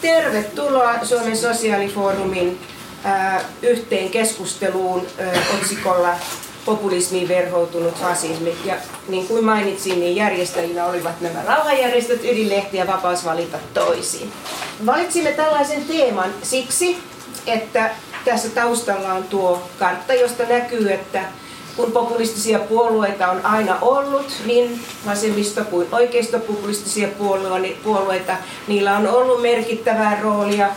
Tervetuloa 0.00 0.94
Suomen 1.04 1.36
sosiaalifoorumin 1.36 2.58
ää, 3.04 3.44
yhteen 3.62 4.10
keskusteluun 4.10 5.06
ää, 5.18 5.32
otsikolla 5.60 6.14
populismiin 6.64 7.28
verhoutunut 7.28 7.94
fasismi. 7.94 8.56
Ja 8.64 8.74
niin 9.08 9.28
kuin 9.28 9.44
mainitsin, 9.44 10.00
niin 10.00 10.16
järjestäjinä 10.16 10.86
olivat 10.86 11.20
nämä 11.20 11.42
rauhanjärjestöt, 11.46 12.24
ydinlehti 12.24 12.76
ja 12.76 12.86
vapaus 12.86 13.24
valita 13.24 13.58
toisiin. 13.74 14.32
Valitsimme 14.86 15.32
tällaisen 15.32 15.84
teeman 15.84 16.30
siksi, 16.42 16.98
että 17.46 17.90
tässä 18.24 18.48
taustalla 18.48 19.12
on 19.12 19.24
tuo 19.24 19.68
kartta, 19.78 20.14
josta 20.14 20.42
näkyy, 20.48 20.92
että 20.92 21.24
kun 21.76 21.92
populistisia 21.92 22.58
puolueita 22.58 23.30
on 23.30 23.46
aina 23.46 23.78
ollut, 23.80 24.32
niin 24.46 24.80
vasemmisto 25.06 25.64
kuin 25.64 25.86
oikeistopopulistisia 25.92 27.08
puolueita, 27.82 28.36
niillä 28.66 28.96
on 28.96 29.08
ollut 29.08 29.42
merkittävää 29.42 30.20
roolia 30.22 30.68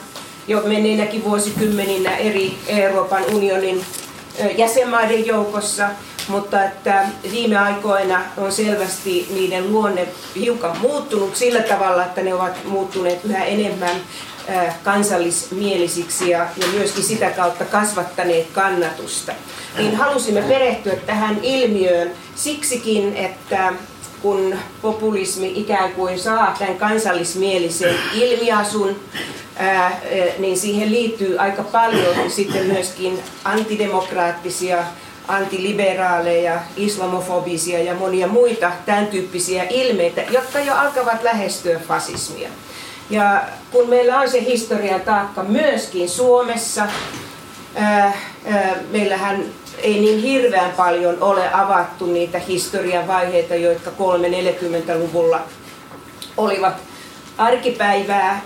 jo 0.47 0.61
menneinäkin 0.65 1.23
vuosikymmeninä 1.23 2.17
eri 2.17 2.57
Euroopan 2.67 3.23
unionin 3.33 3.85
jäsenmaiden 4.57 5.25
joukossa, 5.25 5.89
mutta 6.27 6.63
että 6.63 7.07
viime 7.31 7.57
aikoina 7.57 8.21
on 8.37 8.51
selvästi 8.51 9.27
niiden 9.33 9.71
luonne 9.71 10.07
hiukan 10.35 10.77
muuttunut 10.77 11.35
sillä 11.35 11.61
tavalla, 11.61 12.05
että 12.05 12.21
ne 12.21 12.33
ovat 12.33 12.65
muuttuneet 12.65 13.25
yhä 13.25 13.43
enemmän 13.43 13.95
kansallismielisiksi 14.83 16.29
ja, 16.29 16.39
ja 16.57 16.67
myöskin 16.73 17.03
sitä 17.03 17.29
kautta 17.29 17.65
kasvattaneet 17.65 18.47
kannatusta. 18.53 19.33
Niin 19.77 19.95
halusimme 19.95 20.41
perehtyä 20.41 20.95
tähän 20.95 21.39
ilmiöön 21.41 22.11
siksikin, 22.35 23.15
että 23.15 23.73
kun 24.21 24.55
populismi 24.81 25.53
ikään 25.55 25.91
kuin 25.91 26.19
saa 26.19 26.55
tämän 26.59 26.77
kansallismielisen 26.77 27.95
ilmiasun, 28.13 28.99
ää, 29.57 30.01
niin 30.37 30.57
siihen 30.57 30.91
liittyy 30.91 31.39
aika 31.39 31.63
paljon 31.63 32.31
sitten 32.31 32.65
myöskin 32.65 33.19
antidemokraattisia, 33.43 34.83
antiliberaaleja, 35.27 36.59
islamofobisia 36.77 37.79
ja 37.79 37.95
monia 37.95 38.27
muita 38.27 38.71
tämän 38.85 39.07
tyyppisiä 39.07 39.63
ilmeitä, 39.63 40.21
jotka 40.21 40.59
jo 40.59 40.73
alkavat 40.75 41.23
lähestyä 41.23 41.79
fasismia. 41.87 42.49
Ja 43.09 43.43
kun 43.71 43.89
meillä 43.89 44.19
on 44.19 44.29
se 44.29 44.41
historian 44.41 45.01
taakka 45.01 45.43
myöskin 45.43 46.09
Suomessa, 46.09 46.87
ää, 47.75 48.13
ää, 48.45 48.75
meillähän 48.91 49.45
ei 49.77 49.99
niin 49.99 50.19
hirveän 50.19 50.71
paljon 50.71 51.17
ole 51.21 51.53
avattu 51.53 52.05
niitä 52.05 52.39
historian 52.39 53.07
vaiheita, 53.07 53.55
jotka 53.55 53.91
340-luvulla 53.91 55.41
olivat 56.37 56.73
arkipäivää. 57.37 58.41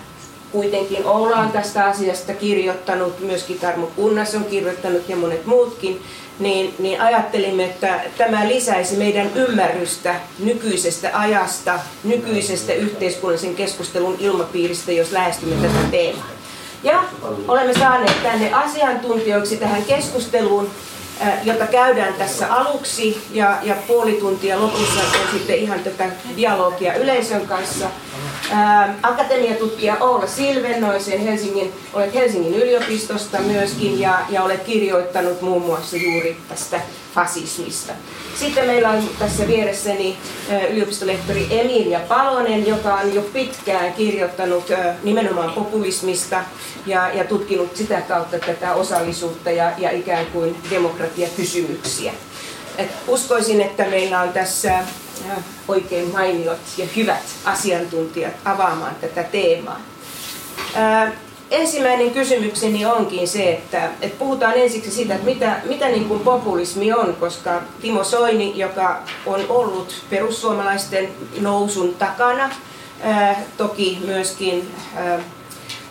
Kuitenkin 0.51 1.05
Oula 1.05 1.35
on 1.35 1.51
tästä 1.51 1.85
asiasta 1.85 2.33
kirjoittanut, 2.33 3.19
myöskin 3.19 3.59
Tarmo 3.59 3.87
Kunnas 3.95 4.35
on 4.35 4.45
kirjoittanut 4.45 5.09
ja 5.09 5.15
monet 5.15 5.45
muutkin 5.45 6.01
niin, 6.39 6.75
niin 6.79 7.01
ajattelimme, 7.01 7.65
että 7.65 7.99
tämä 8.17 8.47
lisäisi 8.47 8.95
meidän 8.95 9.31
ymmärrystä 9.35 10.15
nykyisestä 10.39 11.09
ajasta, 11.13 11.79
nykyisestä 12.03 12.73
yhteiskunnallisen 12.73 13.55
keskustelun 13.55 14.17
ilmapiiristä, 14.19 14.91
jos 14.91 15.11
lähestymme 15.11 15.55
tätä 15.55 15.91
teemaa. 15.91 16.29
Ja 16.83 17.03
olemme 17.47 17.73
saaneet 17.73 18.23
tänne 18.23 18.53
asiantuntijoiksi 18.53 19.57
tähän 19.57 19.85
keskusteluun 19.85 20.69
jota 21.43 21.67
käydään 21.67 22.13
tässä 22.13 22.53
aluksi 22.53 23.21
ja, 23.31 23.57
ja 23.63 23.75
puoli 23.87 24.13
tuntia 24.13 24.61
lopussa 24.61 24.99
on 24.99 25.27
sitten 25.31 25.55
ihan 25.55 25.79
tätä 25.79 26.09
dialogia 26.37 26.93
yleisön 26.93 27.47
kanssa. 27.47 27.89
Akatemiatutkija 29.03 29.97
Oula 29.99 30.27
Silvennoisen 30.27 31.19
Helsingin, 31.19 31.73
olet 31.93 32.13
Helsingin 32.13 32.55
yliopistosta 32.55 33.39
myöskin 33.39 33.99
ja, 33.99 34.19
ja 34.29 34.43
olet 34.43 34.63
kirjoittanut 34.63 35.41
muun 35.41 35.61
muassa 35.61 35.97
juuri 35.97 36.37
tästä 36.49 36.81
fasismista. 37.15 37.93
Sitten 38.39 38.65
meillä 38.65 38.89
on 38.89 39.09
tässä 39.19 39.47
vieressäni 39.47 40.17
yliopistolehtori 40.69 41.47
Emilia 41.49 41.99
Palonen, 41.99 42.67
joka 42.67 42.95
on 42.95 43.13
jo 43.13 43.21
pitkään 43.21 43.93
kirjoittanut 43.93 44.71
nimenomaan 45.03 45.53
populismista 45.53 46.43
ja, 46.85 47.09
ja 47.13 47.23
tutkinut 47.23 47.75
sitä 47.75 48.01
kautta 48.01 48.39
tätä 48.39 48.73
osallisuutta 48.73 49.51
ja, 49.51 49.71
ja 49.77 49.91
ikään 49.91 50.25
kuin 50.25 50.55
demokratiakysymyksiä. 50.69 52.13
Et 52.77 52.89
uskoisin, 53.07 53.61
että 53.61 53.85
meillä 53.85 54.21
on 54.21 54.33
tässä 54.33 54.79
oikein 55.67 56.11
mainiot 56.11 56.59
ja 56.77 56.85
hyvät 56.95 57.23
asiantuntijat 57.45 58.33
avaamaan 58.45 58.95
tätä 58.95 59.23
teemaa. 59.23 59.81
Ensimmäinen 61.51 62.11
kysymykseni 62.11 62.85
onkin 62.85 63.27
se, 63.27 63.49
että, 63.49 63.89
että 64.01 64.19
puhutaan 64.19 64.53
ensiksi 64.55 64.91
siitä, 64.91 65.13
että 65.13 65.25
mitä, 65.25 65.55
mitä 65.65 65.87
niin 65.87 66.05
kuin 66.05 66.19
populismi 66.19 66.93
on, 66.93 67.15
koska 67.19 67.61
Timo 67.81 68.03
Soini, 68.03 68.53
joka 68.55 68.99
on 69.25 69.45
ollut 69.49 69.93
perussuomalaisten 70.09 71.09
nousun 71.39 71.93
takana, 71.93 72.49
ää, 73.01 73.43
toki 73.57 73.97
myöskin 74.05 74.71
ää, 74.95 75.19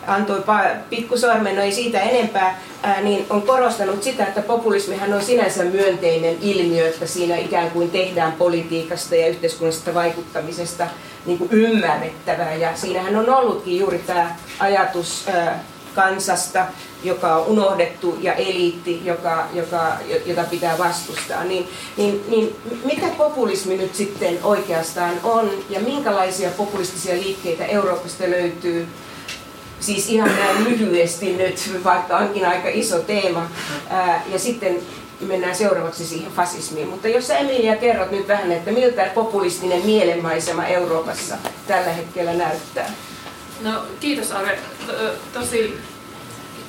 antoi 0.07 0.43
pikkusormen, 0.89 1.55
no 1.55 1.61
ei 1.61 1.71
siitä 1.71 1.99
enempää, 1.99 2.61
ää, 2.83 3.01
niin 3.01 3.25
on 3.29 3.41
korostanut 3.41 4.03
sitä, 4.03 4.25
että 4.25 4.41
populismihan 4.41 5.13
on 5.13 5.23
sinänsä 5.23 5.63
myönteinen 5.63 6.37
ilmiö, 6.41 6.87
että 6.87 7.07
siinä 7.07 7.37
ikään 7.37 7.71
kuin 7.71 7.91
tehdään 7.91 8.31
politiikasta 8.31 9.15
ja 9.15 9.27
yhteiskunnallisesta 9.27 9.93
vaikuttamisesta 9.93 10.87
niin 11.27 11.37
kuin 11.37 11.51
ymmärrettävää. 11.51 12.55
Ja 12.55 12.75
siinähän 12.75 13.15
on 13.15 13.29
ollutkin 13.29 13.79
juuri 13.79 13.99
tämä 13.99 14.35
ajatus 14.59 15.25
kansasta, 15.95 16.65
joka 17.03 17.35
on 17.35 17.45
unohdettu, 17.45 18.17
ja 18.21 18.33
eliitti, 18.33 19.01
joka, 19.05 19.47
joka, 19.53 19.97
jota 20.25 20.43
pitää 20.43 20.77
vastustaa. 20.77 21.43
Niin, 21.43 21.67
niin, 21.97 22.23
niin 22.27 22.55
mitä 22.85 23.07
populismi 23.17 23.77
nyt 23.77 23.95
sitten 23.95 24.39
oikeastaan 24.43 25.13
on, 25.23 25.49
ja 25.69 25.79
minkälaisia 25.79 26.49
populistisia 26.49 27.15
liikkeitä 27.15 27.65
Euroopasta 27.65 28.23
löytyy, 28.23 28.87
Siis 29.79 30.09
ihan 30.09 30.29
näin 30.35 30.63
lyhyesti 30.63 31.33
nyt, 31.33 31.83
vaikka 31.83 32.17
onkin 32.17 32.45
aika 32.45 32.67
iso 32.69 32.99
teema. 32.99 33.49
Ja 34.31 34.39
sitten 34.39 34.79
mennään 35.21 35.55
seuraavaksi 35.55 36.05
siihen 36.05 36.31
fasismiin. 36.31 36.87
Mutta 36.87 37.07
jos 37.07 37.27
sä 37.27 37.37
Emilia 37.37 37.75
kerrot 37.75 38.11
nyt 38.11 38.27
vähän, 38.27 38.51
että 38.51 38.71
miltä 38.71 39.11
populistinen 39.15 39.85
mielenmaisema 39.85 40.65
Euroopassa 40.65 41.35
tällä 41.67 41.91
hetkellä 41.91 42.33
näyttää. 42.33 42.91
No 43.61 43.71
kiitos 43.99 44.31
Arve. 44.31 44.59
Tosi 45.33 45.79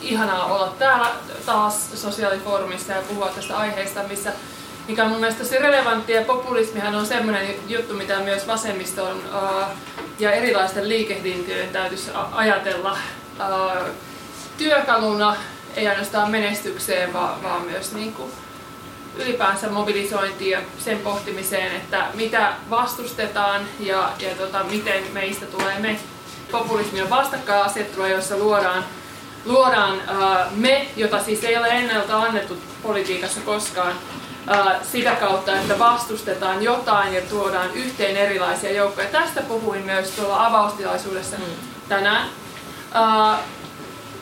ihanaa 0.03 0.54
olla 0.54 0.75
täällä 0.78 1.10
taas 1.47 2.03
sosiaalifoorumissa 2.03 2.92
ja 2.92 3.03
puhua 3.09 3.28
tästä 3.28 3.56
aiheesta, 3.56 4.03
missä 4.03 4.32
mikä 4.88 5.04
on 5.04 5.10
mun 5.10 5.20
mielestä 5.20 5.42
tosi 5.42 5.59
relevantti 5.59 6.12
ja 6.12 6.22
populismihan 6.22 6.94
on 6.94 7.06
semmoinen 7.06 7.54
juttu, 7.69 7.94
mitä 7.94 8.19
myös 8.19 8.47
vasemmiston 8.47 9.22
ja 10.19 10.32
erilaisten 10.32 10.88
liikehdintöjen 10.88 11.69
täytyisi 11.69 12.10
ajatella 12.32 12.98
työkaluna, 14.59 15.36
ei 15.77 15.89
ainoastaan 15.89 16.31
menestykseen, 16.31 17.12
vaan, 17.12 17.43
vaan 17.43 17.62
myös 17.62 17.93
niin 17.93 18.12
kuin 18.12 18.33
ylipäänsä 19.17 19.69
mobilisointiin 19.69 20.51
ja 20.51 20.61
sen 20.79 20.99
pohtimiseen, 20.99 21.77
että 21.77 22.06
mitä 22.15 22.53
vastustetaan 22.71 23.62
ja, 23.81 24.12
ja 24.19 24.34
tota, 24.34 24.65
miten 24.65 25.03
meistä 25.12 25.47
tulee 25.47 25.78
me. 25.78 26.01
Populismi 26.51 27.03
on 27.03 27.11
vastakkainasettelua, 27.11 28.09
jossa 28.09 28.37
luodaan, 28.37 28.84
luodaan 29.45 29.95
uh, 29.95 30.53
me, 30.57 30.89
jota 30.97 31.23
siis 31.23 31.45
ei 31.45 31.57
ole 31.57 31.69
ennalta 31.69 32.23
annettu 32.23 32.57
politiikassa 32.83 33.41
koskaan, 33.41 33.93
sitä 34.83 35.11
kautta, 35.11 35.61
että 35.61 35.78
vastustetaan 35.78 36.62
jotain 36.62 37.15
ja 37.15 37.21
tuodaan 37.21 37.71
yhteen 37.75 38.17
erilaisia 38.17 38.73
joukkoja. 38.73 39.09
Tästä 39.09 39.43
puhuin 39.43 39.84
myös 39.84 40.11
tuolla 40.11 40.47
avaustilaisuudessa 40.47 41.37
mm. 41.37 41.45
tänään. 41.89 42.28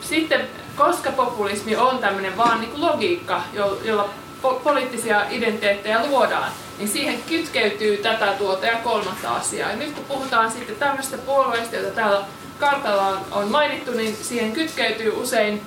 Sitten, 0.01 0.49
koska 0.77 1.11
populismi 1.11 1.75
on 1.75 1.99
tämmöinen 1.99 2.37
vaan 2.37 2.61
niin 2.61 2.81
logiikka, 2.81 3.41
jolla 3.83 4.09
po- 4.43 4.59
poliittisia 4.63 5.25
identiteettejä 5.29 6.05
luodaan, 6.05 6.51
niin 6.77 6.89
siihen 6.89 7.23
kytkeytyy 7.23 7.97
tätä 7.97 8.33
tuota 8.37 8.65
ja 8.65 8.77
kolmatta 8.77 9.35
asiaa. 9.35 9.69
Ja 9.69 9.75
nyt 9.75 9.91
kun 9.91 10.05
puhutaan 10.05 10.51
sitten 10.51 10.75
tämmöistä 10.75 11.17
puolueista, 11.17 11.75
joita 11.75 11.95
täällä 11.95 12.25
kartalla 12.59 13.21
on, 13.31 13.47
mainittu, 13.47 13.91
niin 13.91 14.15
siihen 14.21 14.51
kytkeytyy 14.51 15.09
usein 15.21 15.61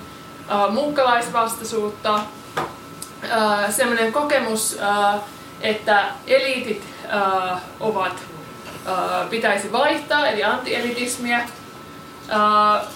uh, 0.67 0.73
muukkalaisvastaisuutta, 0.73 2.15
äh, 2.15 3.73
semmoinen 3.75 4.13
kokemus, 4.13 4.77
äh, 4.81 5.21
että 5.61 6.05
eliitit 6.27 6.83
äh, 7.13 7.61
ovat, 7.79 8.13
äh, 8.87 9.29
pitäisi 9.29 9.71
vaihtaa, 9.71 10.27
eli 10.27 10.43
antielitismiä. 10.43 11.47
Äh, 12.31 12.87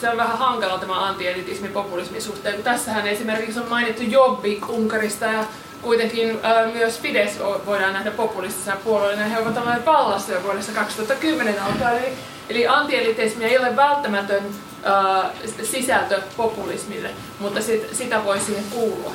se 0.00 0.10
on 0.10 0.16
vähän 0.16 0.38
hankala 0.38 0.78
tämä 0.78 1.06
antielitismi 1.06 1.68
populismin 1.68 2.22
suhteen, 2.22 2.62
tässähän 2.62 3.06
esimerkiksi 3.06 3.60
on 3.60 3.68
mainittu 3.68 4.02
Jobbik 4.02 4.68
Unkarista 4.68 5.24
ja 5.24 5.44
kuitenkin 5.82 6.30
äh, 6.44 6.72
myös 6.72 7.00
Fidesz 7.00 7.38
voidaan 7.66 7.92
nähdä 7.92 8.10
populistisena 8.10 8.76
puolueena. 8.84 9.24
He 9.24 9.38
ovat 9.38 9.56
olleet 9.56 9.86
vallassa 9.86 10.32
jo 10.32 10.42
vuodessa 10.42 10.72
2010 10.72 11.62
alkaen. 11.62 11.96
Eli 12.04 12.16
Eli 12.48 12.66
antielitismi 12.66 13.44
ei 13.44 13.58
ole 13.58 13.76
välttämätön 13.76 14.42
äh, 14.86 15.30
sisältö 15.62 16.22
populismille, 16.36 17.10
mutta 17.38 17.62
sit, 17.62 17.88
sitä 17.92 18.24
voi 18.24 18.40
siihen 18.40 18.64
kuulua. 18.70 19.12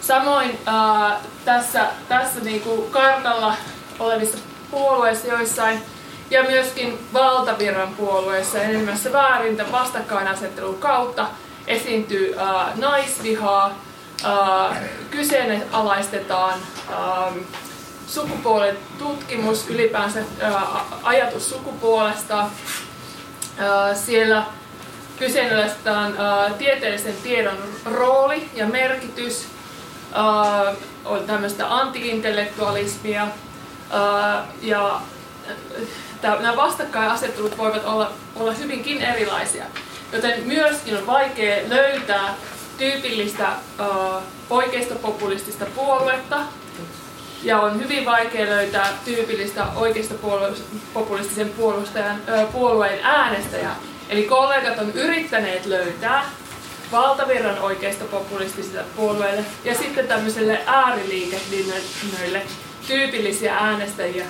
Samoin 0.00 0.58
äh, 0.68 1.18
tässä, 1.44 1.86
tässä 2.08 2.40
niinku 2.40 2.88
kartalla 2.90 3.54
olevissa 3.98 4.38
puolueissa 4.70 5.26
joissain 5.26 5.82
ja 6.30 6.42
myöskin 6.42 6.98
valtavirran 7.12 7.94
puolueissa 7.94 8.62
enemmässä 8.62 9.12
väärin 9.12 9.72
vastakkainasettelun 9.72 10.78
kautta 10.78 11.26
esiintyy 11.66 12.34
äh, 12.38 12.76
naisvihaa, 12.76 13.74
äh, 14.24 14.78
kyseenalaistetaan 15.10 16.58
äh, 16.90 17.34
sukupuolen 18.06 18.78
tutkimus, 18.98 19.68
ylipäänsä 19.68 20.20
äh, 20.42 20.54
ajatus 21.02 21.50
sukupuolesta. 21.50 22.40
Äh, 22.40 22.48
siellä 23.94 24.44
kyseenalaistetaan 25.18 26.12
äh, 26.20 26.54
tieteellisen 26.54 27.16
tiedon 27.22 27.58
rooli 27.84 28.50
ja 28.54 28.66
merkitys. 28.66 29.48
Äh, 30.16 30.76
on 31.04 31.24
tämmöistä 31.26 31.76
antiintellektualismia 31.76 33.22
äh, 33.22 34.44
ja 34.62 35.00
äh, 35.50 35.86
nämä 36.22 36.56
vastakkainasettelut 36.56 37.58
voivat 37.58 37.84
olla, 37.84 38.12
olla 38.36 38.52
hyvinkin 38.52 39.02
erilaisia. 39.02 39.64
Joten 40.12 40.42
myöskin 40.46 40.96
on 40.96 41.06
vaikea 41.06 41.68
löytää 41.68 42.34
tyypillistä 42.78 43.48
uh, 43.80 44.22
oikeistopopulistista 44.50 45.66
puoluetta, 45.74 46.36
ja 47.42 47.60
on 47.60 47.80
hyvin 47.80 48.04
vaikea 48.04 48.46
löytää 48.46 48.92
tyypillistä 49.04 49.66
oikeistopopulistisen 49.76 51.52
uh, 51.58 52.52
puolueen 52.52 52.98
äänestäjää. 53.02 53.76
Eli 54.08 54.22
kollegat 54.22 54.78
on 54.78 54.92
yrittäneet 54.92 55.66
löytää 55.66 56.24
valtavirran 56.92 57.58
oikeistopopulistisille 57.58 58.84
puolueille 58.96 59.44
ja 59.64 59.74
sitten 59.74 60.08
tämmöiselle 60.08 60.60
ääriliikehdinnöille 60.66 62.42
tyypillisiä 62.86 63.56
äänestäjiä. 63.56 64.24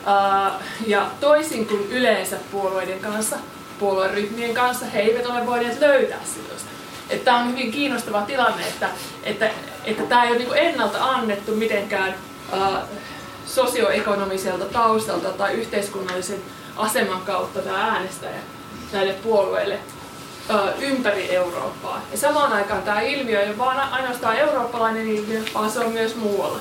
Uh, 0.00 0.62
ja 0.86 1.06
toisin 1.20 1.66
kuin 1.66 1.90
yleensä 1.90 2.36
puolueiden 2.52 3.00
kanssa, 3.00 3.36
puolueryhmien 3.78 4.54
kanssa, 4.54 4.86
he 4.86 5.00
eivät 5.00 5.26
ole 5.26 5.46
voineet 5.46 5.80
löytää 5.80 6.18
sellaista. 6.24 6.68
Että 7.10 7.24
tämä 7.24 7.38
on 7.38 7.50
hyvin 7.50 7.72
kiinnostava 7.72 8.22
tilanne, 8.22 8.68
että, 8.68 8.88
että, 9.24 9.50
että 9.84 10.02
tämä 10.02 10.24
ei 10.24 10.30
ole 10.30 10.38
niin 10.38 10.54
ennalta 10.54 11.04
annettu 11.04 11.54
mitenkään 11.54 12.14
uh, 12.52 12.76
sosioekonomiselta 13.46 14.64
taustalta 14.64 15.28
tai 15.28 15.52
yhteiskunnallisen 15.52 16.42
aseman 16.76 17.20
kautta 17.20 17.60
tämä 17.60 17.90
äänestäjä 17.90 18.40
näille 18.92 19.12
puolueille 19.12 19.78
uh, 20.50 20.82
ympäri 20.82 21.34
Eurooppaa. 21.34 22.02
Ja 22.12 22.18
samaan 22.18 22.52
aikaan 22.52 22.82
tämä 22.82 23.00
ilmiö 23.00 23.40
ei 23.42 23.48
ole 23.48 23.58
vain 23.58 23.80
ainoastaan 23.80 24.36
eurooppalainen 24.36 25.08
ilmiö, 25.08 25.40
vaan 25.54 25.70
se 25.70 25.80
on 25.80 25.92
myös 25.92 26.16
muualla. 26.16 26.58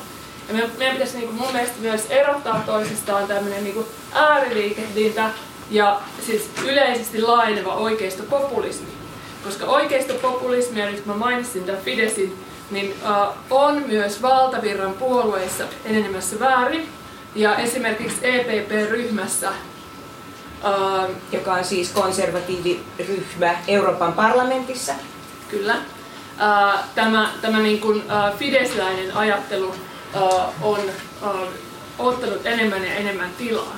Ja 0.49 0.55
meidän 0.77 0.95
pitäisi 0.95 1.17
niin 1.17 1.27
kuin 1.27 1.41
mun 1.41 1.53
mielestä 1.53 1.75
myös 1.79 2.05
erottaa 2.09 2.63
toisistaan 2.65 3.27
tämmöinen 3.27 3.63
niin 3.63 3.85
ääriliikehdintä 4.13 5.29
ja 5.71 6.01
siis 6.25 6.49
yleisesti 6.65 7.21
laajeneva 7.21 7.73
oikeistopopulismi. 7.73 8.87
Koska 9.43 9.65
oikeistopopulismi, 9.65 10.79
ja 10.79 10.91
nyt 10.91 11.05
mä 11.05 11.13
mainitsin 11.13 11.63
tämän 11.63 11.81
Fidesin, 11.81 12.37
niin 12.71 12.93
uh, 13.03 13.35
on 13.49 13.83
myös 13.87 14.21
valtavirran 14.21 14.93
puolueissa 14.93 15.63
enenemässä 15.85 16.39
väärin. 16.39 16.89
Ja 17.35 17.55
esimerkiksi 17.55 18.17
EPP-ryhmässä 18.21 19.51
Uh, 20.63 21.15
joka 21.31 21.53
on 21.53 21.63
siis 21.63 21.89
konservatiiviryhmä 21.89 23.55
Euroopan 23.67 24.13
parlamentissa. 24.13 24.93
Kyllä. 25.49 25.75
Uh, 25.75 26.79
tämä 26.95 27.29
tämä 27.41 27.59
niin 27.59 27.79
kuin, 27.79 27.97
uh, 27.97 28.37
fidesläinen 28.37 29.17
ajattelu 29.17 29.75
on 30.61 30.79
ottanut 31.99 32.45
enemmän 32.45 32.85
ja 32.85 32.93
enemmän 32.93 33.29
tilaa. 33.37 33.77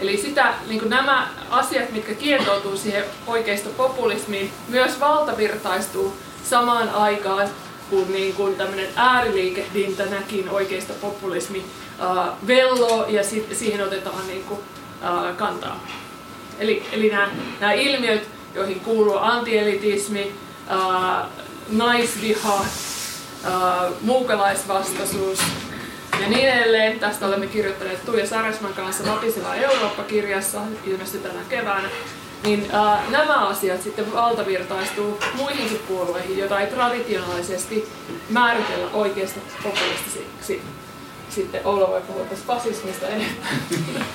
Eli 0.00 0.16
sitä, 0.16 0.54
niin 0.68 0.90
nämä 0.90 1.28
asiat, 1.50 1.90
mitkä 1.90 2.14
kietoutuu 2.14 2.76
siihen 2.76 3.04
oikeistopopulismiin, 3.26 4.52
myös 4.68 5.00
valtavirtaistuu 5.00 6.16
samaan 6.44 6.90
aikaan, 6.90 7.48
kun 7.90 8.12
niin 8.12 8.34
kuin 8.34 8.56
tämmöinen 8.56 8.88
ääriliikehdintänäkin 8.96 10.50
oikeistopopulismi 10.50 11.58
uh, 11.58 12.46
velloo 12.46 13.06
ja 13.08 13.24
sit, 13.24 13.56
siihen 13.56 13.84
otetaan 13.84 14.26
niin 14.26 14.44
kuin, 14.44 14.60
uh, 14.60 15.36
kantaa. 15.36 15.86
Eli, 16.58 16.86
eli 16.92 17.08
nämä, 17.10 17.28
nämä 17.60 17.72
ilmiöt, 17.72 18.28
joihin 18.54 18.80
kuuluu 18.80 19.16
antielitismi, 19.16 20.32
uh, 20.70 21.28
naisviha, 21.68 22.54
uh, 22.54 23.96
muukalaisvastaisuus, 24.00 25.38
ja 26.22 26.28
niin 26.28 26.48
edelleen. 26.48 27.00
Tästä 27.00 27.26
olemme 27.26 27.46
kirjoittaneet 27.46 28.04
Tuija 28.04 28.26
Saresman 28.26 28.74
kanssa 28.74 29.06
Vapiseva 29.06 29.54
Eurooppa-kirjassa, 29.54 30.60
ilmestyi 30.84 31.20
tänä 31.20 31.40
keväänä. 31.48 31.88
Niin 32.44 32.70
äh, 32.74 33.10
nämä 33.10 33.46
asiat 33.48 33.82
sitten 33.82 34.12
valtavirtaistuu 34.12 35.18
muihinkin 35.34 35.80
puolueihin, 35.88 36.38
joita 36.38 36.60
ei 36.60 36.66
traditionaalisesti 36.66 37.88
määritellä 38.30 38.90
oikeasta 38.92 39.40
populistisiksi. 39.62 40.62
Sitten 41.30 41.60
Oula 41.64 41.88
voi 41.88 42.00
puhua 42.00 42.24
tästä 42.24 42.46
fasismista 42.46 43.06
enemmän. 43.06 44.06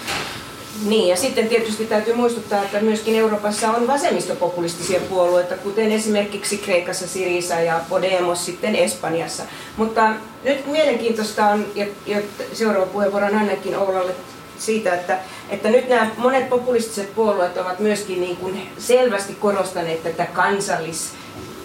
Niin, 0.86 1.08
ja 1.08 1.16
sitten 1.16 1.48
tietysti 1.48 1.86
täytyy 1.86 2.14
muistuttaa, 2.14 2.64
että 2.64 2.80
myöskin 2.80 3.16
Euroopassa 3.16 3.70
on 3.70 3.88
vasemmistopopulistisia 3.88 5.00
puolueita, 5.00 5.58
kuten 5.58 5.92
esimerkiksi 5.92 6.58
Kreikassa 6.58 7.08
Sirisa 7.08 7.60
ja 7.60 7.82
Podemos 7.90 8.46
sitten 8.46 8.76
Espanjassa. 8.76 9.44
Mutta 9.78 10.10
nyt 10.44 10.66
mielenkiintoista 10.66 11.46
on, 11.46 11.66
ja 12.06 12.18
seuraava 12.54 12.86
puheenvuoro 12.86 13.26
on 13.26 13.36
ainakin 13.36 13.78
Oulalle 13.78 14.16
siitä, 14.58 14.96
että, 14.96 15.18
että 15.50 15.70
nyt 15.70 15.90
nämä 15.90 16.12
monet 16.18 16.50
populistiset 16.50 17.16
puolueet 17.16 17.58
ovat 17.58 17.80
myöskin 17.80 18.22
niin 18.22 18.38
kuin 18.38 18.70
selvästi 18.78 19.36
korostaneet 19.36 20.04
tätä 20.04 20.26
kansallis 20.26 21.12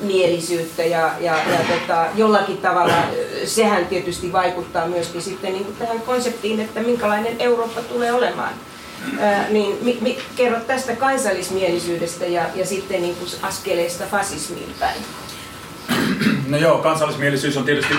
mielisyyttä 0.01 0.85
ja, 0.85 1.11
ja, 1.21 1.37
ja 1.37 1.59
tota, 1.79 2.07
jollakin 2.15 2.57
tavalla 2.57 2.95
sehän 3.45 3.87
tietysti 3.87 4.33
vaikuttaa 4.33 4.87
myöskin 4.87 5.23
sitten 5.23 5.53
niin 5.53 5.65
kuin 5.65 5.77
tähän 5.77 6.01
konseptiin, 6.01 6.61
että 6.61 6.81
minkälainen 6.81 7.41
Eurooppa 7.41 7.81
tulee 7.81 8.13
olemaan 8.13 8.53
niin 9.51 9.79
mi, 9.83 9.99
mi, 10.01 10.19
kerro 10.37 10.61
tästä 10.61 10.97
kansallismielisyydestä 10.97 12.27
ja, 12.27 12.43
ja 12.55 12.67
sitten 12.67 13.03
niin 13.03 13.17
kuin 13.17 13.31
askeleista 13.43 14.05
fasismiin 14.11 14.75
päin. 14.81 15.01
No 16.49 16.57
joo, 16.57 16.79
kansallismielisyys 16.79 17.57
on 17.57 17.65
tietysti 17.65 17.95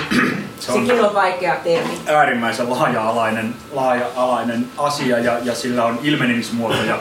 se 0.60 0.72
on 0.72 0.86
Sekin 0.88 1.06
on 1.06 1.14
vaikea 1.14 1.56
termi. 1.56 1.94
äärimmäisen 2.06 2.70
laaja-alainen, 2.70 3.56
laaja-alainen 3.72 4.68
asia 4.78 5.20
ja, 5.20 5.40
ja 5.44 5.56
sillä 5.56 5.86
on 5.86 6.00
ilmenemismuotoja 6.04 7.00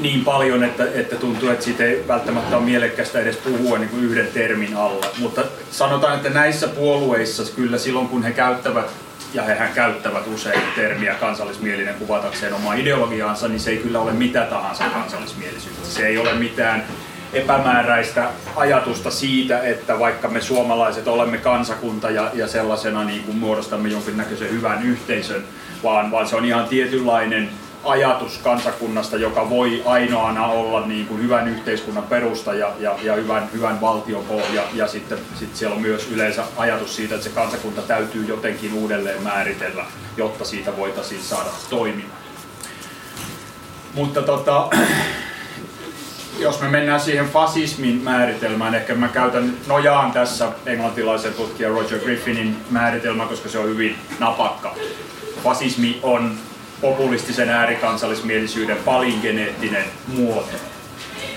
niin 0.00 0.24
paljon, 0.24 0.64
että, 0.64 0.84
että 0.94 1.16
tuntuu, 1.16 1.48
että 1.48 1.64
siitä 1.64 1.84
ei 1.84 2.04
välttämättä 2.08 2.56
ole 2.56 2.64
mielekästä 2.64 3.20
edes 3.20 3.36
puhua 3.36 3.78
niin 3.78 3.90
kuin 3.90 4.04
yhden 4.04 4.26
termin 4.26 4.76
alla. 4.76 5.06
Mutta 5.18 5.44
sanotaan, 5.70 6.16
että 6.16 6.30
näissä 6.30 6.68
puolueissa 6.68 7.42
kyllä 7.56 7.78
silloin, 7.78 8.08
kun 8.08 8.22
he 8.22 8.32
käyttävät 8.32 8.90
ja 9.34 9.42
hehän 9.42 9.72
käyttävät 9.72 10.26
usein 10.26 10.62
termiä 10.76 11.14
kansallismielinen 11.14 11.94
kuvatakseen 11.94 12.54
omaa 12.54 12.74
ideologiaansa, 12.74 13.48
niin 13.48 13.60
se 13.60 13.70
ei 13.70 13.76
kyllä 13.76 14.00
ole 14.00 14.12
mitä 14.12 14.44
tahansa 14.44 14.84
kansallismielisyyttä. 14.84 15.88
Se 15.88 16.06
ei 16.06 16.18
ole 16.18 16.34
mitään 16.34 16.84
epämääräistä 17.32 18.28
ajatusta 18.56 19.10
siitä, 19.10 19.62
että 19.62 19.98
vaikka 19.98 20.28
me 20.28 20.40
suomalaiset 20.40 21.08
olemme 21.08 21.38
kansakunta 21.38 22.10
ja, 22.10 22.30
ja 22.34 22.48
sellaisena 22.48 23.04
niin 23.04 23.22
kuin 23.22 23.36
muodostamme 23.36 23.88
jonkinnäköisen 23.88 24.50
hyvän 24.50 24.82
yhteisön, 24.82 25.44
vaan, 25.82 26.10
vaan 26.10 26.28
se 26.28 26.36
on 26.36 26.44
ihan 26.44 26.68
tietynlainen 26.68 27.50
ajatus 27.84 28.38
kansakunnasta, 28.38 29.16
joka 29.16 29.50
voi 29.50 29.82
ainoana 29.86 30.46
olla 30.46 30.86
niin 30.86 31.06
kuin 31.06 31.22
hyvän 31.22 31.48
yhteiskunnan 31.48 32.04
perusta 32.04 32.54
ja, 32.54 32.72
ja, 32.78 32.96
ja 33.02 33.14
hyvän, 33.14 33.48
hyvän 33.52 33.80
valtion 33.80 34.24
pohja. 34.24 34.62
Ja 34.74 34.88
sitten 34.88 35.18
sit 35.38 35.56
siellä 35.56 35.76
on 35.76 35.82
myös 35.82 36.08
yleensä 36.10 36.44
ajatus 36.56 36.96
siitä, 36.96 37.14
että 37.14 37.28
se 37.28 37.34
kansakunta 37.34 37.82
täytyy 37.82 38.24
jotenkin 38.24 38.74
uudelleen 38.74 39.22
määritellä, 39.22 39.84
jotta 40.16 40.44
siitä 40.44 40.76
voitaisiin 40.76 41.22
saada 41.22 41.50
toimimaan. 41.70 42.22
Mutta 43.94 44.22
tota, 44.22 44.68
jos 46.38 46.60
me 46.60 46.68
mennään 46.68 47.00
siihen 47.00 47.28
fasismin 47.28 48.02
määritelmään, 48.02 48.74
ehkä 48.74 48.94
mä 48.94 49.08
käytän 49.08 49.56
nojaan 49.66 50.12
tässä 50.12 50.52
englantilaisen 50.66 51.34
tutkijan 51.34 51.72
Roger 51.72 51.98
Griffinin 51.98 52.56
määritelmä, 52.70 53.26
koska 53.26 53.48
se 53.48 53.58
on 53.58 53.68
hyvin 53.68 53.96
napakka. 54.18 54.74
Fasismi 55.44 56.00
on 56.02 56.38
populistisen 56.82 57.48
äärikansallismielisyyden 57.48 58.76
palingeneettinen 58.76 59.84
muoto. 60.06 60.56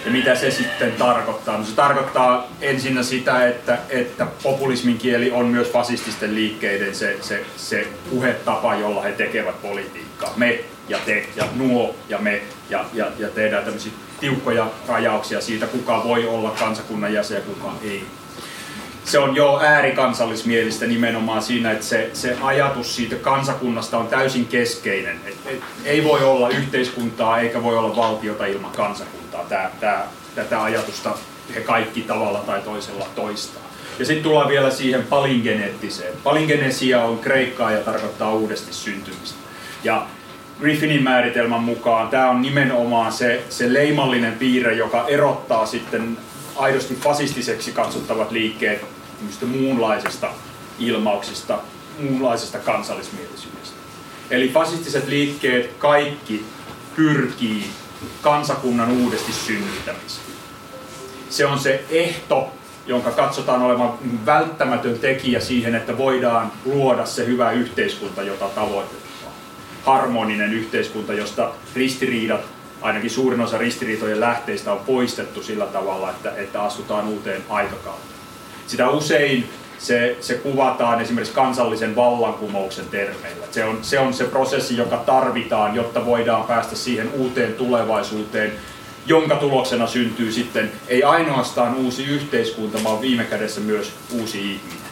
Ja 0.06 0.12
mitä 0.12 0.36
se 0.36 0.52
sitten 0.52 0.92
tarkoittaa? 0.92 1.58
No 1.58 1.66
se 1.66 1.76
tarkoittaa 1.76 2.48
ensinnä 2.62 3.04
sitä, 3.04 3.48
että, 3.48 3.78
että 3.90 4.28
populismin 4.44 4.98
kieli 4.98 5.32
on 5.32 5.46
myös 5.46 5.72
fasististen 5.72 6.36
liikkeiden 6.36 6.96
se, 6.96 7.18
se, 7.22 7.46
se 7.58 7.88
puhetapa, 8.10 8.76
jolla 8.76 9.02
he 9.02 9.12
tekevät 9.12 9.62
politiikkaa. 9.62 10.34
Me 10.36 10.60
ja 10.90 10.98
te 11.06 11.28
ja 11.36 11.48
nuo 11.56 11.96
ja 12.10 12.18
me 12.18 12.42
ja, 12.70 12.86
ja, 12.94 13.08
ja 13.20 13.30
tehdään 13.30 13.64
tämmöisiä 13.64 13.92
tiukkoja 14.20 14.68
rajauksia 14.88 15.42
siitä, 15.42 15.68
kuka 15.68 16.04
voi 16.04 16.28
olla 16.28 16.50
kansakunnan 16.50 17.14
jäsen 17.14 17.36
ja 17.36 17.42
kuka 17.42 17.74
ei. 17.84 18.06
Se 19.06 19.20
on 19.20 19.36
jo 19.36 19.60
äärikansallismielistä 19.64 20.86
nimenomaan 20.86 21.42
siinä, 21.42 21.72
että 21.72 21.86
se, 21.86 22.10
se 22.14 22.38
ajatus 22.42 22.96
siitä 22.96 23.16
kansakunnasta 23.16 23.98
on 23.98 24.08
täysin 24.08 24.46
keskeinen. 24.46 25.20
Et, 25.26 25.38
et, 25.46 25.60
ei 25.84 26.04
voi 26.04 26.24
olla 26.24 26.50
yhteiskuntaa 26.50 27.40
eikä 27.40 27.64
voi 27.64 27.78
olla 27.78 27.96
valtiota 27.96 28.46
ilman 28.46 28.72
kansakuntaa. 28.72 29.44
Tää, 29.50 29.72
tää, 29.80 30.08
tätä 30.36 30.64
ajatusta 30.64 31.18
he 31.56 31.62
kaikki 31.62 32.02
tavalla 32.02 32.40
tai 32.40 32.62
toisella 32.62 33.06
toistaa. 33.16 33.64
Ja 34.00 34.06
sitten 34.06 34.24
tullaan 34.24 34.50
vielä 34.50 34.72
siihen 34.72 35.04
palingeneettiseen. 35.04 36.14
Palingenesia 36.24 37.04
on 37.04 37.20
kreikkaa 37.20 37.72
ja 37.72 37.80
tarkoittaa 37.80 38.34
uudesti 38.34 38.74
syntymistä. 38.74 39.40
Ja 39.84 40.08
Griffinin 40.60 41.04
määritelmän 41.04 41.64
mukaan 41.64 42.08
tämä 42.08 42.30
on 42.30 42.42
nimenomaan 42.42 43.12
se, 43.12 43.44
se 43.50 43.74
leimallinen 43.74 44.34
piirre, 44.34 44.74
joka 44.74 45.06
erottaa 45.08 45.66
sitten 45.66 46.18
aidosti 46.56 46.96
fasistiseksi 46.96 47.72
katsottavat 47.72 48.32
liikkeet 48.32 48.95
muunlaisesta 49.46 50.28
ilmauksista, 50.80 51.60
muunlaisesta 52.00 52.60
kansallismielisyydestä. 52.60 53.76
Eli 54.30 54.50
fasistiset 54.50 55.08
liikkeet 55.08 55.74
kaikki 55.80 56.46
pyrkii 56.96 57.70
kansakunnan 58.22 58.92
uudesti 58.92 59.34
synnyttämiseen. 59.34 60.26
Se 61.30 61.46
on 61.46 61.60
se 61.60 61.84
ehto, 61.90 62.52
jonka 62.88 63.12
katsotaan 63.12 63.62
olevan 63.62 63.94
välttämätön 64.26 65.00
tekijä 65.00 65.40
siihen, 65.40 65.76
että 65.76 65.98
voidaan 65.98 66.52
luoda 66.66 67.06
se 67.06 67.26
hyvä 67.26 67.52
yhteiskunta, 67.52 68.24
jota 68.24 68.50
tavoitetaan. 68.50 69.06
Harmoninen 69.84 70.54
yhteiskunta, 70.54 71.14
josta 71.14 71.52
ristiriidat, 71.76 72.42
ainakin 72.82 73.10
suurin 73.10 73.42
osa 73.42 73.58
ristiriitojen 73.58 74.20
lähteistä 74.20 74.72
on 74.72 74.80
poistettu 74.80 75.44
sillä 75.44 75.66
tavalla, 75.66 76.10
että, 76.10 76.32
että 76.36 76.64
astutaan 76.64 77.08
uuteen 77.08 77.44
aikakauteen. 77.50 78.15
Sitä 78.68 78.90
usein 78.90 79.50
se, 79.78 80.18
se 80.22 80.34
kuvataan 80.34 81.02
esimerkiksi 81.02 81.34
kansallisen 81.34 81.96
vallankumouksen 81.96 82.86
termeillä. 82.86 83.46
Se 83.52 83.66
on, 83.66 83.80
se 83.82 84.00
on 84.00 84.14
se 84.14 84.24
prosessi, 84.24 84.78
joka 84.78 84.98
tarvitaan, 84.98 85.76
jotta 85.76 86.06
voidaan 86.06 86.44
päästä 86.44 86.76
siihen 86.76 87.12
uuteen 87.12 87.54
tulevaisuuteen, 87.54 88.52
jonka 89.06 89.36
tuloksena 89.36 89.88
syntyy 89.88 90.32
sitten 90.32 90.72
ei 90.88 91.04
ainoastaan 91.04 91.76
uusi 91.76 92.06
yhteiskunta, 92.06 92.84
vaan 92.84 93.02
viime 93.02 93.24
kädessä 93.24 93.62
myös 93.62 93.94
uusi 94.12 94.38
ihminen. 94.38 94.86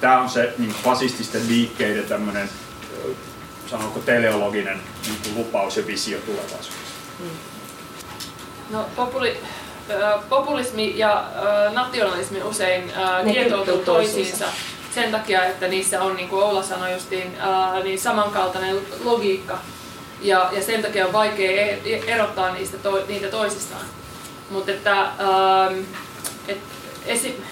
Tämä 0.00 0.20
on 0.20 0.28
se 0.28 0.54
niin 0.58 0.74
fasististen 0.84 1.48
liikkeiden 1.48 2.04
tämmöinen, 2.04 2.48
sanonko 3.66 4.00
teleologinen 4.00 4.78
niin 5.06 5.36
lupaus 5.36 5.76
ja 5.76 5.86
visio 5.86 6.18
tulevaisuudessa. 6.18 6.94
No, 8.70 8.86
populi, 8.96 9.36
populismi 10.28 10.98
ja 10.98 11.24
nationalismi 11.72 12.42
usein 12.42 12.92
kietoutuu 13.32 13.78
toisiinsa. 13.78 14.44
sen 14.94 15.10
takia, 15.10 15.44
että 15.44 15.68
niissä 15.68 16.02
on, 16.02 16.16
niin 16.16 16.28
kuin 16.28 16.42
Oula 16.42 16.62
sanoi 16.62 16.92
justiin, 16.92 17.36
niin 17.84 17.98
samankaltainen 17.98 18.76
logiikka. 19.04 19.58
Ja, 20.22 20.50
ja 20.52 20.62
sen 20.62 20.82
takia 20.82 21.06
on 21.06 21.12
vaikea 21.12 21.66
e-, 21.84 22.02
erottaa 22.06 22.54
niistä 22.54 22.78
to, 22.78 23.04
niitä 23.08 23.28
toisistaan. 23.28 23.84
Mutta 24.50 24.70
että, 24.70 25.00
ähm, 25.00 25.80
et 26.48 26.58
esi, 27.06 27.42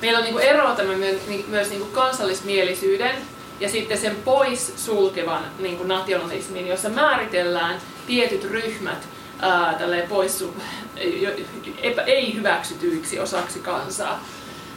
meillä 0.00 0.18
on 0.18 0.24
niinku 0.24 0.38
erota 0.38 0.82
myös, 0.82 1.16
myös 1.48 1.70
niinku 1.70 1.86
kansallismielisyyden 1.86 3.14
ja 3.60 3.68
sitten 3.68 3.98
sen 3.98 4.16
pois 4.24 4.72
sulkevan 4.76 5.44
niinku 5.58 5.84
nationalismin, 5.84 6.66
jossa 6.66 6.88
määritellään 6.88 7.80
tietyt 8.06 8.44
ryhmät 8.44 9.08
ää, 9.40 9.78
pois 10.08 10.44
epä, 11.82 12.02
ei 12.02 12.34
hyväksytyiksi 12.34 13.20
osaksi 13.20 13.58
kansaa 13.58 14.24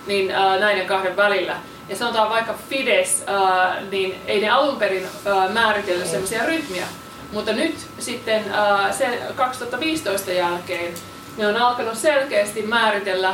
niin 0.07 0.31
ää, 0.31 0.59
näiden 0.59 0.87
kahden 0.87 1.15
välillä. 1.15 1.55
Ja 1.89 1.95
sanotaan 1.95 2.29
vaikka 2.29 2.55
Fides, 2.69 3.23
ää, 3.27 3.81
niin 3.91 4.15
ei 4.25 4.41
ne 4.41 4.49
alun 4.49 4.75
perin 4.75 5.07
ää, 5.25 5.49
määritellyt 5.49 6.07
sellaisia 6.07 6.45
ryhmiä, 6.45 6.87
mutta 7.31 7.53
nyt 7.53 7.75
sitten 7.99 8.53
äh, 8.53 8.97
sen 8.97 9.19
2015 9.35 10.31
jälkeen 10.31 10.93
ne 11.37 11.47
on 11.47 11.57
alkanut 11.57 11.97
selkeästi 11.97 12.61
määritellä 12.61 13.33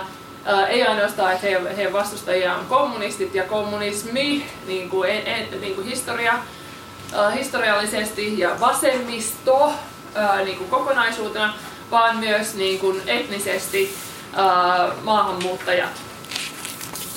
ei 0.70 0.84
ainoastaan, 0.84 1.34
että 1.34 1.48
he, 1.48 1.62
he 1.78 1.94
vastustajia 1.94 2.56
on 2.56 2.66
kommunistit 2.66 3.36
ja 3.36 3.44
kommunismi, 3.44 4.46
niin 4.68 4.90
kuin, 4.90 5.10
en, 5.10 5.28
en, 5.28 5.62
niin 5.62 5.76
kuin 5.76 5.88
historia, 5.88 6.34
äh, 6.34 7.34
historiallisesti 7.34 8.40
ja 8.40 8.60
vasemmisto 8.60 9.72
äh, 10.18 10.44
niin 10.44 10.58
kuin 10.58 10.70
kokonaisuutena, 10.70 11.54
vaan 11.92 12.18
myös 12.18 12.56
niin 12.56 12.80
kuin 12.80 13.02
etnisesti 13.08 13.98
äh, 14.40 15.04
maahanmuuttajat 15.04 16.02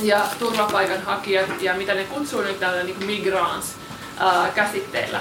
ja 0.02 0.20
turvapaikanhakijat 0.38 1.62
ja 1.62 1.74
mitä 1.74 1.94
ne 1.94 2.04
kutsuu 2.04 2.40
nyt 2.40 2.60
tällä 2.60 2.82
niin 2.82 3.06
migrants 3.06 3.74
äh, 4.22 4.54
käsitteellä. 4.54 5.20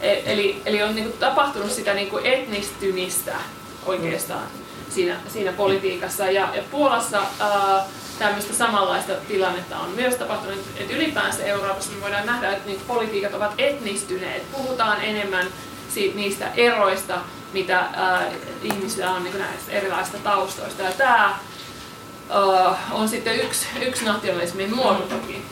E, 0.00 0.32
eli, 0.32 0.62
eli 0.66 0.82
on 0.82 0.94
niin 0.94 1.04
kuin 1.04 1.18
tapahtunut 1.18 1.70
sitä 1.70 1.94
niin 1.94 2.10
kuin 2.10 2.26
etnistymistä 2.26 3.34
oikeastaan 3.86 4.46
siinä, 4.90 5.16
siinä 5.28 5.52
politiikassa. 5.52 6.24
Ja, 6.24 6.48
ja 6.54 6.62
Puolassa 6.70 7.22
ää, 7.40 7.84
tämmöistä 8.18 8.54
samanlaista 8.54 9.12
tilannetta 9.28 9.78
on 9.78 9.90
myös 9.90 10.14
tapahtunut, 10.14 10.58
että 10.76 10.94
ylipäänsä 10.94 11.44
Euroopassa 11.44 11.92
me 11.92 12.00
voidaan 12.00 12.26
nähdä, 12.26 12.50
että 12.50 12.66
niin 12.66 12.80
politiikat 12.86 13.34
ovat 13.34 13.54
etnistyneet. 13.58 14.52
Puhutaan 14.52 15.04
enemmän 15.04 15.46
siitä, 15.90 16.16
niistä 16.16 16.50
eroista, 16.56 17.18
mitä 17.52 17.78
ää, 17.78 18.22
ihmisillä 18.62 19.10
on 19.10 19.24
niin 19.24 19.38
näistä 19.38 19.72
erilaisista 19.72 20.18
taustoista. 20.18 20.82
Ja 20.82 20.92
tämä 20.92 21.38
ää, 22.30 22.78
on 22.92 23.08
sitten 23.08 23.40
yksi, 23.40 23.66
yksi 23.80 24.04
nationalismin 24.04 24.74
muoto 24.74 25.02
toki. 25.02 25.42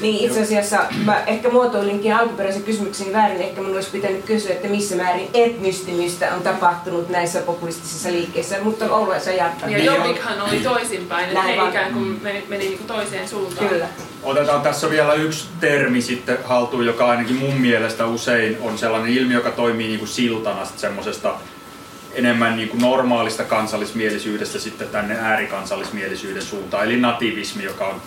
Niin 0.00 0.24
itse 0.24 0.42
asiassa 0.42 0.78
mä 1.04 1.22
ehkä 1.26 1.48
muotoilinkin 1.48 2.14
alkuperäisen 2.14 2.62
kysymykseni 2.62 3.12
väärin. 3.12 3.40
Ehkä 3.40 3.62
mun 3.62 3.74
olisi 3.74 3.90
pitänyt 3.90 4.24
kysyä, 4.24 4.52
että 4.52 4.68
missä 4.68 4.96
määrin 4.96 5.30
etnistymistä 5.34 6.34
on 6.34 6.42
tapahtunut 6.42 7.08
näissä 7.08 7.40
populistisissa 7.40 8.08
liikkeissä, 8.08 8.56
mutta 8.62 8.94
Oula 8.94 9.18
sä 9.18 9.32
jatkaa. 9.32 9.68
Ja 9.68 9.84
Jobbikhan 9.84 10.40
oli 10.40 10.60
toisinpäin, 10.60 11.28
että 11.28 11.42
he 11.42 11.68
ikään 11.68 11.92
kuin 11.92 12.20
meni, 12.22 12.44
meni 12.48 12.64
niin 12.64 12.78
kuin 12.78 12.88
toiseen 12.88 13.28
suuntaan. 13.28 13.68
Kyllä. 13.68 13.86
Otetaan 14.22 14.60
tässä 14.60 14.90
vielä 14.90 15.14
yksi 15.14 15.48
termi 15.60 16.02
sitten 16.02 16.38
haltuun, 16.44 16.86
joka 16.86 17.06
ainakin 17.06 17.36
mun 17.36 17.54
mielestä 17.54 18.06
usein 18.06 18.58
on 18.62 18.78
sellainen 18.78 19.12
ilmiö, 19.12 19.36
joka 19.36 19.50
toimii 19.50 19.86
niin 19.86 19.98
kuin 19.98 20.08
siltana 20.08 20.64
semmoisesta 20.76 21.34
enemmän 22.14 22.56
niin 22.56 22.68
kuin 22.68 22.80
normaalista 22.80 23.44
kansallismielisyydestä 23.44 24.58
sitten 24.58 24.88
tänne 24.88 25.16
äärikansallismielisyyden 25.20 26.42
suuntaan, 26.42 26.84
eli 26.84 27.00
nativismi, 27.00 27.64
joka 27.64 27.86
on 27.86 28.00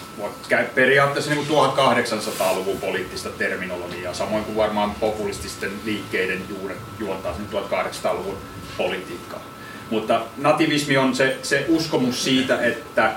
periaatteessa 0.75 1.31
niin 1.31 1.45
kuin 1.45 1.59
1800-luvun 1.59 2.77
poliittista 2.77 3.29
terminologiaa, 3.29 4.13
samoin 4.13 4.45
kuin 4.45 4.55
varmaan 4.57 4.91
populististen 4.91 5.71
liikkeiden 5.85 6.41
juuret 6.49 6.77
juontaa 6.99 7.35
1800-luvun 7.51 8.37
politiikkaa. 8.77 9.41
Mutta 9.89 10.21
nativismi 10.37 10.97
on 10.97 11.15
se, 11.15 11.37
se 11.43 11.65
uskomus 11.67 12.23
siitä, 12.23 12.61
että 12.61 13.11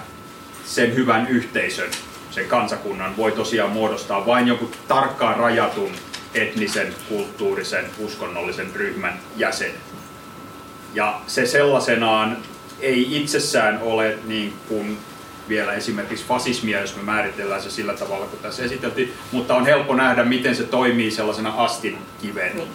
sen 0.64 0.94
hyvän 0.94 1.28
yhteisön, 1.28 1.90
sen 2.30 2.48
kansakunnan 2.48 3.16
voi 3.16 3.32
tosiaan 3.32 3.70
muodostaa 3.70 4.26
vain 4.26 4.48
jonkun 4.48 4.70
tarkkaan 4.88 5.36
rajatun 5.36 5.92
etnisen, 6.34 6.94
kulttuurisen, 7.08 7.84
uskonnollisen 7.98 8.70
ryhmän 8.74 9.20
jäsenet 9.36 9.93
ja 10.94 11.20
se 11.26 11.46
sellaisenaan 11.46 12.36
ei 12.80 13.16
itsessään 13.16 13.78
ole 13.82 14.18
niin 14.24 14.52
kuin 14.68 14.98
vielä 15.48 15.72
esimerkiksi 15.72 16.24
fasismia, 16.24 16.80
jos 16.80 16.96
me 16.96 17.02
määritellään 17.02 17.62
se 17.62 17.70
sillä 17.70 17.94
tavalla, 17.94 18.26
kun 18.26 18.38
tässä 18.38 18.64
esiteltiin, 18.64 19.12
mutta 19.32 19.54
on 19.54 19.66
helppo 19.66 19.94
nähdä, 19.94 20.24
miten 20.24 20.56
se 20.56 20.62
toimii 20.62 21.10
sellaisena 21.10 21.54
astin 21.56 21.98
kiven 22.22 22.56
niin. 22.56 22.68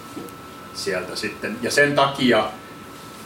sieltä 0.73 1.15
sitten. 1.15 1.57
Ja 1.61 1.71
sen 1.71 1.95
takia 1.95 2.45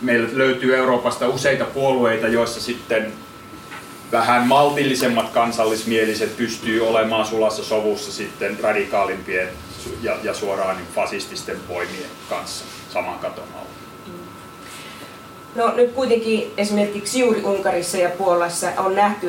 meillä 0.02 0.30
löytyy 0.34 0.76
Euroopasta 0.76 1.28
useita 1.28 1.66
puolueita, 1.66 2.28
joissa 2.28 2.62
sitten 2.62 3.14
vähän 4.12 4.48
maltillisemmat 4.48 5.30
kansallismieliset 5.30 6.38
pystyy 6.38 6.88
olemaan 6.88 7.26
sulassa 7.26 7.64
sovussa 7.64 8.12
sitten 8.12 8.60
radikaalimpien 8.60 9.50
ja, 10.02 10.18
ja 10.24 10.34
suoraan 10.34 10.78
niin 10.78 10.88
fasististen 10.96 11.68
voimien 11.68 12.10
kanssa 12.30 12.66
saman 12.90 13.20
katon 13.20 13.48
alla. 13.54 13.83
No 15.56 15.74
nyt 15.76 15.92
kuitenkin 15.92 16.54
esimerkiksi 16.58 17.20
juuri 17.20 17.44
Unkarissa 17.44 17.98
ja 17.98 18.10
Puolassa 18.10 18.68
on 18.78 18.96
nähty, 18.96 19.28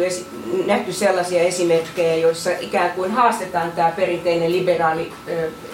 nähty 0.66 0.92
sellaisia 0.92 1.42
esimerkkejä, 1.42 2.14
joissa 2.14 2.50
ikään 2.60 2.90
kuin 2.90 3.10
haastetaan 3.10 3.72
tämä 3.72 3.90
perinteinen 3.96 4.52
liberaali 4.52 5.12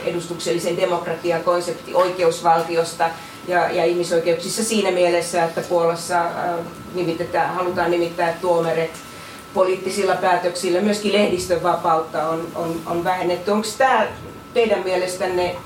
edustuksellisen 0.05 0.77
demokratian 0.77 1.45
konsepti 1.45 1.95
oikeusvaltiosta 1.95 3.11
ja, 3.49 3.71
ja 3.71 3.85
ihmisoikeuksissa 3.85 4.65
siinä 4.65 4.91
mielessä, 4.91 5.45
että 5.45 5.61
Puolassa 5.61 6.25
nimitetään, 6.95 7.55
halutaan 7.55 7.91
nimittää 7.91 8.39
tuomaret 8.41 8.91
poliittisilla 9.55 10.15
päätöksillä. 10.17 10.81
Myöskin 10.81 11.13
lehdistön 11.13 11.63
vapautta 11.63 12.29
on, 12.29 12.49
on, 12.55 12.81
on 12.87 13.05
vähennetty. 13.05 13.51
Onko 13.51 13.69
tämä 13.79 14.07
teidän 14.55 14.83
mielestänne 14.85 15.57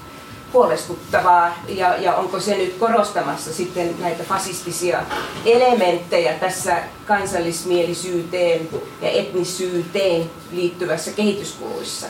huolestuttavaa 0.54 1.54
ja, 1.68 1.96
ja 1.96 2.14
onko 2.14 2.40
se 2.40 2.56
nyt 2.56 2.74
korostamassa 2.78 3.52
sitten 3.52 3.94
näitä 4.00 4.24
fasistisia 4.24 5.02
elementtejä 5.44 6.32
tässä 6.32 6.76
kansallismielisyyteen 7.06 8.68
ja 9.02 9.10
etnisyyteen 9.10 10.30
liittyvässä 10.52 11.10
kehityskuluissa? 11.10 12.06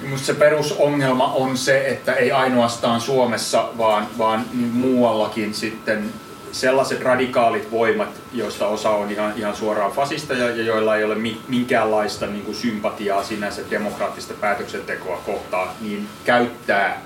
Minusta 0.00 0.26
se 0.26 0.34
perusongelma 0.34 1.32
on 1.32 1.56
se, 1.56 1.88
että 1.88 2.12
ei 2.12 2.32
ainoastaan 2.32 3.00
Suomessa, 3.00 3.68
vaan, 3.78 4.06
vaan 4.18 4.44
muuallakin 4.72 5.54
sitten 5.54 6.12
sellaiset 6.52 7.00
radikaalit 7.00 7.70
voimat, 7.70 8.08
joista 8.32 8.66
osa 8.66 8.90
on 8.90 9.10
ihan, 9.10 9.32
ihan 9.36 9.56
suoraan 9.56 9.92
fasisteja 9.92 10.50
ja 10.50 10.62
joilla 10.62 10.96
ei 10.96 11.04
ole 11.04 11.16
minkäänlaista 11.48 12.26
niin 12.26 12.44
kuin 12.44 12.54
sympatiaa 12.54 13.22
sinänsä 13.22 13.62
demokraattista 13.70 14.34
päätöksentekoa 14.34 15.22
kohtaan, 15.26 15.68
niin 15.80 16.08
käyttää 16.24 17.02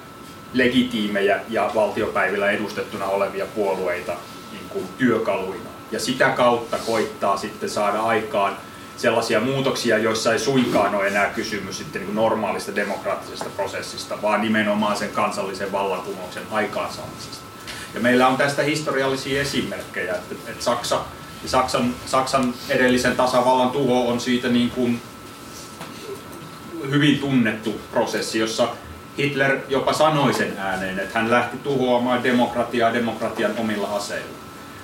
legitiimejä 0.53 1.41
ja 1.49 1.71
valtiopäivillä 1.75 2.51
edustettuna 2.51 3.07
olevia 3.07 3.47
puolueita 3.47 4.13
niin 4.53 4.69
kuin 4.69 4.89
työkaluina. 4.99 5.71
Ja 5.93 6.01
sitä 6.01 6.31
kautta 6.31 6.79
koittaa 6.87 7.37
sitten 7.37 7.71
saada 7.71 8.01
aikaan 8.03 8.57
sellaisia 8.97 9.41
muutoksia, 9.41 9.99
joissa 9.99 10.33
ei 10.33 10.39
suinkaan 10.39 10.95
ole 10.95 11.07
enää 11.07 11.27
kysymys 11.27 11.79
sitten 11.79 12.03
niin 12.03 12.15
normaalista 12.15 12.77
demokraattisesta 12.77 13.51
prosessista, 13.57 14.23
vaan 14.23 14.43
nimenomaan 14.43 14.97
sen 14.97 15.11
kansallisen 15.11 15.73
vallankumouksen 15.73 16.43
aikaansaamisesta. 16.51 17.50
Ja 17.95 18.01
meillä 18.01 18.29
on 18.29 18.37
tästä 18.37 18.63
historiallisia 18.63 19.41
esimerkkejä, 19.41 20.15
että, 20.15 20.35
että 20.49 20.65
Saksa, 20.65 21.01
Saksan, 21.47 21.95
Saksan 22.07 22.55
edellisen 22.69 23.17
tasavallan 23.17 23.71
tuho 23.71 24.09
on 24.09 24.21
siitä 24.21 24.49
niin 24.49 24.71
kuin 24.71 25.03
hyvin 26.91 27.19
tunnettu 27.19 27.81
prosessi, 27.91 28.39
jossa 28.39 28.69
Hitler 29.19 29.59
jopa 29.69 29.93
sanoi 29.93 30.35
sen 30.35 30.55
ääneen, 30.59 30.99
että 30.99 31.19
hän 31.19 31.31
lähti 31.31 31.57
tuhoamaan 31.57 32.23
demokratiaa 32.23 32.95
demokratian 32.95 33.53
omilla 33.59 33.89
aseilla. 33.89 34.35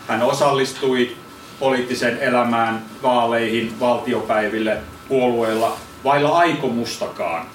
Hän 0.08 0.22
osallistui 0.22 1.16
poliittisen 1.58 2.18
elämään, 2.18 2.82
vaaleihin, 3.02 3.80
valtiopäiville, 3.80 4.78
puolueilla 5.08 5.76
vailla 6.04 6.28
aikomustakaan 6.28 7.46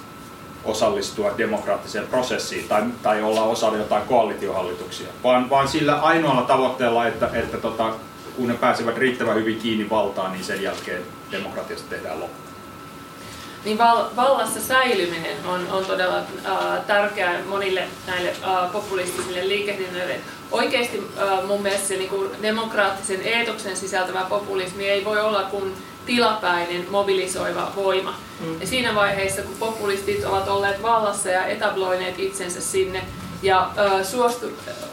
osallistua 0.66 1.32
demokraattiseen 1.38 2.08
prosessiin 2.08 2.68
tai, 2.68 2.84
tai 3.04 3.22
olla 3.22 3.44
osa 3.44 3.78
jotain 3.78 4.04
koalitiohallituksia, 4.04 5.08
vaan, 5.24 5.50
vaan 5.50 5.68
sillä 5.68 5.96
ainoalla 5.96 6.42
tavoitteella, 6.42 7.08
että, 7.08 7.30
että 7.34 7.58
tota, 7.58 7.94
kun 8.36 8.48
ne 8.48 8.54
pääsevät 8.54 8.98
riittävän 8.98 9.36
hyvin 9.36 9.60
kiinni 9.60 9.90
valtaan, 9.90 10.32
niin 10.32 10.44
sen 10.44 10.62
jälkeen 10.62 11.02
demokratiasta 11.32 11.90
tehdään 11.90 12.20
loppu. 12.20 12.42
Niin 13.66 13.78
val, 13.78 14.06
vallassa 14.16 14.62
säilyminen 14.62 15.38
on, 15.46 15.68
on 15.72 15.86
todella 15.86 16.18
äh, 16.18 16.86
tärkeää 16.88 17.40
monille 17.50 17.84
näille 18.08 18.30
äh, 18.30 18.72
populistisille 18.72 19.48
liikehdinnöille. 19.48 20.20
Oikeasti 20.52 21.04
äh, 21.18 21.48
mun 21.48 21.62
mielestä 21.62 21.88
se 21.88 21.98
niin 21.98 22.10
kuin 22.10 22.30
demokraattisen 22.42 23.22
eetoksen 23.22 23.78
sisältävä 23.78 24.26
populismi 24.30 24.90
ei 24.90 25.06
voi 25.06 25.22
olla 25.22 25.44
kuin 25.44 25.74
tilapäinen 26.06 26.86
mobilisoiva 26.90 27.72
voima. 27.76 28.16
Mm. 28.40 28.62
Ja 28.62 28.68
siinä 28.68 28.96
vaiheessa, 28.96 29.42
kun 29.42 29.56
populistit 29.60 30.26
ovat 30.26 30.48
olleet 30.48 30.82
vallassa 30.82 31.30
ja 31.30 31.46
etabloineet 31.46 32.20
itsensä 32.20 32.62
sinne 32.62 33.04
ja 33.42 33.72
ö, 33.78 34.04
suostu, 34.04 34.46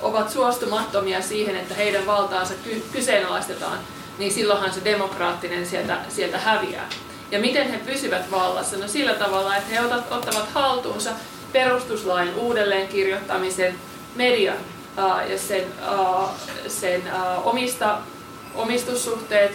ovat 0.02 0.30
suostumattomia 0.30 1.22
siihen, 1.22 1.56
että 1.56 1.74
heidän 1.74 2.06
valtaansa 2.06 2.54
ky- 2.64 2.84
kyseenalaistetaan, 2.92 3.78
niin 4.18 4.32
silloinhan 4.32 4.72
se 4.72 4.80
demokraattinen 4.84 5.66
sieltä, 5.66 5.98
sieltä 6.08 6.38
häviää. 6.38 6.88
Ja 7.30 7.38
miten 7.38 7.70
he 7.70 7.78
pysyvät 7.78 8.30
vallassa? 8.30 8.76
No 8.76 8.88
sillä 8.88 9.14
tavalla, 9.14 9.56
että 9.56 9.70
he 9.70 9.80
ottavat 10.10 10.48
haltuunsa 10.54 11.10
perustuslain 11.52 12.34
uudelleenkirjoittamisen, 12.34 13.74
median 14.14 14.56
ja 15.30 15.38
sen, 15.38 15.64
sen 16.68 17.02
omista, 17.44 17.98
omistussuhteet, 18.54 19.52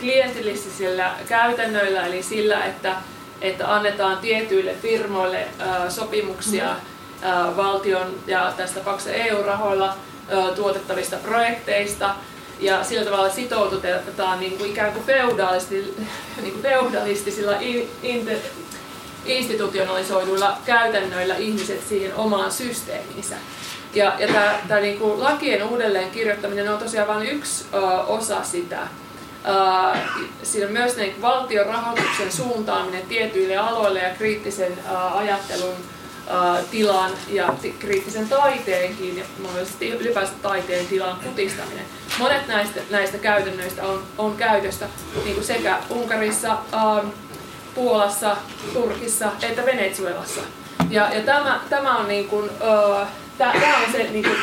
klientillisillä 0.00 1.10
käytännöillä, 1.28 2.06
eli 2.06 2.22
sillä, 2.22 2.64
että, 2.64 2.96
että 3.40 3.74
annetaan 3.74 4.18
tietyille 4.18 4.74
firmoille 4.82 5.48
sopimuksia 5.88 6.64
mm-hmm. 6.64 7.56
valtion 7.56 8.14
ja 8.26 8.52
tästä 8.56 8.80
tapauksessa 8.80 9.12
EU-rahoilla 9.12 9.96
tuotettavista 10.56 11.16
projekteista, 11.16 12.14
ja 12.60 12.84
sillä 12.84 13.04
tavalla 13.04 13.30
sitoutetaan 13.30 14.40
niin 14.40 14.58
kuin 14.58 14.70
ikään 14.70 14.92
kuin 14.92 15.04
feudalisti, 15.04 15.94
niin 16.42 16.52
kuin 16.52 16.62
feudalistisilla 16.62 17.56
in, 18.02 18.30
institutionalisoiduilla 19.26 20.56
käytännöillä 20.66 21.36
ihmiset 21.36 21.88
siihen 21.88 22.14
omaan 22.14 22.52
systeemiinsä. 22.52 23.36
Ja, 23.94 24.14
ja 24.18 24.28
tämä, 24.68 24.80
kuin 24.98 25.22
lakien 25.22 25.64
uudelleen 25.64 26.10
kirjoittaminen 26.10 26.72
on 26.72 26.78
tosiaan 26.78 27.08
vain 27.08 27.28
yksi 27.28 27.64
ö, 27.74 27.78
osa 28.00 28.42
sitä. 28.42 28.78
Ö, 28.82 29.98
siinä 30.42 30.66
on 30.66 30.72
myös 30.72 30.96
niin 30.96 31.22
valtion 31.22 31.66
rahoituksen 31.66 32.32
suuntaaminen 32.32 33.02
tietyille 33.02 33.56
aloille 33.56 33.98
ja 33.98 34.14
kriittisen 34.14 34.72
ö, 34.72 34.96
ajattelun 34.96 35.74
ö, 36.28 36.62
tilan 36.70 37.10
ja 37.28 37.54
t- 37.62 37.78
kriittisen 37.78 38.28
taiteenkin 38.28 39.18
ja 39.18 39.24
mahdollisesti 39.38 39.90
ylipäänsä 39.90 40.32
taiteen 40.42 40.86
tilan 40.86 41.16
kutistaminen. 41.24 41.84
Monet 42.18 42.46
näistä, 42.46 42.80
näistä 42.90 43.18
käytännöistä 43.18 43.86
on, 43.86 44.02
on 44.18 44.36
käytöstä 44.36 44.86
kuin 45.34 45.44
sekä 45.44 45.78
Unkarissa, 45.90 46.58
ö, 46.72 47.06
Puolassa, 47.74 48.36
Turkissa 48.72 49.32
että 49.42 49.66
Venezuelassa. 49.66 50.40
Ja, 50.90 51.14
ja 51.14 51.20
tämä, 51.20 51.60
tämä 51.70 51.98
on 51.98 52.08
niin 52.08 52.28
kuin, 52.28 52.50
ö, 52.60 53.06
Tämä 53.38 53.76
on 53.86 53.92
se 53.92 53.98
niin 53.98 54.24
kuin, 54.24 54.36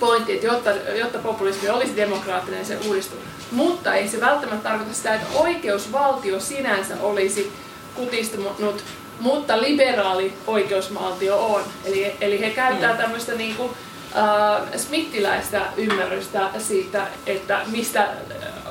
pointti, 0.00 0.32
että 0.32 0.46
jotta, 0.46 0.70
jotta 0.70 1.18
populismi 1.18 1.68
olisi 1.68 1.96
demokraattinen, 1.96 2.66
se 2.66 2.78
uudistuu. 2.86 3.18
Mutta 3.50 3.94
ei 3.94 4.08
se 4.08 4.20
välttämättä 4.20 4.68
tarkoita 4.68 4.94
sitä, 4.94 5.14
että 5.14 5.38
oikeusvaltio 5.38 6.40
sinänsä 6.40 6.94
olisi 7.00 7.52
kutistunut, 7.94 8.84
mutta 9.20 9.62
liberaali 9.62 10.32
oikeusvaltio 10.46 11.46
on. 11.46 11.62
Eli, 11.84 12.16
eli 12.20 12.40
he 12.40 12.50
käyttää 12.50 12.92
mm. 12.92 12.98
tämmöistä 12.98 13.34
niin 13.34 13.56
kuin, 13.56 13.70
äh, 14.16 14.80
smittiläistä 14.80 15.62
ymmärrystä 15.76 16.50
siitä, 16.58 17.06
että 17.26 17.60
mistä 17.66 18.08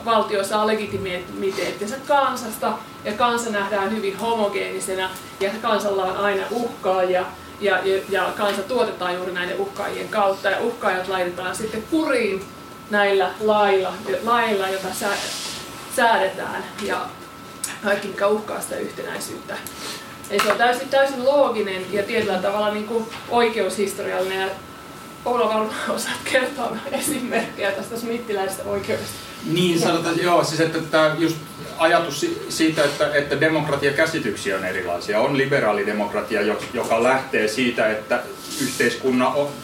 valtio 0.05 0.43
saa 0.43 0.67
legitimiteettinsä 0.67 1.95
kansasta, 2.07 2.73
ja 3.05 3.13
kansa 3.13 3.49
nähdään 3.49 3.91
hyvin 3.91 4.17
homogeenisena, 4.17 5.09
ja 5.39 5.49
kansalla 5.61 6.05
on 6.05 6.17
aina 6.17 6.43
uhkaaja, 6.51 7.09
ja, 7.09 7.25
ja, 7.61 7.79
ja 8.09 8.33
kansa 8.37 8.61
tuotetaan 8.61 9.15
juuri 9.15 9.31
näiden 9.31 9.57
uhkaajien 9.57 10.09
kautta 10.09 10.49
ja 10.49 10.59
uhkaajat 10.59 11.07
laitetaan 11.07 11.55
sitten 11.55 11.83
kuriin 11.91 12.43
näillä 12.89 13.31
lailla, 13.39 13.93
lailla 14.23 14.69
jota 14.69 14.93
sä, 14.93 15.07
säädetään 15.95 16.63
ja 16.83 17.05
kaikki 17.83 18.07
mikä 18.07 18.27
uhkaa 18.27 18.61
sitä 18.61 18.75
yhtenäisyyttä. 18.75 19.57
Eli 20.29 20.39
se 20.39 20.51
on 20.51 20.57
täysin, 20.57 20.89
täysin 20.89 21.25
looginen 21.25 21.93
ja 21.93 22.03
tietyllä 22.03 22.37
tavalla 22.37 22.73
niin 22.73 22.87
kuin 22.87 23.05
oikeushistoriallinen 23.29 24.41
ja 24.41 24.47
Oula 25.25 25.49
varmaan 25.49 25.75
osaat 25.89 26.17
kertoa 26.31 26.77
esimerkkejä 26.91 27.71
tästä 27.71 27.97
smittiläisestä 27.97 28.63
oikeudesta. 28.63 29.15
Niin 29.45 29.79
sanotaan, 29.79 30.21
joo, 30.21 30.43
siis 30.43 30.61
että 30.61 30.79
tämä 30.79 31.15
just 31.19 31.35
ajatus 31.77 32.25
siitä, 32.49 32.83
että, 32.83 33.15
että 33.15 33.41
demokratiakäsityksiä 33.41 34.57
on 34.57 34.65
erilaisia. 34.65 35.19
On 35.19 35.37
liberaalidemokratia, 35.37 36.41
joka 36.73 37.03
lähtee 37.03 37.47
siitä, 37.47 37.91
että 37.91 38.23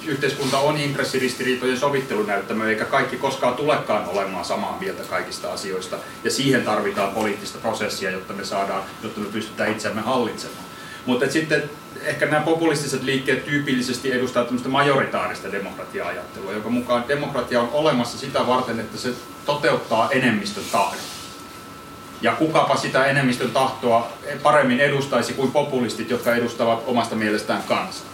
yhteiskunta 0.08 0.60
on 0.60 0.78
intressiristiriitojen 0.78 1.78
sovittelunäyttämö, 1.78 2.70
eikä 2.70 2.86
kaikki 2.86 3.17
koskaan 3.17 3.54
tulekaan 3.54 4.08
olemaan 4.08 4.46
samaa 4.46 4.78
mieltä 4.80 5.04
kaikista 5.04 5.54
asioista. 5.54 5.98
Ja 6.24 6.32
siihen 6.32 6.63
tarvitaan 6.63 7.13
poliittista 7.13 7.58
prosessia, 7.58 8.12
jotta 8.12 8.34
me 8.34 8.46
saadaan, 8.46 8.84
jotta 9.04 9.20
me 9.20 9.28
pystytään 9.32 9.72
itseämme 9.72 10.02
hallitsemaan. 10.02 10.66
Mutta 11.08 11.32
sitten 11.32 11.70
ehkä 12.04 12.26
nämä 12.26 12.41
populistiset 12.41 13.04
liikkeet 13.04 13.46
tyypillisesti 13.46 14.12
edustaa 14.12 14.43
tämmöistä 14.43 14.70
majoritaarista 14.70 15.52
demokratia-ajattelua, 15.52 16.54
joka 16.54 16.70
mukaan 16.70 17.04
demokratia 17.08 17.62
on 17.62 17.70
olemassa 17.74 18.17
sitä 18.17 18.48
varten, 18.48 18.80
että 18.80 18.98
se 18.98 19.10
toteuttaa 19.46 20.10
enemmistön 20.12 20.63
tahdon. 20.72 21.00
Ja 22.22 22.32
kukapa 22.32 22.76
sitä 22.76 23.06
enemmistön 23.06 23.52
tahtoa 23.52 24.12
paremmin 24.43 24.80
edustaisi 24.80 25.34
kuin 25.34 25.52
populistit, 25.52 26.10
jotka 26.10 26.36
edustavat 26.36 26.84
omasta 26.88 27.15
mielestään 27.15 27.63
kansaa. 27.63 28.08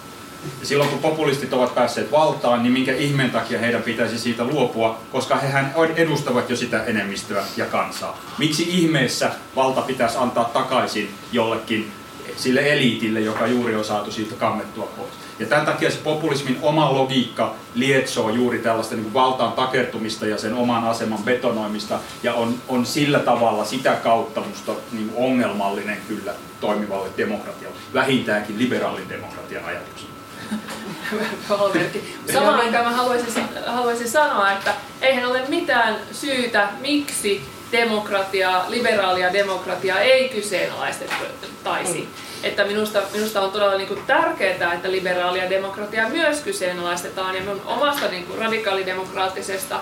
Ja 0.60 0.66
silloin 0.66 0.90
kun 0.90 1.00
populistit 1.00 1.54
ovat 1.54 1.76
päässeet 1.76 2.12
valtaan, 2.12 2.64
niin 2.64 2.74
minkä 2.74 2.96
ihmeen 2.96 3.32
takia 3.32 3.60
heidän 3.60 3.84
pitäisi 3.84 4.20
siitä 4.20 4.44
luopua, 4.44 5.00
koska 5.12 5.36
hehän 5.36 5.74
edustavat 5.96 6.50
jo 6.50 6.56
sitä 6.56 6.84
enemmistöä 6.84 7.44
ja 7.58 7.66
kansaa. 7.66 8.20
Miksi 8.38 8.64
ihmeessä 8.70 9.32
valta 9.56 9.82
pitäisi 9.82 10.18
antaa 10.18 10.46
takaisin 10.46 11.14
jollekin 11.32 11.92
sille 12.36 12.74
eliitille, 12.74 13.20
joka 13.20 13.48
juuri 13.48 13.76
on 13.76 13.86
saatu 13.86 14.12
siitä 14.12 14.36
kammettua 14.36 14.92
pois. 14.98 15.14
Ja 15.40 15.46
tämän 15.46 15.66
takia 15.66 15.92
se 15.92 15.98
populismin 15.98 16.58
oma 16.62 16.94
logiikka 16.94 17.56
lietsoo 17.76 18.30
juuri 18.30 18.60
tällaista 18.60 18.96
niin 18.96 19.04
kuin 19.04 19.14
valtaan 19.14 19.52
takertumista 19.52 20.26
ja 20.26 20.38
sen 20.38 20.54
oman 20.54 20.84
aseman 20.84 21.24
betonoimista 21.24 22.00
ja 22.24 22.34
on, 22.34 22.56
on 22.68 22.86
sillä 22.86 23.20
tavalla 23.20 23.66
sitä 23.66 23.92
kautta 23.92 24.42
musta 24.42 24.72
niin 24.92 25.10
kuin 25.10 25.26
ongelmallinen 25.26 25.98
kyllä 26.08 26.34
toimivalle 26.62 27.10
demokratialle, 27.18 27.78
vähintäänkin 27.94 28.60
liberaalin 28.60 29.10
demokratian 29.10 29.66
ajatus. 29.66 30.08
Samaan 32.34 32.60
aikaan 32.60 32.86
mä 32.86 32.92
haluaisin, 32.92 33.44
haluaisin 33.66 34.10
sanoa, 34.10 34.52
että 34.52 34.74
eihän 35.02 35.30
ole 35.30 35.42
mitään 35.48 35.96
syytä, 36.12 36.70
miksi 36.82 37.46
demokratia, 37.74 38.66
liberaalia 38.68 39.34
demokratia 39.34 40.00
ei 40.00 40.30
kyseenalaistettaisi. 40.30 42.00
Mm. 42.00 42.08
Että 42.44 42.64
minusta, 42.64 43.02
minusta 43.14 43.42
on 43.42 43.52
todella 43.52 43.78
niin 43.78 43.88
kuin 43.88 44.04
tärkeää, 44.08 44.74
että 44.74 44.92
liberaalia 44.92 45.50
demokratiaa 45.50 46.10
myös 46.10 46.40
kyseenalaistetaan. 46.40 47.36
Ja 47.36 47.42
minun 47.42 47.62
omasta 47.66 48.08
niin 48.08 48.26
kuin 48.26 48.40
radikaalidemokraattisesta 48.40 49.80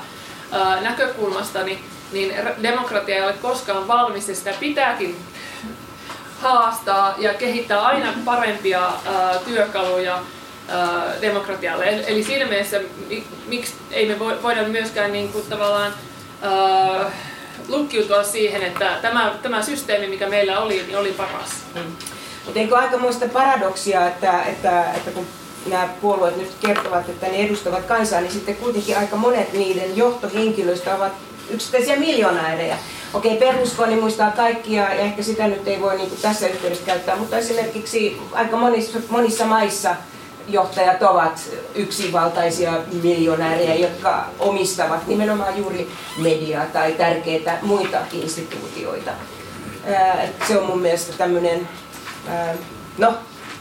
ää, 0.52 0.82
näkökulmastani, 0.82 1.80
niin 2.12 2.34
demokratia 2.64 3.16
ei 3.16 3.22
ole 3.22 3.34
koskaan 3.34 3.88
valmis 3.88 4.30
ja 4.30 4.36
sitä 4.36 4.54
pitääkin 4.60 5.18
haastaa 6.42 7.16
ja 7.18 7.34
kehittää 7.34 7.82
aina 7.82 8.14
parempia 8.26 8.82
ää, 8.82 9.40
työkaluja 9.46 10.20
ää, 10.68 11.04
demokratialle. 11.22 11.86
Eli 11.86 12.24
siinä 12.24 12.46
mielessä, 12.46 12.82
miksi 13.48 13.74
ei 13.92 14.06
me 14.06 14.20
voida 14.20 14.64
myöskään 14.64 15.12
niin 15.12 15.32
kuin, 15.32 15.46
tavallaan 15.50 15.94
ää, 16.42 17.12
lukkiutua 17.68 18.24
siihen, 18.24 18.64
että 18.64 18.98
tämä, 19.02 19.34
tämä 19.42 19.62
systeemi, 19.62 20.08
mikä 20.08 20.30
meillä 20.30 20.60
oli, 20.60 20.84
niin 20.88 20.98
oli 20.98 21.12
paras. 21.12 21.50
Mm. 21.76 21.82
Mutta 22.46 22.60
eikö 22.60 22.78
aikamoista 22.78 23.28
paradoksia, 23.28 24.08
että, 24.08 24.44
että, 24.44 24.92
että 24.94 25.12
kun 25.12 25.28
nämä 25.66 25.90
puolueet 26.02 26.38
nyt 26.38 26.52
kertovat, 26.66 27.10
että 27.10 27.28
ne 27.28 27.38
edustavat 27.38 27.86
kansaa, 27.86 28.22
niin 28.22 28.32
sitten 28.32 28.56
kuitenkin 28.56 28.98
aika 28.98 29.16
monet 29.16 29.54
niiden 29.54 29.98
johtohenkilöistä 29.98 30.96
ovat 30.96 31.14
yksittäisiä 31.50 31.96
miljonäärejä. 31.96 32.78
Okei, 33.14 33.38
Berlusconi 33.38 33.96
muistaa 33.96 34.32
kaikkia 34.32 34.82
ja 34.82 34.90
ehkä 34.90 35.24
sitä 35.24 35.48
nyt 35.48 35.68
ei 35.68 35.82
voi 35.82 35.98
niin 35.98 36.12
tässä 36.22 36.48
yhteydessä 36.48 36.86
käyttää, 36.86 37.16
mutta 37.16 37.38
esimerkiksi 37.38 38.22
aika 38.32 38.58
monissa, 38.58 39.00
monissa 39.10 39.46
maissa 39.46 39.96
johtajat 40.48 41.04
ovat 41.04 41.50
yksinvaltaisia 41.76 42.74
miljonäärejä, 43.04 43.76
jotka 43.76 44.26
omistavat 44.40 45.08
nimenomaan 45.08 45.58
juuri 45.58 45.92
mediaa 46.18 46.66
tai 46.66 46.92
tärkeitä 46.92 47.58
muita 47.62 47.98
instituutioita. 48.12 49.12
Se 50.48 50.58
on 50.58 50.66
mun 50.66 50.82
mielestä 50.82 51.14
tämmöinen, 51.18 51.68
no 52.98 53.14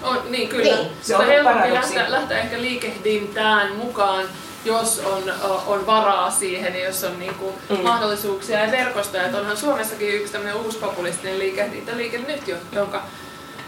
on, 0.02 0.18
niin 0.28 0.48
kyllä. 0.48 0.76
Niin, 0.76 0.90
se 1.02 1.16
on 1.16 1.26
helpompi 1.26 1.74
lähteä, 1.74 2.10
lähteä 2.10 2.38
ehkä 2.38 2.60
liikehdintään 2.60 3.72
mukaan, 3.72 4.24
jos 4.64 4.98
on, 5.04 5.22
on 5.66 5.86
varaa 5.86 6.30
siihen 6.30 6.74
ja 6.74 6.84
jos 6.84 7.04
on 7.04 7.18
niin 7.18 7.34
kuin 7.34 7.54
mm. 7.70 7.80
mahdollisuuksia 7.82 8.64
ja 8.64 8.70
verkostoja. 8.70 9.24
Että 9.24 9.38
onhan 9.38 9.56
Suomessakin 9.56 10.14
yksi 10.14 10.32
tämmöinen 10.32 10.56
uusi 10.56 10.78
populistinen 10.78 11.38
liikehdintä, 11.38 11.96
liike 11.96 12.18
nyt 12.18 12.48
jo, 12.48 12.56
jonka, 12.72 13.02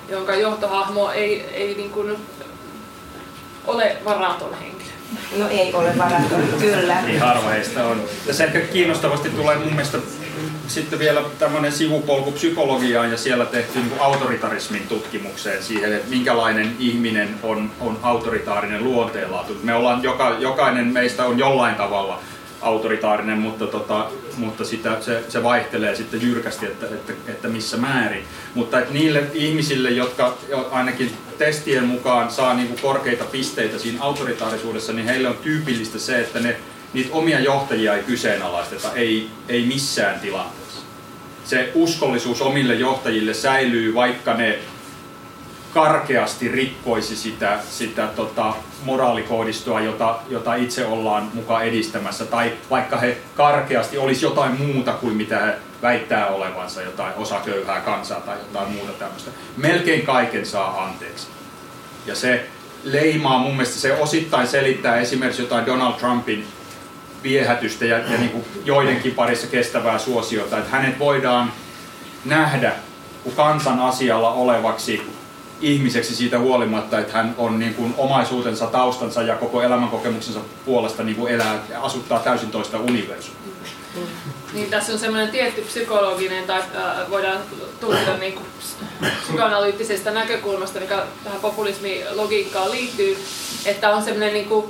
jonka 0.08 0.34
johtohahmo 0.34 1.10
ei, 1.10 1.40
ei 1.40 1.74
niin 1.74 1.90
kuin 1.90 2.16
ole 3.66 3.96
varaton 4.04 4.54
henkilö. 4.54 4.92
No 5.38 5.48
ei 5.48 5.74
ole 5.74 5.98
varaton, 5.98 6.42
kyllä. 6.60 7.02
Niin 7.02 7.20
harva 7.20 7.48
heistä 7.48 7.84
on. 7.86 8.02
Tässä 8.26 8.44
ehkä 8.44 8.60
kiinnostavasti 8.60 9.30
tulee 9.30 9.56
mun 9.56 9.70
mielestä 9.70 9.98
sitten 10.68 10.98
vielä 10.98 11.22
tämmöinen 11.38 11.72
sivupolku 11.72 12.32
psykologiaan 12.32 13.10
ja 13.10 13.16
siellä 13.16 13.44
tehty 13.44 13.78
niin 13.78 13.92
autoritarismin 14.00 14.86
tutkimukseen 14.88 15.62
siihen, 15.62 15.92
että 15.92 16.10
minkälainen 16.10 16.76
ihminen 16.78 17.34
on, 17.42 17.70
on 17.80 17.98
autoritaarinen 18.02 18.84
luonteellaan. 18.84 19.46
Me 19.62 19.74
ollaan, 19.74 20.02
joka, 20.02 20.36
jokainen 20.38 20.86
meistä 20.86 21.24
on 21.24 21.38
jollain 21.38 21.74
tavalla 21.74 22.20
autoritaarinen, 22.62 23.38
mutta, 23.38 23.66
tota, 23.66 24.10
mutta 24.36 24.64
sitä, 24.64 24.96
se, 25.00 25.22
se 25.28 25.42
vaihtelee 25.42 25.96
sitten 25.96 26.22
jyrkästi, 26.22 26.66
että, 26.66 26.86
että, 26.86 27.12
että 27.28 27.48
missä 27.48 27.76
määrin. 27.76 28.24
Mutta 28.54 28.80
että 28.80 28.92
niille 28.92 29.22
ihmisille, 29.34 29.90
jotka 29.90 30.38
ainakin 30.70 31.12
testien 31.38 31.84
mukaan 31.84 32.30
saa 32.30 32.54
niin 32.54 32.68
kuin 32.68 32.80
korkeita 32.80 33.24
pisteitä 33.24 33.78
siinä 33.78 34.02
autoritaarisuudessa, 34.02 34.92
niin 34.92 35.06
heille 35.06 35.28
on 35.28 35.36
tyypillistä 35.42 35.98
se, 35.98 36.20
että 36.20 36.40
ne, 36.40 36.56
niitä 36.92 37.10
omia 37.12 37.40
johtajia 37.40 37.94
ei 37.94 38.02
kyseenalaisteta, 38.02 38.92
ei, 38.94 39.30
ei 39.48 39.66
missään 39.66 40.20
tilanteessa. 40.20 40.80
Se 41.44 41.70
uskollisuus 41.74 42.42
omille 42.42 42.74
johtajille 42.74 43.34
säilyy, 43.34 43.94
vaikka 43.94 44.34
ne 44.34 44.58
karkeasti 45.74 46.48
rikkoisi 46.48 47.16
sitä, 47.16 47.58
sitä 47.70 48.06
tota, 48.06 48.54
moraalikoodistoa, 48.84 49.80
jota, 49.80 50.18
jota 50.28 50.54
itse 50.54 50.86
ollaan 50.86 51.30
mukaan 51.34 51.64
edistämässä, 51.64 52.24
tai 52.24 52.52
vaikka 52.70 52.96
he 52.96 53.18
karkeasti 53.36 53.98
olisi 53.98 54.24
jotain 54.24 54.60
muuta 54.60 54.92
kuin 54.92 55.16
mitä 55.16 55.38
he 55.38 55.54
väittää 55.82 56.26
olevansa, 56.26 56.82
jotain 56.82 57.14
osa 57.16 57.40
köyhää 57.44 57.80
kansaa 57.80 58.20
tai 58.20 58.36
jotain 58.38 58.72
muuta 58.72 58.92
tämmöistä. 58.92 59.30
Melkein 59.56 60.06
kaiken 60.06 60.46
saa 60.46 60.84
anteeksi. 60.84 61.26
Ja 62.06 62.14
se 62.14 62.46
leimaa 62.84 63.38
mun 63.38 63.52
mielestä, 63.52 63.80
se 63.80 63.92
osittain 63.92 64.48
selittää 64.48 64.96
esimerkiksi 64.96 65.42
jotain 65.42 65.66
Donald 65.66 65.92
Trumpin 65.92 66.46
viehätystä 67.22 67.84
ja, 67.84 67.98
ja 67.98 68.18
niin 68.18 68.30
kuin 68.30 68.44
joidenkin 68.64 69.14
parissa 69.14 69.46
kestävää 69.46 69.98
suosiota, 69.98 70.58
että 70.58 70.70
hänet 70.70 70.98
voidaan 70.98 71.52
nähdä 72.24 72.72
kansan 73.36 73.80
asialla 73.80 74.32
olevaksi 74.32 75.21
ihmiseksi 75.62 76.16
siitä 76.16 76.38
huolimatta, 76.38 76.98
että 76.98 77.12
hän 77.12 77.34
on 77.38 77.58
niin 77.58 77.74
kuin 77.74 77.94
omaisuutensa, 77.98 78.66
taustansa 78.66 79.22
ja 79.22 79.36
koko 79.36 79.62
elämänkokemuksensa 79.62 80.40
puolesta 80.64 81.02
niin 81.02 81.16
kuin 81.16 81.32
elää 81.32 81.64
ja 81.70 81.82
asuttaa 81.82 82.18
täysin 82.18 82.50
toista 82.50 82.78
universumia. 82.78 83.42
Niin 84.52 84.70
tässä 84.70 84.92
on 84.92 84.98
semmoinen 84.98 85.30
tietty 85.30 85.60
psykologinen, 85.60 86.44
tai 86.44 86.60
äh, 86.60 87.10
voidaan 87.10 87.38
tulkita 87.80 88.16
niin 88.16 88.32
kuin 88.32 88.46
psykoanalyyttisesta 89.22 90.10
näkökulmasta, 90.10 90.80
mikä 90.80 91.02
tähän 91.24 91.40
populismilogiikkaan 91.40 92.70
liittyy, 92.70 93.18
että 93.64 93.94
on 93.94 94.02
semmoinen 94.02 94.34
niin 94.34 94.48
kuin, 94.48 94.66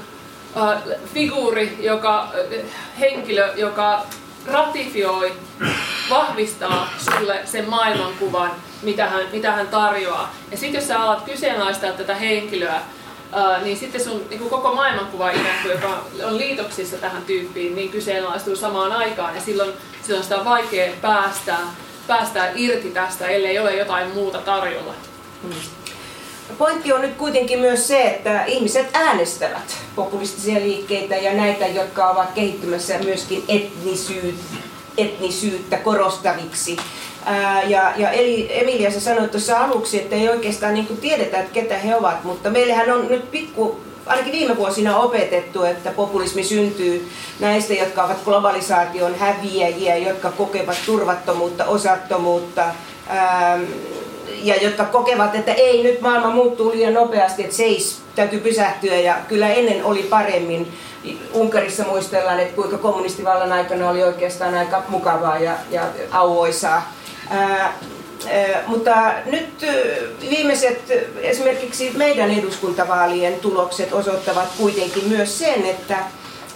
äh, 0.57 0.83
figuuri, 1.15 1.79
joka, 1.81 2.23
äh, 2.23 2.65
henkilö, 3.01 3.53
joka 3.57 4.07
ratifioi, 4.47 5.33
vahvistaa 6.11 6.89
sulle 6.99 7.41
sen 7.45 7.69
maailmankuvan, 7.69 8.51
mitä 8.83 9.07
hän, 9.07 9.25
mitä 9.33 9.53
hän 9.53 9.69
tarjoaa. 9.69 10.35
Ja 10.51 10.57
sitten 10.57 10.79
jos 10.79 10.89
sä 10.89 11.01
alat 11.01 11.23
kyseenalaistaa 11.25 11.93
tätä 11.93 12.15
henkilöä, 12.15 12.81
ää, 13.33 13.61
niin 13.61 13.77
sitten 13.77 14.05
sun 14.05 14.25
niin 14.31 14.51
koko 14.51 14.75
maailmankuva 14.75 15.31
ikään 15.31 15.63
kuin, 15.63 15.73
joka 15.73 16.05
on 16.25 16.39
liitoksissa 16.39 16.97
tähän 16.97 17.23
tyyppiin, 17.23 17.75
niin 17.75 17.91
kyseenalaistuu 17.91 18.57
samaan 18.57 18.93
aikaan. 18.93 19.35
Ja 19.35 19.41
silloin, 19.41 19.73
silloin 20.03 20.25
sitä 20.25 20.39
on 20.39 20.45
vaikea 20.45 20.93
päästää, 21.03 21.61
päästää 22.07 22.53
irti 22.55 22.91
tästä, 22.91 23.27
ellei 23.27 23.59
ole 23.59 23.77
jotain 23.77 24.09
muuta 24.15 24.39
tarjolla. 24.39 24.95
Hmm. 25.43 25.82
Pointti 26.59 26.93
on 26.93 27.01
nyt 27.01 27.15
kuitenkin 27.15 27.59
myös 27.59 27.89
se, 27.89 28.03
että 28.03 28.45
ihmiset 28.45 28.87
äänestävät 28.93 29.77
populistisia 29.97 30.61
liikkeitä 30.61 31.17
ja 31.17 31.35
näitä, 31.35 31.67
jotka 31.67 32.11
ovat 32.11 32.33
kehittymässä 32.35 32.99
myöskin 32.99 33.45
etnisyyttä, 33.49 34.57
etnisyyttä 34.99 35.77
korostaviksi. 35.77 36.77
Ää, 37.25 37.63
ja, 37.63 37.93
ja 37.97 38.11
Eli, 38.11 38.49
Emilia, 38.51 38.91
sä 38.91 39.01
sanoit 39.01 39.31
tuossa 39.31 39.59
aluksi, 39.59 39.99
että 39.99 40.17
ei 40.17 40.29
oikeastaan 40.29 40.75
niin 40.75 40.97
tiedetä, 41.01 41.39
että 41.41 41.53
ketä 41.53 41.79
he 41.79 41.97
ovat, 41.97 42.25
mutta 42.25 42.51
meillähän 42.51 42.91
on 42.91 43.09
nyt 43.09 43.31
pikku, 43.31 43.81
ainakin 44.07 44.33
viime 44.33 44.57
vuosina 44.57 44.99
opetettu, 44.99 45.65
että 45.65 45.91
populismi 45.91 46.45
syntyy 46.45 47.09
näistä, 47.41 47.75
jotka 47.75 48.05
ovat 48.05 48.25
globalisaation 48.25 49.15
häviäjiä, 49.15 49.97
jotka 49.97 50.31
kokevat 50.31 50.77
turvattomuutta, 50.87 51.65
osattomuutta, 51.65 52.65
ää, 53.09 53.59
ja 54.43 54.63
jotka 54.63 54.85
kokevat, 54.85 55.35
että 55.35 55.53
ei 55.53 55.83
nyt 55.83 56.01
maailma 56.01 56.31
muuttuu 56.31 56.71
liian 56.71 56.95
nopeasti, 56.95 57.45
että 57.45 57.57
seis, 57.57 58.03
täytyy 58.15 58.41
pysähtyä 58.41 58.97
ja 58.97 59.17
kyllä 59.29 59.49
ennen 59.49 59.85
oli 59.85 60.03
paremmin. 60.03 60.73
Unkarissa 61.33 61.85
muistellaan, 61.85 62.41
että 62.41 62.55
kuinka 62.55 62.79
kommunistivallan 62.79 63.53
aikana 63.53 63.91
oli 63.91 64.03
oikeastaan 64.03 64.55
aika 64.55 64.83
mukavaa 64.89 65.39
ja, 65.39 65.53
ja 65.71 65.83
auoisaa. 66.11 66.93
Ää, 67.31 67.49
ää, 67.59 68.63
mutta 68.67 69.13
nyt 69.27 69.67
viimeiset 70.31 70.81
esimerkiksi 71.21 71.93
meidän 71.97 72.31
eduskuntavaalien 72.31 73.35
tulokset 73.35 73.93
osoittavat 73.93 74.49
kuitenkin 74.59 75.09
myös 75.09 75.39
sen, 75.39 75.67
että, 75.67 75.99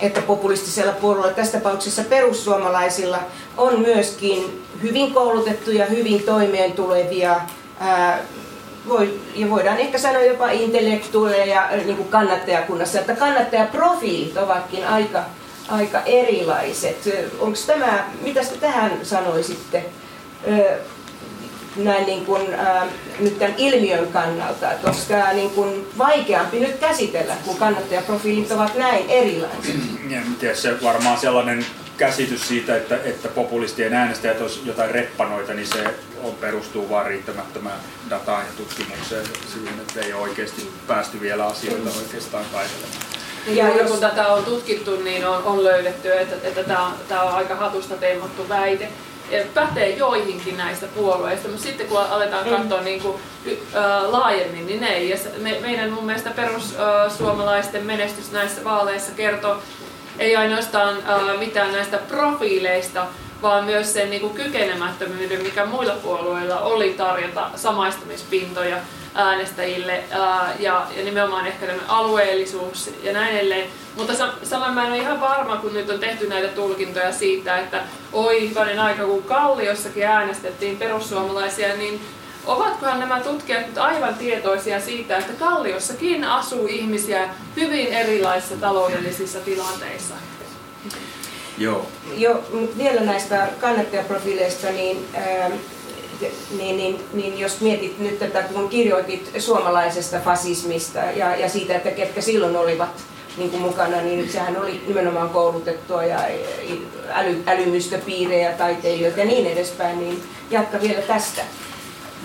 että 0.01 0.23
populistisella 0.23 0.93
puolueella, 0.93 1.33
tässä 1.33 1.59
tapauksessa 1.59 2.05
perussuomalaisilla, 2.05 3.19
on 3.57 3.81
myöskin 3.81 4.65
hyvin 4.83 5.15
koulutettuja, 5.15 5.87
hyvin 5.87 6.23
toimeen 6.23 6.73
tulevia 6.73 7.41
ää, 7.81 8.19
voi, 8.89 9.21
ja 9.35 9.51
voidaan 9.51 9.79
ehkä 9.79 9.99
sanoa 9.99 10.23
jopa 10.23 10.51
intellektuaaleja 10.51 11.47
ja 11.47 11.77
niin 11.77 11.97
kuin 11.97 12.09
kannattajakunnassa, 12.09 13.01
että 13.01 13.17
kannattajaprofiilit 13.17 14.37
ovatkin 14.37 14.87
aika, 14.87 15.25
aika 15.69 16.01
erilaiset. 16.01 16.97
Onko 17.39 17.59
tämä, 17.67 18.05
mitä 18.23 18.41
tähän 18.61 18.99
sanoisitte? 19.03 19.85
Näin 21.77 22.07
niin 22.07 22.27
kuin, 22.27 22.55
ää, 22.55 22.87
nyt 23.21 23.39
tämän 23.39 23.55
ilmiön 23.57 24.07
kannalta, 24.13 24.73
että 24.73 24.89
onko 24.89 25.01
tämä 25.09 25.33
niin 25.33 25.51
kuin 25.51 25.87
vaikeampi 25.99 26.61
nyt 26.61 26.77
käsitellä, 26.77 27.35
kun 27.45 27.57
kannattajaprofiilit 27.57 28.53
ovat 28.53 28.75
näin 28.75 29.11
erilaiset? 29.11 29.77
Ja 30.43 30.57
se 30.57 30.83
varmaan 30.83 31.21
sellainen 31.21 31.67
käsitys 31.97 32.49
siitä, 32.49 32.77
että, 32.77 32.99
että 33.05 33.29
populistien 33.29 33.95
äänestäjät 33.95 34.41
olisi 34.41 34.61
jotain 34.65 34.91
reppanoita, 34.91 35.55
niin 35.55 35.67
se 35.67 35.95
on, 36.23 36.35
perustuu 36.35 36.91
vain 36.91 37.07
riittämättömään 37.07 37.81
dataan 38.11 38.47
ja 38.47 38.53
tutkimukseen 38.57 39.27
siihen, 39.53 39.81
että 39.81 40.01
ei 40.01 40.13
ole 40.13 40.23
oikeasti 40.23 40.71
päästy 40.87 41.21
vielä 41.21 41.47
asioita 41.47 41.91
oikeastaan 41.99 42.45
kaivelemaan. 42.53 43.07
Ja 43.47 43.69
jos... 43.69 43.91
kun 43.91 44.01
tätä 44.01 44.29
on 44.29 44.45
tutkittu, 44.45 44.97
niin 44.97 45.27
on, 45.27 45.45
on 45.45 45.65
löydetty, 45.65 46.13
että, 46.13 46.37
että 46.43 46.65
tämä, 46.65 46.87
on, 46.87 46.93
tämä 47.09 47.23
on 47.23 47.33
aika 47.33 47.55
hatusta 47.55 47.97
teemattu 47.97 48.49
väite. 48.49 48.89
Pätee 49.55 49.89
joihinkin 49.89 50.57
näistä 50.57 50.87
puolueista, 50.87 51.49
mutta 51.49 51.63
sitten 51.63 51.87
kun 51.87 51.99
aletaan 51.99 52.47
mm. 52.47 52.57
katsoa 52.57 52.81
niin 52.81 53.03
kuin, 53.03 53.17
äh, 53.49 54.11
laajemmin, 54.11 54.67
niin 54.67 54.81
ne 54.81 54.89
ei. 54.89 55.09
Ja 55.09 55.17
me, 55.39 55.59
meidän 55.61 55.91
mun 55.91 56.05
mielestä 56.05 56.31
perussuomalaisten 56.31 57.87
menestys 57.87 58.33
näissä 58.33 58.65
vaaleissa 58.65 59.13
kertoo 59.13 59.59
ei 60.19 60.37
ainoastaan 60.37 60.97
äh, 60.97 61.39
mitään 61.39 61.73
näistä 61.73 61.99
profiileista, 61.99 63.07
vaan 63.43 63.65
myös 63.65 63.93
sen 63.93 64.11
niin 64.11 64.21
kuin 64.21 64.35
kykenemättömyyden, 64.35 65.43
mikä 65.43 65.67
muilla 65.67 65.95
puolueilla 66.03 66.61
oli 66.61 66.95
tarjota 66.95 67.51
samaistumispintoja 67.57 68.77
äänestäjille 69.17 70.05
ää, 70.11 70.55
ja, 70.59 70.87
ja 70.97 71.05
nimenomaan 71.05 71.47
ehkä 71.47 71.67
alueellisuus 71.89 72.91
ja 73.03 73.13
näin 73.13 73.37
edelleen. 73.37 73.69
Mutta 73.97 74.15
sa- 74.15 74.33
saman 74.43 74.75
mä 74.75 74.87
en 74.87 74.93
ole 74.93 74.99
ihan 74.99 75.21
varma, 75.21 75.57
kun 75.57 75.75
nyt 75.75 75.91
on 75.91 76.01
tehty 76.01 76.27
näitä 76.29 76.49
tulkintoja 76.49 77.13
siitä, 77.13 77.59
että 77.59 77.83
oi 78.13 78.49
hyvänen 78.49 78.81
aika, 78.81 79.05
kun 79.05 79.23
Kalliossakin 79.23 80.07
äänestettiin 80.07 80.77
perussuomalaisia, 80.77 81.77
niin 81.77 82.01
ovatkohan 82.47 83.01
nämä 83.01 83.21
tutkijat 83.21 83.67
nyt 83.67 83.79
aivan 83.79 84.15
tietoisia 84.15 84.81
siitä, 84.81 85.17
että 85.17 85.33
Kalliossakin 85.33 86.25
asuu 86.25 86.67
ihmisiä 86.67 87.29
hyvin 87.57 87.87
erilaisissa 87.87 88.57
taloudellisissa 88.57 89.39
tilanteissa? 89.41 90.15
Joo. 91.59 91.87
Joo, 92.17 92.45
mutta 92.53 92.79
vielä 92.79 93.01
näistä 93.01 93.49
kannattajaprofiileista, 93.61 94.67
niin, 94.67 95.07
ää, 95.15 95.51
niin, 96.59 96.77
niin, 96.77 97.01
niin 97.13 97.39
jos 97.39 97.61
mietit 97.61 97.99
nyt 97.99 98.19
tätä, 98.19 98.43
kun 98.43 98.69
kirjoitit 98.69 99.31
suomalaisesta 99.39 100.21
fasismista 100.21 100.99
ja, 100.99 101.37
ja 101.37 101.49
siitä, 101.49 101.77
että 101.77 101.91
ketkä 101.91 102.21
silloin 102.21 102.57
olivat 102.57 103.05
niin 103.37 103.51
kuin 103.51 103.63
mukana, 103.63 103.97
niin 103.97 104.33
sehän 104.33 104.61
oli 104.61 104.83
nimenomaan 104.87 105.29
koulutettua 105.29 106.05
ja 106.05 106.19
äly, 107.11 107.43
älymystöpiirejä, 107.47 108.53
taiteilijoita 108.53 109.21
ja 109.21 109.27
niin 109.27 109.47
edespäin, 109.47 109.99
niin 109.99 110.23
jatka 110.51 110.81
vielä 110.81 111.03
tästä. 111.03 111.43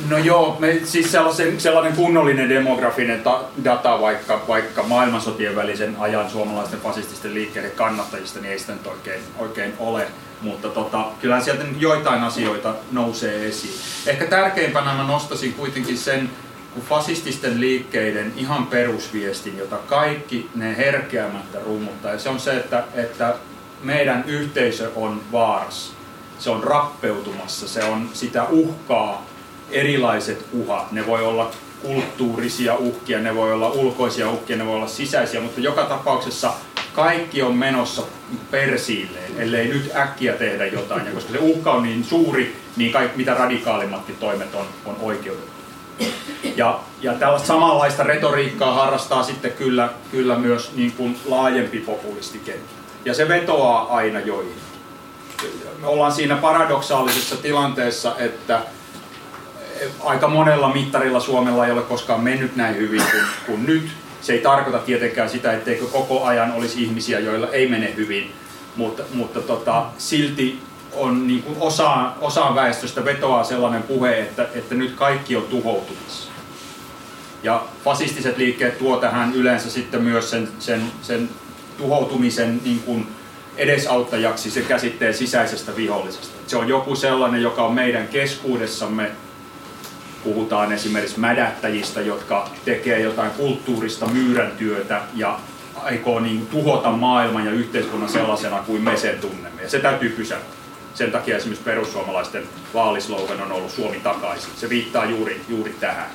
No 0.10 0.18
joo, 0.18 0.58
me, 0.60 0.80
siis 0.84 1.12
sellainen, 1.12 1.62
sellainen 1.62 1.96
kunnollinen 1.96 2.50
demografinen 2.50 3.24
ta, 3.24 3.44
data 3.64 4.02
vaikka, 4.02 4.42
vaikka 4.48 4.84
maailmansotien 4.84 5.56
välisen 5.56 5.96
ajan 6.00 6.30
suomalaisten 6.30 6.80
fasististen 6.80 7.34
liikkeiden 7.34 7.72
kannattajista, 7.72 8.40
niin 8.40 8.52
ei 8.52 8.60
sitä 8.60 8.74
nyt 8.74 8.88
oikein, 8.88 9.22
oikein 9.40 9.74
ole. 9.80 10.08
Mutta 10.42 10.70
tota, 10.70 11.06
kyllähän 11.22 11.44
sieltä 11.44 11.64
joitain 11.80 12.24
asioita 12.24 12.76
nousee 12.92 13.48
esiin. 13.48 13.74
Ehkä 14.06 14.26
tärkeimpänä 14.26 14.94
mä 14.94 15.04
nostasin 15.04 15.54
kuitenkin 15.54 15.98
sen, 15.98 16.30
kun 16.74 16.84
fasististen 16.84 17.62
liikkeiden 17.62 18.34
ihan 18.36 18.68
perusviestin, 18.68 19.58
jota 19.58 19.78
kaikki 19.78 20.50
ne 20.56 20.78
herkeämättä 20.78 21.60
rummuttaa, 21.66 22.12
ja 22.12 22.20
se 22.20 22.30
on 22.30 22.40
se, 22.40 22.58
että, 22.58 22.84
että 22.94 23.36
meidän 23.84 24.24
yhteisö 24.28 24.92
on 24.96 25.22
vaarassa. 25.32 25.94
Se 26.40 26.50
on 26.50 26.64
rappeutumassa, 26.64 27.68
se 27.68 27.84
on 27.84 28.10
sitä 28.14 28.44
uhkaa 28.44 29.26
erilaiset 29.72 30.46
uhat. 30.54 30.92
Ne 30.92 31.08
voi 31.08 31.24
olla 31.24 31.52
kulttuurisia 31.82 32.76
uhkia, 32.76 33.20
ne 33.20 33.36
voi 33.36 33.54
olla 33.54 33.70
ulkoisia 33.70 34.30
uhkia, 34.30 34.58
ne 34.58 34.66
voi 34.66 34.76
olla 34.76 34.88
sisäisiä, 34.88 35.42
mutta 35.42 35.62
joka 35.62 35.84
tapauksessa 35.84 36.54
kaikki 36.94 37.42
on 37.42 37.56
menossa 37.56 38.02
persiilleen, 38.52 39.32
ellei 39.38 39.68
nyt 39.68 39.92
äkkiä 39.96 40.34
tehdä 40.34 40.66
jotain. 40.66 41.06
Ja 41.06 41.12
koska 41.12 41.32
se 41.32 41.38
uhka 41.42 41.72
on 41.72 41.84
niin 41.84 42.04
suuri, 42.04 42.56
niin 42.76 42.92
kaikki, 42.92 43.18
mitä 43.18 43.34
radikaalimmatkin 43.34 44.16
toimet 44.16 44.56
on, 44.56 44.66
on 44.86 44.96
oikeutettu. 45.02 45.52
Ja, 46.56 46.80
ja 47.02 47.14
tällaista 47.14 47.48
samanlaista 47.48 48.04
retoriikkaa 48.04 48.74
harrastaa 48.74 49.24
sitten 49.24 49.52
kyllä, 49.52 49.90
kyllä 50.12 50.36
myös 50.36 50.72
niin 50.76 50.92
kuin 50.92 51.20
laajempi 51.26 51.80
populistikenttä. 51.80 52.72
Ja 53.06 53.14
se 53.14 53.28
vetoaa 53.28 53.96
aina 53.96 54.20
joihin. 54.20 54.56
Me 55.82 55.88
ollaan 55.88 56.12
siinä 56.12 56.36
paradoksaalisessa 56.36 57.38
tilanteessa, 57.38 58.16
että 58.18 58.62
aika 60.04 60.28
monella 60.28 60.74
mittarilla 60.74 61.20
Suomella 61.20 61.66
ei 61.66 61.72
ole 61.72 61.82
koskaan 61.82 62.22
mennyt 62.22 62.56
näin 62.56 62.76
hyvin 62.78 63.04
kuin, 63.12 63.24
kuin 63.46 63.66
nyt. 63.66 63.90
Se 64.22 64.34
ei 64.34 64.40
tarkoita 64.40 64.80
tietenkään 64.80 65.30
sitä, 65.30 65.54
etteikö 65.54 65.86
koko 65.86 66.24
ajan 66.24 66.52
olisi 66.52 66.84
ihmisiä, 66.84 67.20
joilla 67.20 67.48
ei 67.48 67.68
mene 67.68 67.94
hyvin, 67.96 68.32
mutta, 68.76 69.04
mutta 69.14 69.42
tota, 69.42 69.86
silti 69.98 70.60
on 70.94 71.28
niin 71.28 71.44
kuin 71.44 71.58
osa, 71.60 72.12
osaan 72.22 72.56
väestöstä 72.56 73.06
vetoaa 73.06 73.44
sellainen 73.44 73.84
puhe, 73.84 74.20
että, 74.20 74.48
että 74.56 74.76
nyt 74.76 74.92
kaikki 74.96 75.36
on 75.36 75.44
tuhoutumassa. 75.44 76.32
Ja 77.44 77.64
fasistiset 77.84 78.38
liikkeet 78.38 78.78
tuo 78.78 78.98
tähän 78.98 79.34
yleensä 79.34 79.70
sitten 79.70 80.02
myös 80.04 80.30
sen, 80.30 80.50
sen, 80.60 80.82
sen 81.02 81.30
tuhoutumisen 81.78 82.62
niin 82.64 82.80
kuin 82.80 83.08
edesauttajaksi 83.58 84.52
se 84.52 84.62
käsitteen 84.62 85.14
sisäisestä 85.14 85.76
vihollisesta. 85.76 86.38
Se 86.48 86.58
on 86.58 86.68
joku 86.68 86.96
sellainen, 86.96 87.42
joka 87.42 87.64
on 87.64 87.74
meidän 87.74 88.08
keskuudessamme 88.08 89.12
puhutaan 90.24 90.72
esimerkiksi 90.72 91.20
mädättäjistä, 91.20 92.02
jotka 92.02 92.50
tekee 92.66 93.00
jotain 93.00 93.32
kulttuurista 93.32 94.06
myyräntyötä 94.06 95.02
ja 95.16 95.40
aikoo 95.76 96.20
niin 96.20 96.48
tuhota 96.48 96.92
maailman 96.92 97.46
ja 97.46 97.52
yhteiskunnan 97.52 98.10
sellaisena 98.10 98.60
kuin 98.60 98.82
me 98.82 98.98
sen 98.98 99.20
tunnemme. 99.20 99.62
Ja 99.62 99.70
se 99.70 99.80
täytyy 99.80 100.10
pysäyttää. 100.10 100.62
Sen 100.94 101.12
takia 101.12 101.38
esimerkiksi 101.38 101.64
perussuomalaisten 101.64 102.44
vaalislogan 102.74 103.42
on 103.42 103.52
ollut 103.52 103.72
Suomi 103.72 104.00
takaisin. 104.00 104.52
Se 104.56 104.70
viittaa 104.70 105.06
juuri, 105.06 105.42
juuri 105.50 105.76
tähän, 105.80 106.08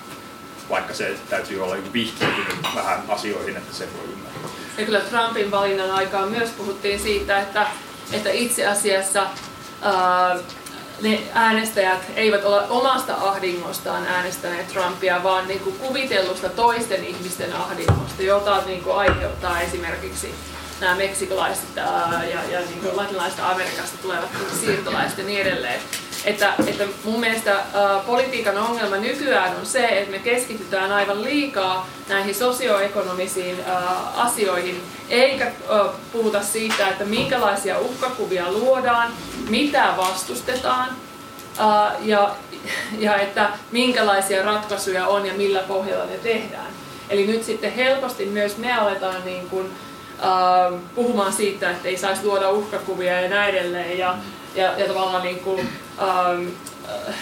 vaikka 0.70 0.94
se 0.94 1.14
täytyy 1.30 1.64
olla 1.64 1.76
vihkiytynyt 1.92 2.56
vähän 2.74 3.02
asioihin, 3.08 3.56
että 3.56 3.74
se 3.74 3.88
voi 3.98 4.12
ymmärtää. 4.12 4.50
Ja 4.78 4.84
kyllä 4.84 5.00
Trumpin 5.00 5.50
valinnan 5.50 5.90
aikaan 5.90 6.30
myös 6.30 6.50
puhuttiin 6.50 7.00
siitä, 7.00 7.40
että, 7.40 7.66
että 8.12 8.30
itse 8.30 8.66
asiassa 8.66 9.26
ää, 9.82 10.36
ne 11.02 11.22
äänestäjät 11.34 12.02
eivät 12.16 12.44
ole 12.44 12.62
omasta 12.68 13.14
ahdingostaan 13.14 14.06
äänestäneet 14.06 14.68
Trumpia, 14.68 15.22
vaan 15.22 15.48
niin 15.48 15.60
kuin 15.60 15.76
kuvitellusta 15.76 16.48
toisten 16.48 17.04
ihmisten 17.04 17.56
ahdingosta, 17.56 18.22
jota 18.22 18.62
niin 18.66 18.82
kuin 18.82 18.96
aiheuttaa 18.96 19.60
esimerkiksi 19.60 20.34
nämä 20.80 20.94
meksikolaiset 20.94 21.78
ää, 21.78 22.24
ja, 22.24 22.40
ja 22.50 22.60
niin 22.60 22.80
kuin 22.80 22.92
Amerikasta 23.42 23.98
tulevat 24.02 24.30
siirtolaiset 24.60 25.18
ja 25.18 25.24
niin 25.24 25.40
edelleen. 25.40 25.80
Että, 26.26 26.52
että 26.66 26.84
mun 27.04 27.20
mielestä 27.20 27.52
ää, 27.52 27.98
politiikan 28.06 28.58
ongelma 28.58 28.96
nykyään 28.96 29.56
on 29.56 29.66
se, 29.66 29.86
että 29.86 30.10
me 30.10 30.18
keskitytään 30.18 30.92
aivan 30.92 31.22
liikaa 31.22 31.88
näihin 32.08 32.34
sosioekonomisiin 32.34 33.56
ää, 33.66 33.96
asioihin, 34.16 34.82
eikä 35.08 35.44
ää, 35.44 35.84
puhuta 36.12 36.42
siitä, 36.42 36.88
että 36.88 37.04
minkälaisia 37.04 37.78
uhkakuvia 37.78 38.52
luodaan, 38.52 39.12
mitä 39.48 39.94
vastustetaan 39.96 40.88
ää, 41.58 41.92
ja, 42.02 42.34
ja 42.98 43.16
että 43.16 43.50
minkälaisia 43.72 44.44
ratkaisuja 44.44 45.06
on 45.06 45.26
ja 45.26 45.34
millä 45.34 45.60
pohjalla 45.60 46.04
ne 46.04 46.18
tehdään. 46.18 46.70
Eli 47.10 47.26
nyt 47.26 47.44
sitten 47.44 47.72
helposti 47.72 48.26
myös 48.26 48.56
me 48.56 48.72
aletaan 48.72 49.24
niin 49.24 49.48
kuin, 49.48 49.66
äh, 50.24 50.80
puhumaan 50.94 51.32
siitä, 51.32 51.70
että 51.70 51.88
ei 51.88 51.96
saisi 51.96 52.24
luoda 52.24 52.50
uhkakuvia 52.50 53.20
ja 53.20 53.28
näin 53.28 53.54
edelleen. 53.54 53.98
Ja, 53.98 54.14
ja, 54.56 54.78
ja 54.78 54.86
tavallaan 54.86 55.22
niin 55.22 55.40
kuin, 55.40 55.68
ähm, 55.98 56.46
äh, 57.08 57.14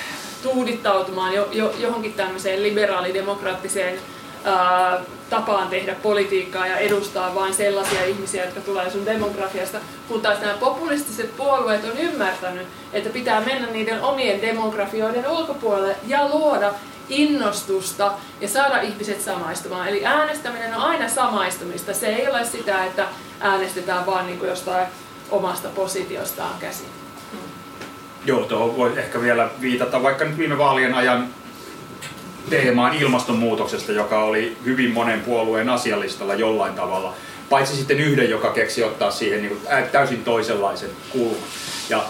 tuudittautumaan 0.42 1.34
jo, 1.34 1.48
jo, 1.52 1.74
johonkin 1.78 2.12
tämmöiseen 2.12 2.62
liberaalidemokraattiseen 2.62 3.98
äh, 4.46 5.00
tapaan 5.30 5.68
tehdä 5.68 5.94
politiikkaa 6.02 6.66
ja 6.66 6.76
edustaa 6.76 7.34
vain 7.34 7.54
sellaisia 7.54 8.04
ihmisiä, 8.04 8.44
jotka 8.44 8.60
tulee 8.60 8.90
sun 8.90 9.06
demografiasta, 9.06 9.78
kun 10.08 10.20
taas 10.20 10.40
nämä 10.40 10.54
populistiset 10.54 11.36
puolueet 11.36 11.84
on 11.84 11.98
ymmärtänyt, 11.98 12.66
että 12.92 13.10
pitää 13.10 13.40
mennä 13.40 13.68
niiden 13.68 14.02
omien 14.02 14.42
demografioiden 14.42 15.30
ulkopuolelle 15.30 15.96
ja 16.06 16.28
luoda 16.28 16.74
innostusta 17.08 18.12
ja 18.40 18.48
saada 18.48 18.80
ihmiset 18.80 19.20
samaistumaan. 19.20 19.88
Eli 19.88 20.06
äänestäminen 20.06 20.74
on 20.74 20.82
aina 20.82 21.08
samaistumista. 21.08 21.94
Se 21.94 22.06
ei 22.06 22.28
ole 22.28 22.44
sitä, 22.44 22.84
että 22.84 23.06
äänestetään 23.40 24.06
vaan 24.06 24.26
niin 24.26 24.38
kuin 24.38 24.48
jostain 24.48 24.86
omasta 25.30 25.68
positiostaan 25.68 26.54
käsin. 26.60 27.03
Joo, 28.26 28.44
tuohon 28.44 28.76
voi 28.76 28.92
ehkä 28.96 29.20
vielä 29.20 29.50
viitata 29.60 30.02
vaikka 30.02 30.24
nyt 30.24 30.38
viime 30.38 30.58
vaalien 30.58 30.94
ajan 30.94 31.28
teemaan 32.50 32.94
ilmastonmuutoksesta, 32.94 33.92
joka 33.92 34.24
oli 34.24 34.56
hyvin 34.64 34.90
monen 34.90 35.20
puolueen 35.20 35.68
asialistalla 35.68 36.34
jollain 36.34 36.74
tavalla. 36.74 37.14
Paitsi 37.50 37.76
sitten 37.76 38.00
yhden, 38.00 38.30
joka 38.30 38.52
keksi 38.52 38.84
ottaa 38.84 39.10
siihen 39.10 39.42
niin 39.42 39.56
kuin 39.56 39.90
täysin 39.92 40.24
toisenlaisen 40.24 40.90
kulman. 41.10 41.36
Ja 41.88 42.04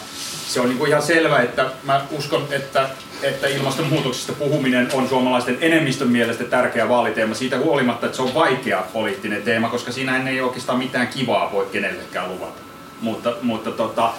se 0.49 0.61
on 0.61 0.69
niin 0.69 0.79
kuin 0.79 0.89
ihan 0.89 1.03
selvä, 1.03 1.39
että 1.39 1.71
mä 1.83 2.07
uskon, 2.11 2.47
että, 2.51 2.89
että 3.23 3.47
ilmastonmuutoksesta 3.47 4.33
puhuminen 4.33 4.89
on 4.93 5.09
suomalaisten 5.09 5.59
enemmistön 5.61 6.09
mielestä 6.09 6.45
tärkeä 6.45 6.89
vaaliteema 6.89 7.35
siitä 7.35 7.59
huolimatta, 7.59 8.07
että 8.07 8.17
se 8.17 8.23
on 8.23 8.35
vaikea 8.35 8.85
poliittinen 8.93 9.43
teema, 9.43 9.69
koska 9.69 9.93
siinä 9.93 10.31
ei 10.31 10.41
oikeastaan 10.41 10.79
mitään 10.79 11.09
kivaa 11.09 11.53
voi 11.53 11.67
kenellekään 11.73 12.33
luvata. 12.33 12.61
Mutta, 13.01 13.33
mutta 13.43 13.71
tota, 13.71 14.13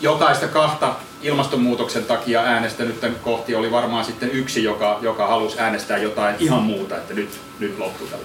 jokaista 0.00 0.48
kahta 0.48 0.94
ilmastonmuutoksen 1.22 2.04
takia 2.04 2.42
äänestänyt 2.42 3.00
kohti 3.22 3.54
oli 3.54 3.70
varmaan 3.70 4.04
sitten 4.04 4.30
yksi, 4.30 4.64
joka, 4.64 4.98
joka 5.02 5.26
halusi 5.26 5.60
äänestää 5.60 5.98
jotain 5.98 6.36
ihan 6.38 6.62
muuta, 6.62 6.96
että 6.96 7.14
nyt, 7.14 7.40
nyt 7.58 7.78
loppuu 7.78 8.06
tällä. 8.06 8.24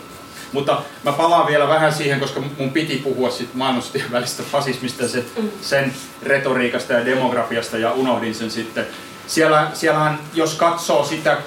Mutta 0.51 0.81
mä 1.03 1.11
palaan 1.11 1.47
vielä 1.47 1.67
vähän 1.67 1.93
siihen, 1.93 2.19
koska 2.19 2.41
mun 2.57 2.71
piti 2.71 2.97
puhua 2.97 3.29
sit 3.29 3.53
maailmansotien 3.53 4.11
välistä 4.11 4.43
fasismista, 4.43 5.07
sen, 5.07 5.25
mm. 5.37 5.49
sen 5.61 5.93
retoriikasta 6.23 6.93
ja 6.93 7.05
demografiasta 7.05 7.77
ja 7.77 7.91
unohdin 7.91 8.35
sen 8.35 8.51
sitten. 8.51 8.85
Siellä, 9.27 9.67
siellähän, 9.73 10.19
jos 10.33 10.53
katsoo 10.55 11.03
sitä 11.05 11.37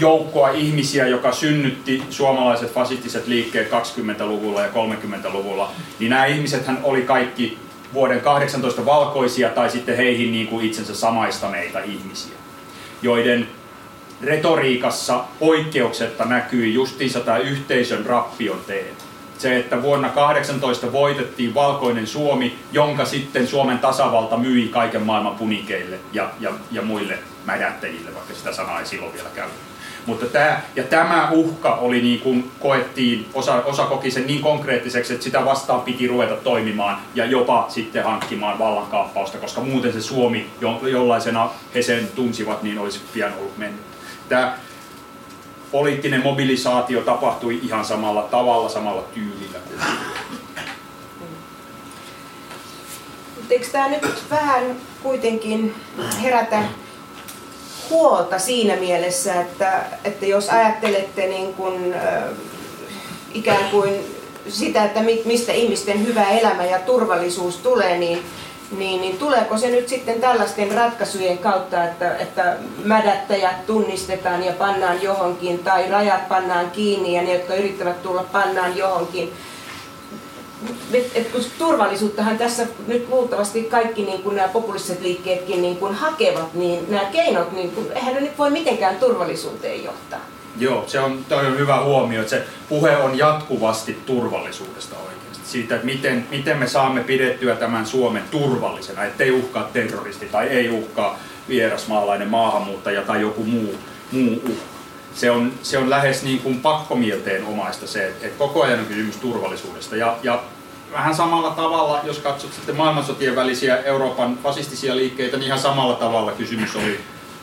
joukkoa 0.00 0.50
ihmisiä, 0.50 1.06
joka 1.06 1.32
synnytti 1.32 2.02
suomalaiset 2.10 2.74
fasistiset 2.74 3.26
liikkeet 3.26 3.70
20-luvulla 3.70 4.60
ja 4.60 4.68
30-luvulla, 4.68 5.72
niin 5.98 6.10
nämä 6.10 6.26
ihmisethän 6.26 6.80
oli 6.82 7.02
kaikki 7.02 7.58
vuoden 7.94 8.20
18 8.20 8.86
valkoisia 8.86 9.48
tai 9.48 9.70
sitten 9.70 9.96
heihin 9.96 10.32
niin 10.32 10.46
kuin 10.46 10.66
itsensä 10.66 10.94
samaistaneita 10.94 11.78
ihmisiä, 11.78 12.36
joiden 13.02 13.48
retoriikassa 14.22 15.24
poikkeuksetta 15.38 16.24
näkyy 16.24 16.66
justiinsa 16.66 17.20
tämä 17.20 17.38
yhteisön 17.38 18.06
rappion 18.06 18.60
teema. 18.66 19.09
Se, 19.40 19.56
että 19.56 19.82
vuonna 19.82 20.08
18 20.08 20.92
voitettiin 20.92 21.54
valkoinen 21.54 22.06
Suomi, 22.06 22.58
jonka 22.72 23.04
sitten 23.04 23.46
Suomen 23.46 23.78
tasavalta 23.78 24.36
myi 24.36 24.68
kaiken 24.68 25.02
maailman 25.02 25.34
punikeille 25.34 25.98
ja, 26.12 26.30
ja, 26.40 26.52
ja 26.72 26.82
muille 26.82 27.18
mädättäjille, 27.44 28.14
vaikka 28.14 28.34
sitä 28.34 28.52
sanaa 28.52 28.80
ei 28.80 28.86
silloin 28.86 29.12
vielä 29.12 29.28
käytetty. 29.34 29.60
Mutta 30.06 30.26
tämä, 30.26 30.60
ja 30.76 30.82
tämä 30.82 31.28
uhka 31.30 31.74
oli 31.74 32.00
niin 32.02 32.20
kuin 32.20 32.50
koettiin, 32.60 33.26
osa, 33.34 33.54
osa 33.54 33.86
koki 33.86 34.10
sen 34.10 34.26
niin 34.26 34.42
konkreettiseksi, 34.42 35.12
että 35.12 35.24
sitä 35.24 35.44
vastaan 35.44 35.80
piti 35.80 36.06
ruveta 36.06 36.34
toimimaan 36.34 36.98
ja 37.14 37.24
jopa 37.24 37.66
sitten 37.68 38.04
hankkimaan 38.04 38.58
vallankaappausta, 38.58 39.38
koska 39.38 39.60
muuten 39.60 39.92
se 39.92 40.00
Suomi, 40.00 40.46
jo, 40.60 40.80
jollaisena 40.82 41.50
he 41.74 41.82
sen 41.82 42.08
tunsivat, 42.14 42.62
niin 42.62 42.78
olisi 42.78 43.00
pian 43.12 43.32
ollut 43.38 43.58
mennyt. 43.58 43.82
Tämä 44.28 44.58
poliittinen 45.72 46.22
mobilisaatio 46.22 47.00
tapahtui 47.00 47.60
ihan 47.62 47.84
samalla 47.84 48.22
tavalla, 48.22 48.68
samalla 48.68 49.02
tyylillä. 49.02 49.58
Eikö 53.50 53.66
tämä 53.72 53.88
nyt 53.88 54.02
vähän 54.30 54.76
kuitenkin 55.02 55.74
herätä 56.22 56.62
huolta 57.90 58.38
siinä 58.38 58.76
mielessä, 58.76 59.40
että, 59.40 59.84
että 60.04 60.26
jos 60.26 60.48
ajattelette 60.48 61.26
niin 61.26 61.54
kuin, 61.54 61.94
äh, 61.94 62.22
ikään 63.34 63.70
kuin 63.70 63.90
sitä, 64.48 64.84
että 64.84 65.00
mistä 65.24 65.52
ihmisten 65.52 66.06
hyvä 66.06 66.24
elämä 66.24 66.64
ja 66.64 66.78
turvallisuus 66.78 67.56
tulee, 67.56 67.98
niin, 67.98 68.22
niin, 68.78 69.00
niin 69.00 69.18
tuleeko 69.18 69.58
se 69.58 69.70
nyt 69.70 69.88
sitten 69.88 70.20
tällaisten 70.20 70.72
ratkaisujen 70.72 71.38
kautta, 71.38 71.84
että, 71.84 72.16
että 72.16 72.56
mädättäjät 72.84 73.66
tunnistetaan 73.66 74.44
ja 74.44 74.52
pannaan 74.52 75.02
johonkin, 75.02 75.58
tai 75.58 75.90
rajat 75.90 76.28
pannaan 76.28 76.70
kiinni 76.70 77.16
ja 77.16 77.22
ne, 77.22 77.34
jotka 77.34 77.54
yrittävät 77.54 78.02
tulla, 78.02 78.24
pannaan 78.32 78.76
johonkin 78.76 79.32
et, 80.92 81.10
et 81.14 81.28
kun 81.32 81.44
turvallisuuttahan 81.58 82.38
tässä 82.38 82.66
nyt 82.86 83.08
luultavasti 83.08 83.62
kaikki 83.62 84.02
niin 84.02 84.22
kuin 84.22 84.36
nämä 84.36 84.48
populistiset 84.48 85.00
liikkeetkin 85.00 85.62
niin 85.62 85.76
kuin 85.76 85.94
hakevat, 85.94 86.54
niin 86.54 86.86
nämä 86.88 87.04
keinot, 87.04 87.52
niin 87.52 87.70
kuin, 87.70 87.92
eihän 87.92 88.14
ne 88.14 88.20
nyt 88.20 88.38
voi 88.38 88.50
mitenkään 88.50 88.96
turvallisuuteen 88.96 89.84
johtaa. 89.84 90.20
Joo, 90.58 90.84
se 90.86 91.00
on, 91.00 91.24
on 91.30 91.58
hyvä 91.58 91.84
huomio, 91.84 92.20
että 92.20 92.30
se 92.30 92.44
puhe 92.68 92.96
on 92.96 93.18
jatkuvasti 93.18 93.98
turvallisuudesta 94.06 94.96
oikeasti. 94.96 95.19
Siitä, 95.50 95.74
että 95.74 95.86
miten, 95.86 96.26
miten 96.30 96.58
me 96.58 96.66
saamme 96.66 97.04
pidettyä 97.04 97.56
tämän 97.56 97.86
Suomen 97.86 98.22
turvallisena, 98.30 99.04
ettei 99.04 99.30
uhkaa 99.30 99.70
terroristi 99.72 100.26
tai 100.26 100.46
ei 100.46 100.70
uhkaa 100.70 101.18
vierasmaalainen 101.48 102.28
maahanmuuttaja 102.28 103.02
tai 103.02 103.20
joku 103.20 103.44
muu, 103.44 103.74
muu 104.12 104.34
uhka. 104.34 104.70
Se 105.14 105.30
on, 105.30 105.52
se 105.62 105.78
on 105.78 105.90
lähes 105.90 106.22
niin 106.22 106.38
kuin 106.38 106.60
pakkomielteen 106.60 107.44
omaista 107.44 107.86
se, 107.86 108.06
että, 108.06 108.28
koko 108.38 108.62
ajan 108.62 108.80
on 108.80 108.86
kysymys 108.86 109.16
turvallisuudesta. 109.16 109.96
Ja, 109.96 110.16
ja 110.22 110.42
vähän 110.92 111.14
samalla 111.14 111.50
tavalla, 111.50 112.00
jos 112.04 112.18
katsot 112.18 112.52
sitten 112.52 112.76
maailmansotien 112.76 113.36
välisiä 113.36 113.76
Euroopan 113.76 114.38
fasistisia 114.42 114.96
liikkeitä, 114.96 115.36
niin 115.36 115.46
ihan 115.46 115.58
samalla 115.58 115.94
tavalla 115.94 116.32
kysymys 116.32 116.76
oli 116.76 117.00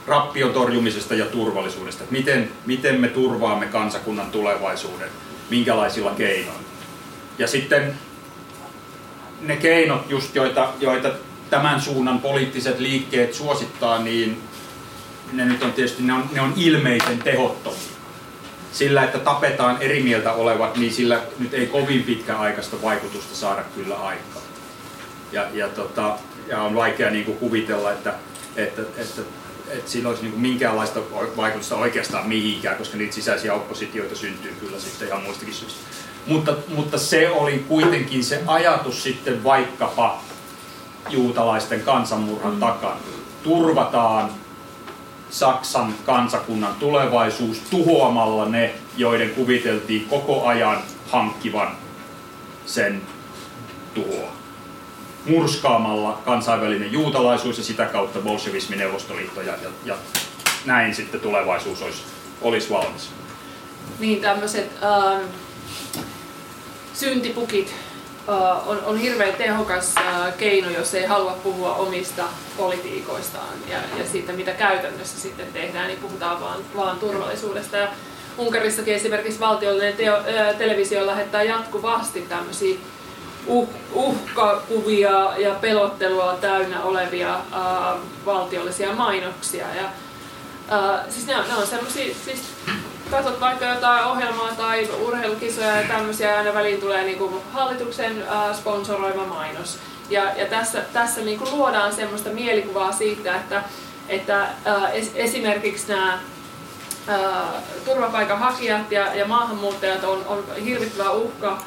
rappion 0.08 0.54
torjumisesta 0.54 1.16
ja 1.16 1.26
turvallisuudesta. 1.26 2.04
Miten, 2.10 2.52
miten 2.66 3.02
me 3.02 3.08
turvaamme 3.08 3.66
kansakunnan 3.66 4.32
tulevaisuuden, 4.32 5.10
minkälaisilla 5.50 6.12
keinoilla. 6.12 6.68
Ja 7.38 7.48
sitten 7.48 7.94
ne 9.42 9.58
keinot, 9.58 10.10
just 10.10 10.36
joita, 10.36 10.74
joita 10.80 11.12
tämän 11.50 11.82
suunnan 11.82 12.20
poliittiset 12.20 12.80
liikkeet 12.80 13.34
suosittaa, 13.34 14.00
niin 14.00 14.42
ne 15.34 15.46
nyt 15.46 15.64
on 15.64 15.74
tietysti 15.74 16.04
ne 16.04 16.14
on, 16.14 16.30
ne 16.32 16.42
on 16.42 16.54
ilmeisen 16.56 17.20
tehottomia. 17.20 17.98
Sillä, 18.72 19.04
että 19.04 19.20
tapetaan 19.20 19.78
eri 19.82 20.04
mieltä 20.04 20.32
olevat, 20.34 20.78
niin 20.78 20.94
sillä 20.94 21.22
nyt 21.40 21.54
ei 21.54 21.68
kovin 21.68 22.04
pitkäaikaista 22.04 22.82
vaikutusta 22.82 23.36
saada 23.36 23.64
kyllä 23.76 23.96
aikaan. 23.96 24.46
Ja, 25.32 25.48
ja, 25.54 25.70
tota, 25.70 26.18
ja 26.48 26.62
on 26.62 26.76
vaikea 26.76 27.10
niin 27.10 27.26
kuin 27.26 27.38
kuvitella, 27.38 27.92
että, 27.92 28.14
että, 28.56 28.82
että, 28.82 29.22
että 29.68 29.92
sillä 29.92 30.10
olisi 30.10 30.22
niin 30.22 30.32
kuin 30.32 30.42
minkäänlaista 30.42 31.00
vaikutusta 31.38 31.76
oikeastaan 31.76 32.28
mihinkään, 32.28 32.78
koska 32.78 32.98
niitä 32.98 33.16
sisäisiä 33.16 33.54
oppositioita 33.54 34.16
syntyy 34.16 34.56
kyllä 34.60 34.80
sitten 34.80 35.08
ihan 35.08 35.24
muistakin 35.24 35.54
syistä. 35.54 35.80
Mutta, 36.28 36.54
mutta 36.68 36.98
se 36.98 37.30
oli 37.30 37.66
kuitenkin 37.68 38.24
se 38.24 38.44
ajatus 38.48 39.04
sitten 39.04 39.44
vaikkapa 39.44 40.22
juutalaisten 41.10 41.82
kansanmurhan 41.82 42.54
mm. 42.54 42.60
takana. 42.60 42.98
Turvataan 43.44 44.30
Saksan 45.30 45.96
kansakunnan 46.06 46.76
tulevaisuus 46.76 47.60
tuhoamalla 47.70 48.46
ne, 48.46 48.76
joiden 48.98 49.30
kuviteltiin 49.30 50.06
koko 50.10 50.46
ajan 50.46 50.82
hankkivan 51.12 51.78
sen 52.66 53.02
tuhoa. 53.94 54.32
Murskaamalla 55.26 56.22
kansainvälinen 56.26 56.92
juutalaisuus 56.92 57.58
ja 57.58 57.64
sitä 57.64 57.86
kautta 57.86 58.20
bolshevismi, 58.20 58.76
neuvostoliitto 58.76 59.42
ja, 59.42 59.54
ja, 59.64 59.70
ja 59.86 59.96
näin 60.66 60.96
sitten 60.96 61.20
tulevaisuus 61.20 61.82
olisi, 61.82 62.02
olisi 62.42 62.70
valmis. 62.70 63.10
Niin 64.00 64.22
tämmöiset 64.22 64.72
äh, 64.84 65.22
syntipukit 67.00 67.76
on, 68.66 68.84
on 68.86 68.98
hirveän 68.98 69.34
tehokas 69.34 69.96
keino, 70.38 70.70
jos 70.70 70.94
ei 70.94 71.06
halua 71.06 71.32
puhua 71.44 71.76
omista 71.76 72.24
politiikoistaan 72.58 73.54
ja, 73.70 73.78
ja 73.98 74.10
siitä, 74.12 74.34
mitä 74.34 74.52
käytännössä 74.52 75.20
sitten 75.20 75.48
tehdään, 75.54 75.88
niin 75.88 76.00
puhutaan 76.00 76.42
vaan, 76.42 76.60
vaan 76.76 77.00
turvallisuudesta. 77.00 77.78
Ja 77.78 77.88
Unkarissakin 78.38 78.96
esimerkiksi 78.96 79.40
valtiollinen 79.40 79.94
teo, 79.94 80.18
televisio 80.58 81.06
lähettää 81.06 81.44
jatkuvasti 81.44 82.22
tämmöisiä 82.22 82.78
uh, 83.48 83.70
uhkakuvia 83.94 85.34
ja 85.38 85.56
pelottelua 85.56 86.38
täynnä 86.42 86.84
olevia 86.84 87.38
uh, 87.38 88.00
valtiollisia 88.26 88.94
mainoksia. 88.94 89.66
Ja, 89.76 89.84
uh, 89.84 91.12
siis 91.14 91.28
ne 91.28 91.38
on, 91.38 91.48
ne 91.48 91.56
on 91.56 91.68
semmosia, 91.68 92.16
siis 92.26 92.42
katsot 93.12 93.40
vaikka 93.40 93.66
jotain 93.66 94.06
ohjelmaa 94.06 94.52
tai 94.58 94.90
urheilukisoja 95.02 95.82
ja 95.82 95.88
tämmöisiä, 95.88 96.38
aina 96.38 96.54
väliin 96.54 96.80
tulee 96.80 97.04
niin 97.04 97.18
kuin 97.18 97.34
hallituksen 97.52 98.24
äh, 98.30 98.56
sponsoroima 98.56 99.26
mainos. 99.26 99.80
Ja, 100.10 100.24
ja 100.36 100.46
tässä, 100.46 100.82
tässä 100.94 101.22
niin 101.22 101.40
kuin 101.40 101.52
luodaan 101.52 101.96
semmoista 101.96 102.30
mielikuvaa 102.30 102.92
siitä, 102.92 103.36
että, 103.36 103.64
että 104.10 104.42
äh, 104.42 104.94
es, 104.94 105.12
esimerkiksi 105.16 105.88
nämä 105.88 106.14
äh, 107.10 107.20
turvapaikanhakijat 107.86 108.92
ja, 108.92 109.16
ja 109.16 109.26
maahanmuuttajat 109.26 110.04
on, 110.04 110.26
on 110.28 110.44
hirvittävä 110.66 111.12
uhka 111.12 111.62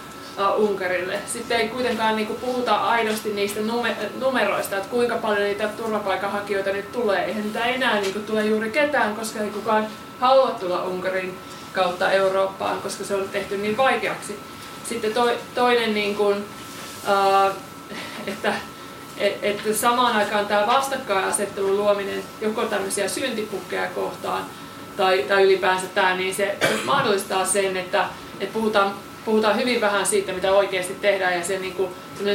Unkarille. 0.57 1.19
Sitten 1.27 1.61
ei 1.61 1.69
kuitenkaan 1.69 2.17
niin 2.17 2.27
kuin, 2.27 2.41
puhuta 2.41 2.77
aidosti 2.77 3.33
niistä 3.33 3.61
numeroista, 4.21 4.77
että 4.77 4.89
kuinka 4.89 5.17
paljon 5.17 5.43
niitä 5.43 5.69
turvapaikanhakijoita 5.69 6.73
nyt 6.73 6.93
tulee. 6.93 7.25
Eihän 7.25 7.43
niitä 7.43 7.65
enää 7.65 8.01
niin 8.01 8.13
kuin, 8.13 8.25
tule 8.25 8.47
juuri 8.47 8.71
ketään, 8.71 9.17
koska 9.17 9.41
ei 9.41 9.51
kukaan 9.51 9.87
halua 10.21 10.51
tulla 10.51 10.85
Unkarin 10.85 11.39
kautta 11.73 12.13
Eurooppaan, 12.13 12.83
koska 12.83 13.05
se 13.05 13.15
on 13.15 13.29
tehty 13.29 13.57
niin 13.57 13.77
vaikeaksi. 13.77 14.39
Sitten 14.89 15.15
to, 15.15 15.31
toinen, 15.55 15.95
niin 15.95 16.17
kuin, 16.17 16.45
äh, 17.09 17.55
että 18.27 18.55
että 19.43 19.75
samaan 19.75 20.17
aikaan 20.17 20.47
tämä 20.47 20.67
vastakkainasettelun 20.67 21.77
luominen 21.77 22.23
joko 22.41 22.65
tämmöisiä 22.65 23.09
syntipukkeja 23.09 23.87
kohtaan 23.87 24.45
tai, 24.97 25.25
tai 25.29 25.43
ylipäänsä 25.43 25.87
tämä, 25.87 26.17
niin 26.17 26.35
se 26.35 26.57
mahdollistaa 26.85 27.45
sen, 27.45 27.77
että, 27.77 28.07
että 28.41 28.53
puhutaan 28.53 28.95
puhutaan 29.25 29.57
hyvin 29.57 29.81
vähän 29.81 30.07
siitä, 30.07 30.33
mitä 30.33 30.53
oikeasti 30.53 30.95
tehdään 30.95 31.35
ja 31.35 31.45
se 31.45 31.59
niin 31.59 31.75
kuin, 31.75 31.91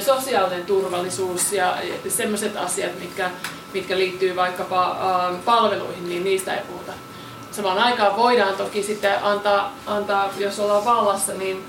sosiaalinen 0.05 0.65
turvallisuus 0.65 1.53
ja, 1.53 1.77
sellaiset 2.07 2.57
asiat, 2.57 2.99
mitkä, 2.99 3.29
mitkä 3.73 3.97
liittyy 3.97 4.35
vaikkapa 4.35 4.91
äh, 4.91 5.39
palveluihin, 5.45 6.09
niin 6.09 6.23
niistä 6.23 6.55
ei 6.55 6.63
puhuta. 6.67 6.91
Samaan 7.51 7.77
aikaan 7.77 8.15
voidaan 8.15 8.55
toki 8.55 8.83
sitten 8.83 9.23
antaa, 9.23 9.75
antaa 9.85 10.33
jos 10.37 10.59
ollaan 10.59 10.85
vallassa, 10.85 11.33
niin 11.33 11.65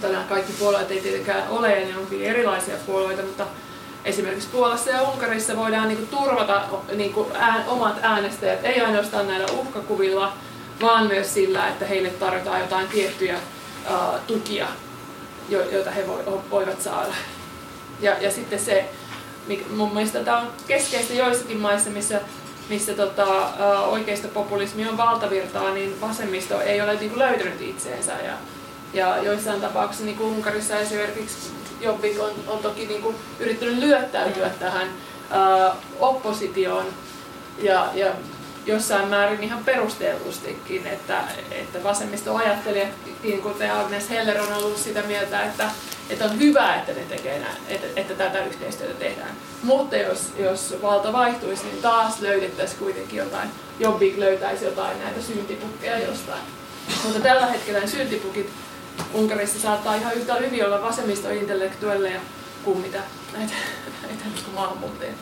tänään 0.00 0.28
kaikki 0.28 0.52
puolueet 0.52 0.90
ei 0.90 1.00
tietenkään 1.00 1.48
ole 1.48 1.80
ja 1.80 1.86
ne 1.86 1.98
on 1.98 2.10
hyvin 2.10 2.26
erilaisia 2.26 2.74
puolueita, 2.86 3.22
mutta 3.22 3.46
esimerkiksi 4.04 4.48
Puolassa 4.52 4.90
ja 4.90 5.02
Unkarissa 5.02 5.56
voidaan 5.56 5.88
niin 5.88 5.98
kuin, 5.98 6.08
turvata 6.08 6.62
niin 6.94 7.12
kuin, 7.12 7.28
ään, 7.34 7.64
omat 7.68 7.96
äänestäjät, 8.02 8.64
ei 8.64 8.80
ainoastaan 8.80 9.26
näillä 9.26 9.46
uhkakuvilla, 9.52 10.32
vaan 10.80 11.06
myös 11.06 11.34
sillä, 11.34 11.68
että 11.68 11.86
heille 11.86 12.10
tarjotaan 12.10 12.60
jotain 12.60 12.88
tiettyjä 12.88 13.38
tukia, 14.26 14.66
jo, 15.48 15.70
joita 15.70 15.90
he 15.90 16.04
voivat 16.50 16.82
saada. 16.82 17.14
Ja, 18.00 18.18
ja 18.20 18.30
sitten 18.30 18.58
se, 18.58 18.88
mun 19.76 19.94
mielestä 19.94 20.24
tämä 20.24 20.40
on 20.40 20.46
keskeistä 20.66 21.14
joissakin 21.14 21.58
maissa, 21.58 21.90
missä, 21.90 22.20
missä 22.68 22.94
tota, 22.94 23.24
uh, 23.24 23.92
oikeista 23.92 24.28
populismi 24.28 24.88
on 24.88 24.96
valtavirtaa, 24.96 25.74
niin 25.74 26.00
vasemmisto 26.00 26.60
ei 26.60 26.80
ole 26.80 26.94
niin 26.94 27.10
kuin, 27.10 27.18
löytänyt 27.18 27.60
itseensä. 27.60 28.12
Ja, 28.12 28.32
ja 28.94 29.22
joissain 29.22 29.60
tapauksissa, 29.60 30.04
niin 30.04 30.16
kuin 30.16 30.34
Unkarissa 30.34 30.78
esimerkiksi 30.78 31.50
Jobbik 31.80 32.20
on, 32.20 32.32
on 32.46 32.58
toki 32.58 32.86
niin 32.86 33.02
kuin, 33.02 33.16
yrittänyt 33.40 33.78
lyöttäytyä 33.78 34.48
tähän 34.48 34.88
uh, 34.88 35.76
oppositioon 36.00 36.86
ja, 37.58 37.90
ja 37.94 38.12
jossain 38.66 39.08
määrin 39.08 39.44
ihan 39.44 39.64
perustellustikin, 39.64 40.86
että, 40.86 41.20
että 41.50 41.82
vasemmistoajattelijat, 41.82 42.88
niin 43.22 43.42
kuten 43.42 43.72
Agnes 43.72 44.10
Heller 44.10 44.40
on 44.40 44.52
ollut 44.52 44.78
sitä 44.78 45.02
mieltä, 45.02 45.42
että, 45.42 45.70
että 46.10 46.24
on 46.24 46.38
hyvä, 46.38 46.74
että 46.74 46.92
ne 46.92 47.00
tekee 47.00 47.38
näin, 47.38 47.56
että, 47.68 47.86
että 48.00 48.14
tätä 48.14 48.44
yhteistyötä 48.44 48.94
tehdään. 48.94 49.36
Mutta 49.62 49.96
jos, 49.96 50.32
jos 50.38 50.74
valta 50.82 51.12
vaihtuisi, 51.12 51.64
niin 51.64 51.82
taas 51.82 52.20
löydettäisiin 52.20 52.78
kuitenkin 52.78 53.18
jotain, 53.18 53.48
Jobbik 53.78 54.18
löytäisi 54.18 54.64
jotain 54.64 54.98
näitä 54.98 55.22
syntipukkeja 55.22 55.98
jostain. 55.98 56.42
Mutta 57.04 57.20
tällä 57.20 57.46
hetkellä 57.46 57.80
ne 57.80 57.86
syntipukit 57.86 58.50
Unkarissa 59.14 59.60
saattaa 59.60 59.94
ihan 59.94 60.14
yhtä 60.14 60.34
hyvin 60.34 60.66
olla 60.66 60.82
vasemmistointellektuelleja 60.82 62.20
kuin 62.64 62.78
mitä 62.78 62.98
näitä, 63.32 63.54
näitä 64.02 64.24
maahanmuuttajia 64.54 65.14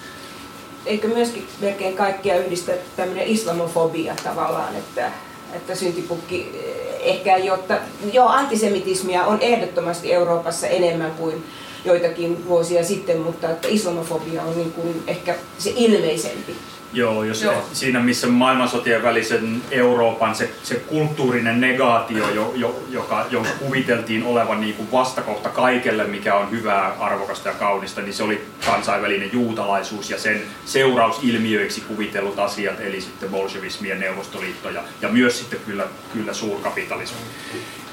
eikö 0.87 1.09
myöskin 1.09 1.49
melkein 1.61 1.97
kaikkia 1.97 2.39
yhdistä 2.39 2.72
tämmöinen 2.97 3.26
islamofobia 3.26 4.14
tavallaan, 4.24 4.76
että, 4.76 5.12
että 5.53 5.74
syntipukki 5.74 6.53
eh, 6.55 7.11
ehkä, 7.14 7.37
jotta, 7.37 7.78
joo, 8.12 8.28
antisemitismia 8.28 9.24
on 9.24 9.39
ehdottomasti 9.41 10.12
Euroopassa 10.12 10.66
enemmän 10.66 11.11
kuin 11.11 11.45
joitakin 11.85 12.49
vuosia 12.49 12.85
sitten, 12.85 13.18
mutta 13.18 13.51
että 13.51 13.68
islamofobia 13.68 14.43
on 14.43 14.57
niin 14.57 14.72
kuin 14.72 15.03
ehkä 15.07 15.35
se 15.59 15.72
ilmeisempi. 15.76 16.57
Joo, 16.95 17.24
jos 17.24 17.43
Joo. 17.43 17.55
siinä 17.72 18.01
missä 18.01 18.26
maailmansotien 18.26 19.03
välisen 19.03 19.62
Euroopan 19.70 20.35
se, 20.35 20.51
se 20.62 20.74
kulttuurinen 20.74 21.61
negaatio, 21.61 22.30
jo, 22.30 22.53
jo, 22.55 22.83
joka, 22.91 23.26
jonka 23.30 23.51
kuviteltiin 23.59 24.24
olevan 24.24 24.61
niin 24.61 24.74
kuin 24.74 24.93
vastakohta 24.93 25.49
kaikelle, 25.49 26.05
mikä 26.05 26.35
on 26.35 26.51
hyvää, 26.51 26.97
arvokasta 26.99 27.49
ja 27.49 27.55
kaunista, 27.55 28.01
niin 28.01 28.14
se 28.14 28.22
oli 28.22 28.45
kansainvälinen 28.66 29.30
juutalaisuus 29.33 30.11
ja 30.11 30.18
sen 30.18 30.43
seurausilmiöiksi 30.64 31.80
kuvitellut 31.80 32.39
asiat, 32.39 32.80
eli 32.80 33.01
sitten 33.01 33.30
bolshevismi 33.30 33.89
ja 33.89 33.97
neuvostoliitto 33.97 34.70
ja, 34.70 34.83
ja 35.03 35.09
myös 35.09 35.39
sitten 35.39 35.61
kyllä, 35.66 35.87
kyllä 36.12 36.33
suurkapitalismi. 36.33 37.18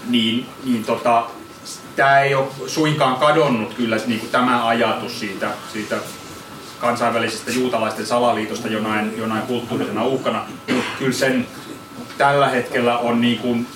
Niin, 0.10 0.46
niin 0.64 0.84
tota, 0.84 1.26
tämä 1.96 2.20
ei 2.20 2.36
ole 2.36 2.48
suinkaan 2.68 3.16
kadonnut 3.16 3.74
kyllä 3.74 3.98
niin 4.08 4.20
kuin 4.20 4.32
tämä 4.32 4.68
ajatus 4.68 5.20
siitä, 5.20 5.52
siitä 5.74 5.96
kansainvälisestä 6.80 7.52
juutalaisten 7.52 8.06
salaliitosta 8.06 8.68
jonain, 8.68 9.18
jonain 9.18 9.42
kulttuurisena 9.42 10.04
uhkana, 10.04 10.46
mutta 10.68 10.92
kyllä 11.00 11.14
sen 11.14 11.48
tällä 12.18 12.50
hetkellä 12.50 12.98
on 12.98 13.22
niin 13.22 13.40
kuin, 13.40 13.68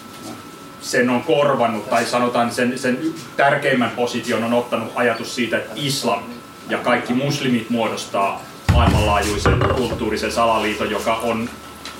sen 0.81 1.09
on 1.09 1.23
korvannut, 1.23 1.89
tai 1.89 2.05
sanotaan 2.05 2.51
sen, 2.51 2.79
sen 2.79 2.99
tärkeimmän 3.37 3.91
position 3.91 4.43
on 4.43 4.53
ottanut 4.53 4.91
ajatus 4.95 5.35
siitä, 5.35 5.57
että 5.57 5.73
islam 5.75 6.23
ja 6.69 6.77
kaikki 6.77 7.13
muslimit 7.13 7.69
muodostaa 7.69 8.41
maailmanlaajuisen 8.73 9.59
kulttuurisen 9.75 10.31
salaliiton, 10.31 10.91
joka 10.91 11.15
on 11.15 11.49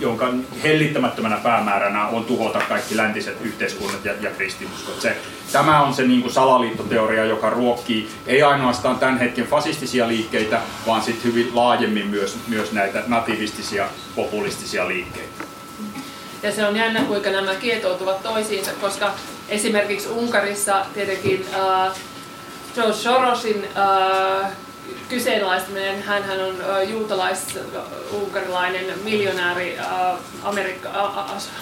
jonka 0.04 0.34
hellittämättömänä 0.64 1.38
päämääränä 1.38 2.08
on 2.08 2.26
tuhota 2.26 2.60
kaikki 2.70 2.98
läntiset 2.98 3.38
yhteiskunnat 3.42 4.06
ja, 4.06 4.14
ja 4.22 4.32
kristinuskot. 4.32 5.02
Se, 5.02 5.18
tämä 5.52 5.82
on 5.82 5.94
se 5.94 6.04
niin 6.04 6.22
kuin 6.22 6.34
salaliittoteoria, 6.34 7.26
joka 7.26 7.50
ruokkii 7.50 8.10
ei 8.28 8.44
ainoastaan 8.44 9.00
tämän 9.00 9.20
hetken 9.20 9.48
fasistisia 9.48 10.08
liikkeitä, 10.08 10.62
vaan 10.88 11.02
sitten 11.02 11.24
hyvin 11.24 11.52
laajemmin 11.54 12.08
myös, 12.08 12.38
myös 12.48 12.72
näitä 12.72 13.04
nativistisia, 13.08 13.88
populistisia 14.16 14.88
liikkeitä. 14.88 15.44
Ja 16.44 16.52
se 16.52 16.66
on 16.66 16.76
jännä, 16.76 17.02
kuinka 17.02 17.30
nämä 17.30 17.56
kietoutuvat 17.56 18.24
toisiinsa, 18.24 18.72
koska 18.82 19.14
esimerkiksi 19.50 20.10
Unkarissa 20.10 20.86
tietenkin 20.94 21.46
äh, 21.54 21.96
George 22.76 22.94
Sorosin 22.94 23.68
äh, 23.78 24.52
kyseenalaistaminen. 25.10 26.04
Hän 26.04 26.24
on 26.42 26.56
juutalais-unkarilainen 26.90 28.86
miljonääri 29.04 29.78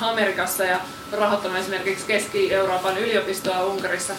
Amerikassa 0.01 0.63
ja 0.63 0.79
rahoittanut 1.11 1.57
esimerkiksi 1.57 2.05
Keski-Euroopan 2.05 2.97
yliopistoa 2.97 3.63
Unkarissa. 3.63 4.13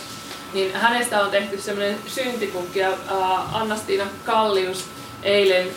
Niin 0.53 0.75
hänestä 0.75 1.23
on 1.23 1.31
tehty 1.31 1.61
semmoinen 1.61 1.99
syntipukki 2.07 2.79
ja 2.79 2.93
Annastiina 3.53 4.05
Kallius 4.25 4.85
eilen 5.23 5.69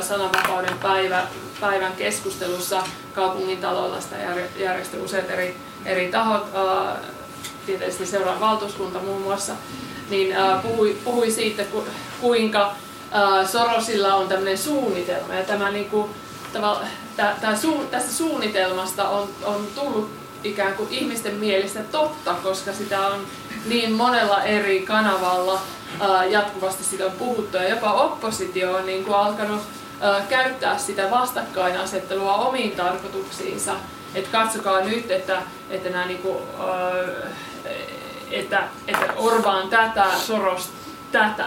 sananvapauden 0.00 0.78
päivä, 0.78 1.26
päivän 1.60 1.92
keskustelussa 1.92 2.82
kaupungin 3.14 3.58
talolla 3.58 4.00
sitä 4.00 4.16
järjesti 4.56 4.96
useat 4.96 5.30
eri, 5.30 5.56
eri 5.84 6.08
tahot, 6.08 6.46
tieteellisesti 7.66 8.06
seuraavan 8.06 8.40
valtuuskunta 8.40 8.98
muun 8.98 9.22
muassa, 9.22 9.52
niin 10.10 10.36
puhui, 10.62 10.96
puhui 11.04 11.30
siitä, 11.30 11.62
kuinka 12.20 12.74
Sorosilla 13.52 14.14
on 14.14 14.28
tämmöinen 14.28 14.58
suunnitelma 14.58 15.34
ja 15.34 15.42
tämä 15.42 15.70
niin 15.70 15.90
kuin, 15.90 16.10
tää, 17.16 17.36
tää 17.40 17.56
su, 17.56 17.86
tästä 17.90 18.12
suunnitelmasta 18.12 19.08
on, 19.08 19.28
on 19.44 19.66
tullut 19.74 20.10
ikään 20.44 20.74
kuin 20.74 20.88
ihmisten 20.90 21.34
mielestä 21.34 21.80
totta, 21.82 22.34
koska 22.34 22.72
sitä 22.72 23.06
on 23.06 23.26
niin 23.66 23.92
monella 23.92 24.42
eri 24.42 24.82
kanavalla 24.82 25.60
ää, 26.00 26.24
jatkuvasti 26.24 26.84
sitä 26.84 27.06
on 27.06 27.12
puhuttu 27.12 27.56
ja 27.56 27.68
jopa 27.68 27.92
oppositio 27.92 28.76
on 28.76 28.86
niin 28.86 29.04
kuin 29.04 29.16
alkanut 29.16 29.60
ää, 30.00 30.20
käyttää 30.28 30.78
sitä 30.78 31.10
vastakkainasettelua 31.10 32.34
omiin 32.34 32.70
tarkoituksiinsa. 32.70 33.72
Et 34.14 34.28
katsokaa 34.28 34.80
nyt, 34.80 35.10
että, 35.10 35.42
että, 35.70 35.90
nämä 35.90 36.06
niin 36.06 36.18
kuin, 36.18 36.38
ää, 36.58 37.28
että, 38.32 38.62
että 38.88 39.06
Orbán 39.06 39.68
tätä, 39.70 40.04
Soros 40.18 40.70
tätä. 41.12 41.46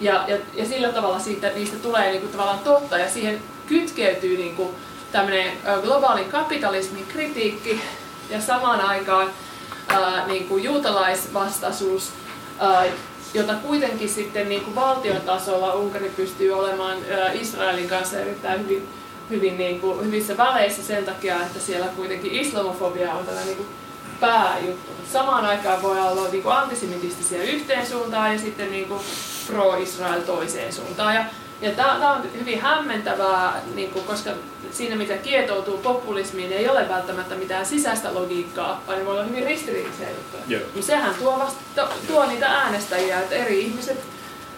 Ja, 0.00 0.24
ja, 0.28 0.36
ja 0.54 0.66
sillä 0.66 0.88
tavalla 0.88 1.18
siitä, 1.18 1.48
niistä 1.48 1.76
tulee 1.76 2.10
niin 2.10 2.20
kuin, 2.20 2.32
tavallaan 2.32 2.58
totta 2.58 2.98
ja 2.98 3.10
siihen 3.10 3.42
kytkeytyy 3.66 4.36
niin 4.36 4.56
kuin, 4.56 4.74
tämmöinen 5.12 5.52
globaalin 5.82 6.28
kapitalismin 6.28 7.06
kritiikki 7.06 7.80
ja 8.30 8.40
samaan 8.40 8.80
aikaan 8.80 9.30
ää, 9.88 10.26
niin 10.26 10.48
kuin 10.48 10.64
juutalaisvastaisuus, 10.64 12.12
ää, 12.58 12.84
jota 13.34 13.54
kuitenkin 13.54 14.08
sitten 14.08 14.48
niin 14.48 14.60
kuin 14.60 14.74
valtion 14.74 15.20
tasolla 15.20 15.74
Unkari 15.74 16.12
pystyy 16.16 16.52
olemaan 16.52 16.98
ää, 17.10 17.32
Israelin 17.32 17.88
kanssa 17.88 18.18
erittäin 18.18 18.60
hyvin, 18.60 18.88
hyvin 19.30 19.58
niin 19.58 19.80
kuin, 19.80 20.06
hyvissä 20.06 20.36
väleissä 20.36 20.82
sen 20.82 21.04
takia, 21.04 21.36
että 21.36 21.60
siellä 21.60 21.86
kuitenkin 21.86 22.32
islamofobia 22.32 23.14
on 23.14 23.26
tällä 23.26 23.40
niin 23.40 23.66
pääjuttu. 24.20 24.92
Samaan 25.12 25.44
aikaan 25.44 25.82
voi 25.82 26.00
olla 26.00 26.28
niin 26.28 26.42
kuin 26.42 26.54
antisemitistisiä 26.54 27.42
yhteen 27.42 27.86
suuntaan 27.86 28.32
ja 28.32 28.38
sitten 28.38 28.70
niin 28.70 28.88
kuin 28.88 29.00
pro-Israel 29.46 30.20
toiseen 30.20 30.72
suuntaan. 30.72 31.14
Ja, 31.14 31.24
ja 31.60 31.70
tämä 31.70 32.12
on 32.12 32.22
hyvin 32.38 32.60
hämmentävää, 32.60 33.60
niin 33.74 33.90
kuin, 33.90 34.04
koska 34.04 34.30
siinä 34.72 34.96
mitä 34.96 35.16
kietoutuu 35.16 35.78
populismiin 35.78 36.52
ei 36.52 36.68
ole 36.68 36.88
välttämättä 36.88 37.34
mitään 37.34 37.66
sisäistä 37.66 38.14
logiikkaa, 38.14 38.82
vaan 38.86 38.98
ne 38.98 39.04
voi 39.04 39.14
olla 39.14 39.24
hyvin 39.24 39.46
ristiriitaisia 39.46 40.08
juttuja. 40.10 40.42
Yeah. 40.50 40.62
Sehän 40.80 41.14
tuo, 41.14 41.38
vasta, 41.38 41.88
tuo 42.06 42.26
niitä 42.26 42.46
äänestäjiä, 42.46 43.20
että 43.20 43.34
eri 43.34 43.60
ihmiset 43.60 44.13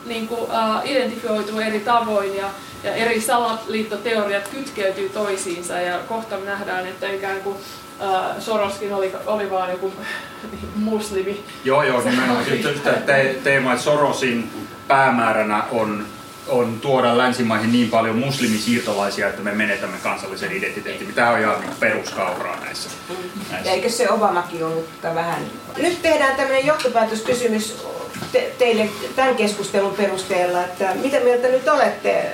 niin 0.07 0.28
kuin, 0.28 0.40
uh, 0.40 0.90
identifioituu 0.90 1.61
eri 1.61 1.80
tavoin 1.80 2.36
ja, 2.36 2.50
ja 2.84 2.94
eri 2.94 3.20
salaliittoteoriat 3.20 4.48
kytkeytyy 4.48 5.09
toisiinsa 5.09 5.80
ja 5.80 5.98
kohta 5.98 6.36
nähdään, 6.38 6.86
että 6.86 7.12
ikään 7.12 7.40
kuin 7.40 7.57
uh, 7.57 8.42
Soroskin 8.42 8.94
oli, 8.94 9.12
oli 9.26 9.50
vaan 9.50 9.70
joku 9.70 9.92
muslimi. 10.74 11.44
Joo, 11.64 11.82
joo, 11.82 12.02
nimenomaan. 12.02 12.44
Just 12.62 12.84
tämä 12.84 12.96
teema, 13.44 13.72
että 13.72 13.84
Sorosin 13.84 14.50
päämääränä 14.88 15.64
on 15.70 16.07
on 16.48 16.80
tuoda 16.80 17.18
länsimaihin 17.18 17.72
niin 17.72 17.90
paljon 17.90 18.18
muslimisiirtolaisia, 18.18 19.28
että 19.28 19.42
me 19.42 19.52
menetämme 19.52 19.96
kansallisen 20.02 20.52
identiteetin. 20.52 21.14
Tämä 21.14 21.30
on 21.30 21.40
ihan 21.40 21.57
peruskauraa 21.80 22.61
näissä. 22.61 22.90
näissä. 23.50 23.70
Eikö 23.70 23.88
se 23.88 24.11
Obamakin 24.11 24.64
ollut 24.64 24.88
vähän? 25.14 25.42
Nyt 25.76 26.02
tehdään 26.02 26.36
tämmöinen 26.36 26.66
johtopäätöskysymys 26.66 27.86
te, 28.32 28.54
teille 28.58 28.88
tämän 29.16 29.36
keskustelun 29.36 29.94
perusteella, 29.94 30.64
että 30.64 30.94
mitä 30.94 31.20
mieltä 31.20 31.48
nyt 31.48 31.68
olette? 31.68 32.30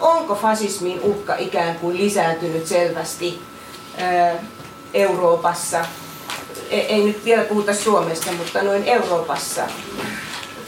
Onko 0.00 0.34
fasismin 0.34 1.00
uhka 1.00 1.34
ikään 1.38 1.76
kuin 1.76 1.96
lisääntynyt 1.96 2.66
selvästi 2.66 3.40
Euroopassa? 4.94 5.84
Ei, 6.70 6.80
ei 6.80 7.04
nyt 7.04 7.24
vielä 7.24 7.44
puhuta 7.44 7.74
Suomesta, 7.74 8.32
mutta 8.32 8.62
noin 8.62 8.84
Euroopassa 8.84 9.62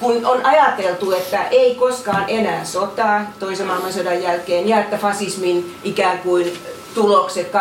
kun 0.01 0.27
on 0.27 0.47
ajateltu, 0.47 1.13
että 1.13 1.49
ei 1.51 1.75
koskaan 1.75 2.25
enää 2.29 2.65
sotaa 2.65 3.33
toisen 3.39 3.67
maailmansodan 3.67 4.23
jälkeen 4.23 4.69
ja 4.69 4.81
että 4.81 4.99
fasismin 4.99 5.77
ikään 5.85 6.19
kuin 6.19 6.53
tulokset 6.95 7.53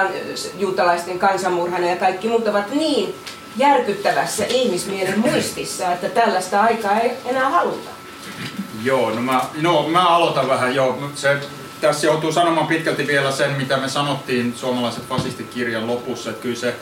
juutalaisten 0.57 1.19
kansanmurhana 1.19 1.89
ja 1.89 1.95
kaikki 1.95 2.27
muut 2.27 2.47
ovat 2.47 2.71
niin 2.71 3.15
järkyttävässä 3.57 4.45
ihmismielen 4.45 5.19
muistissa, 5.19 5.93
että 5.93 6.09
tällaista 6.09 6.61
aikaa 6.61 6.99
ei 6.99 7.11
enää 7.25 7.49
haluta. 7.49 7.89
Joo, 8.83 9.09
no 9.09 9.21
mä, 9.21 9.41
no 9.61 9.89
mä 9.89 10.07
aloitan 10.07 10.47
vähän. 10.47 10.75
Joo, 10.75 11.11
se, 11.15 11.37
tässä 11.81 12.07
joutuu 12.07 12.31
sanomaan 12.31 12.67
pitkälti 12.67 13.07
vielä 13.07 13.31
sen, 13.31 13.51
mitä 13.51 13.77
me 13.77 13.89
sanottiin 13.89 14.53
suomalaiset 14.55 15.03
fasistikirjan 15.07 15.87
lopussa, 15.87 16.29
että 16.29 16.41
kyllä 16.41 16.55
se 16.55 16.75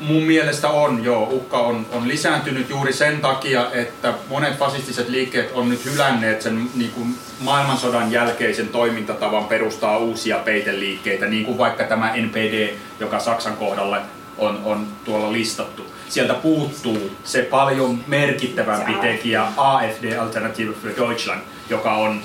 mun 0.00 0.22
mielestä 0.22 0.68
on, 0.68 1.04
joo, 1.04 1.28
uhka 1.30 1.58
on, 1.58 1.86
on 1.92 2.08
lisääntynyt 2.08 2.70
juuri 2.70 2.92
sen 2.92 3.20
takia, 3.20 3.66
että 3.72 4.14
monet 4.28 4.58
fasistiset 4.58 5.08
liikkeet 5.08 5.52
on 5.54 5.68
nyt 5.68 5.84
hylänneet 5.84 6.42
sen 6.42 6.70
niin 6.74 6.90
kuin 6.90 7.14
maailmansodan 7.40 8.12
jälkeisen 8.12 8.68
toimintatavan 8.68 9.44
perustaa 9.44 9.98
uusia 9.98 10.38
peiteliikkeitä, 10.38 11.26
niin 11.26 11.44
kuin 11.44 11.58
vaikka 11.58 11.84
tämä 11.84 12.12
NPD, 12.16 12.74
joka 13.00 13.18
Saksan 13.18 13.56
kohdalle 13.56 14.00
on, 14.40 14.60
on 14.64 14.86
tuolla 15.04 15.32
listattu. 15.32 15.86
Sieltä 16.08 16.34
puuttuu 16.34 17.10
se 17.24 17.42
paljon 17.42 18.04
merkittävämpi 18.06 18.92
tekijä 18.94 19.46
AFD, 19.56 20.16
Alternative 20.18 20.72
für 20.72 20.96
Deutschland, 20.96 21.40
joka 21.68 21.94
on 21.94 22.20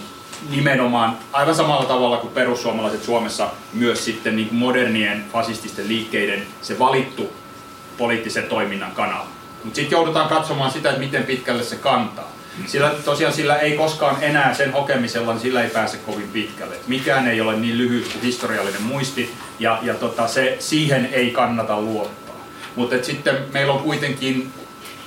nimenomaan 0.49 1.18
aivan 1.34 1.55
samalla 1.55 1.86
tavalla 1.86 2.18
kuin 2.18 2.34
perussuomalaiset 2.34 3.03
Suomessa 3.03 3.49
myös 3.74 4.05
sitten 4.05 4.36
niin 4.36 4.47
kuin 4.47 4.59
modernien 4.59 5.26
fasististen 5.34 5.88
liikkeiden 5.88 6.47
se 6.61 6.80
valittu 6.80 7.34
poliittisen 7.97 8.43
toiminnan 8.43 8.91
kanava. 8.91 9.28
Mutta 9.63 9.76
sitten 9.76 9.97
joudutaan 9.97 10.30
katsomaan 10.30 10.72
sitä, 10.72 10.89
että 10.89 11.01
miten 11.01 11.24
pitkälle 11.24 11.63
se 11.63 11.76
kantaa. 11.76 12.34
Sillä 12.65 12.91
tosiaan 13.05 13.33
sillä 13.33 13.55
ei 13.55 13.77
koskaan 13.77 14.23
enää 14.23 14.53
sen 14.53 14.71
hokemisella, 14.71 15.31
niin 15.31 15.41
sillä 15.41 15.63
ei 15.63 15.69
pääse 15.69 15.97
kovin 15.97 16.29
pitkälle. 16.33 16.75
Mikään 16.87 17.27
ei 17.27 17.41
ole 17.41 17.55
niin 17.55 17.77
lyhyt 17.77 18.07
kuin 18.07 18.21
historiallinen 18.21 18.81
muisti, 18.81 19.33
ja, 19.59 19.79
ja 19.81 19.93
tota, 19.93 20.27
se, 20.27 20.55
siihen 20.59 21.09
ei 21.11 21.31
kannata 21.31 21.81
luottaa. 21.81 22.35
Mutta 22.75 22.95
sitten 23.01 23.37
meillä 23.53 23.73
on 23.73 23.83
kuitenkin, 23.83 24.53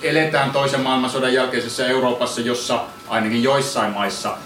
eletään 0.02 0.50
toisen 0.50 0.80
maailmansodan 0.80 1.32
jälkeisessä 1.32 1.86
Euroopassa, 1.86 2.40
jossa 2.40 2.84
ainakin 3.08 3.42
joissain 3.42 3.92
maissa 3.92 4.36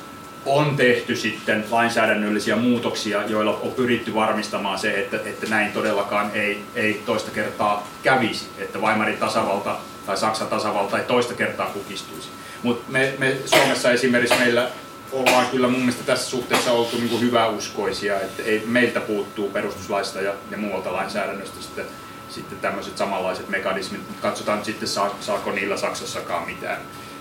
on 0.47 0.77
tehty 0.77 1.17
sitten 1.17 1.65
lainsäädännöllisiä 1.71 2.57
muutoksia, 2.57 3.23
joilla 3.27 3.59
on 3.63 3.73
pyritty 3.73 4.15
varmistamaan 4.15 4.79
se, 4.79 5.01
että, 5.01 5.17
että 5.17 5.47
näin 5.47 5.73
todellakaan 5.73 6.31
ei, 6.35 6.65
ei 6.75 7.03
toista 7.07 7.31
kertaa 7.31 7.89
kävisi, 8.03 8.47
että 8.59 8.79
Weimarin 8.79 9.19
tasavalta 9.19 9.77
tai 10.07 10.17
Saksan 10.17 10.49
tasavalta 10.49 10.99
ei 10.99 11.05
toista 11.05 11.35
kertaa 11.35 11.67
kukistuisi. 11.67 12.29
Mutta 12.63 12.93
me, 12.93 13.15
me 13.19 13.37
Suomessa 13.47 13.91
esimerkiksi 13.91 14.39
meillä 14.39 14.71
ollaan 15.13 15.47
kyllä 15.47 15.69
mun 15.69 15.81
mielestä 15.81 16.05
tässä 16.05 16.31
suhteessa 16.31 16.73
oltu 16.73 16.97
niin 16.97 17.21
hyväuskoisia, 17.21 18.21
että 18.21 18.43
ei, 18.43 18.63
meiltä 18.67 19.01
puuttuu 19.01 19.51
perustuslaista 19.51 20.21
ja, 20.21 20.35
ja 20.51 20.59
muualta 20.59 20.93
lainsäädännöstä 20.93 21.63
sitten, 21.63 21.85
sitten 22.29 22.59
tämmöiset 22.59 22.99
samanlaiset 22.99 23.49
mekanismit, 23.49 24.09
mutta 24.09 24.23
katsotaan 24.23 24.65
sitten 24.65 24.89
saako 25.21 25.53
niillä 25.53 25.77
Saksassakaan 25.77 26.47
mitään, 26.47 26.79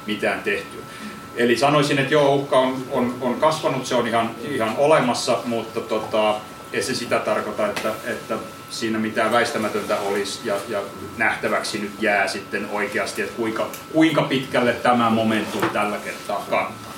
mitään 0.07 0.43
tehtyä. 0.43 0.81
Eli 1.35 1.57
sanoisin, 1.57 1.99
että 1.99 2.13
joo, 2.13 2.35
uhka 2.35 2.59
on, 2.59 2.83
on, 2.91 3.15
on 3.21 3.35
kasvanut, 3.35 3.85
se 3.85 3.95
on 3.95 4.07
ihan, 4.07 4.31
ihan 4.49 4.75
olemassa, 4.77 5.39
mutta 5.45 5.81
tota, 5.81 6.35
ei 6.73 6.83
se 6.83 6.95
sitä 6.95 7.19
tarkoita, 7.19 7.67
että, 7.67 7.93
että 8.05 8.37
siinä 8.71 8.99
mitään 8.99 9.31
väistämätöntä 9.31 9.99
olisi 9.99 10.39
ja, 10.43 10.55
ja 10.67 10.81
nähtäväksi 11.17 11.79
nyt 11.79 11.91
jää 11.99 12.27
sitten 12.27 12.69
oikeasti, 12.71 13.21
että 13.21 13.35
kuinka, 13.35 13.67
kuinka 13.93 14.21
pitkälle 14.21 14.73
tämä 14.73 15.09
momentum 15.09 15.69
tällä 15.69 15.97
kertaa 15.97 16.45
kantaa. 16.49 16.91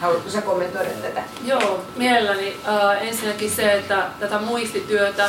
Haluatko 0.00 0.30
sä 0.30 0.42
kommentoida 0.42 0.90
tätä? 0.90 1.22
Joo, 1.44 1.84
mielelläni. 1.96 2.48
Uh, 2.48 3.02
ensinnäkin 3.02 3.50
se, 3.50 3.72
että 3.72 4.06
tätä 4.20 4.38
muistityötä 4.38 5.28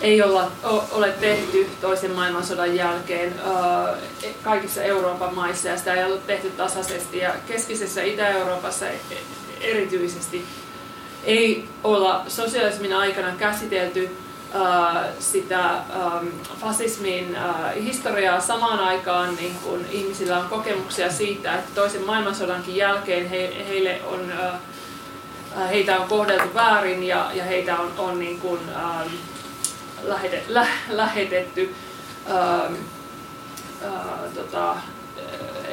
ei 0.00 0.22
olla, 0.22 0.50
o, 0.64 0.84
ole 0.92 1.12
tehty 1.12 1.70
toisen 1.80 2.10
maailmansodan 2.10 2.76
jälkeen 2.76 3.32
uh, 3.32 3.96
kaikissa 4.42 4.82
Euroopan 4.82 5.34
maissa 5.34 5.68
ja 5.68 5.76
sitä 5.76 5.94
ei 5.94 6.04
ole 6.04 6.18
tehty 6.26 6.50
tasaisesti. 6.50 7.18
Ja 7.18 7.34
keskisessä 7.46 8.02
Itä-Euroopassa 8.02 8.88
e, 8.88 8.98
erityisesti 9.60 10.44
ei 11.24 11.68
olla 11.84 12.24
sosialismin 12.28 12.96
aikana 12.96 13.32
käsitelty 13.38 14.10
Äh, 14.10 14.25
sitä 15.18 15.70
ähm, 15.70 16.26
fasismin 16.60 17.36
äh, 17.36 17.74
historiaa 17.84 18.40
samaan 18.40 18.80
aikaan 18.80 19.36
niin 19.36 19.54
kun 19.64 19.84
ihmisillä 19.90 20.38
on 20.38 20.48
kokemuksia 20.48 21.12
siitä, 21.12 21.54
että 21.54 21.70
toisen 21.74 22.02
maailmansodankin 22.02 22.76
jälkeen 22.76 23.28
he, 23.28 23.64
heille 23.68 24.00
on, 24.04 24.32
äh, 24.32 25.68
heitä 25.70 26.00
on 26.00 26.08
kohdeltu 26.08 26.54
väärin 26.54 27.02
ja, 27.02 27.30
heitä 27.48 27.78
on, 27.78 27.92
on 27.98 28.18
niin 28.18 28.40
kun, 28.40 28.60
ähm, 28.76 29.08
lähete, 30.02 30.42
lä, 30.48 30.66
lähetetty 30.88 31.74
ähm, 32.30 32.74
tota, 34.34 34.76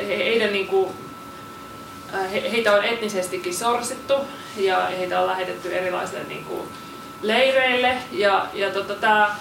heidän 0.07 0.53
niin 0.53 0.67
kuin, 0.67 0.93
he, 2.31 2.51
heitä 2.51 2.73
on 2.73 2.83
etnisestikin 2.83 3.55
sorsittu 3.55 4.13
ja 4.57 4.85
heitä 4.85 5.19
on 5.19 5.27
lähetetty 5.27 5.75
erilaisille 5.75 6.23
niin 6.23 6.45
kuin, 6.45 6.67
leireille 7.23 7.97
ja, 8.11 8.47
ja 8.53 8.69
tota, 8.69 8.95
tää, 8.95 9.35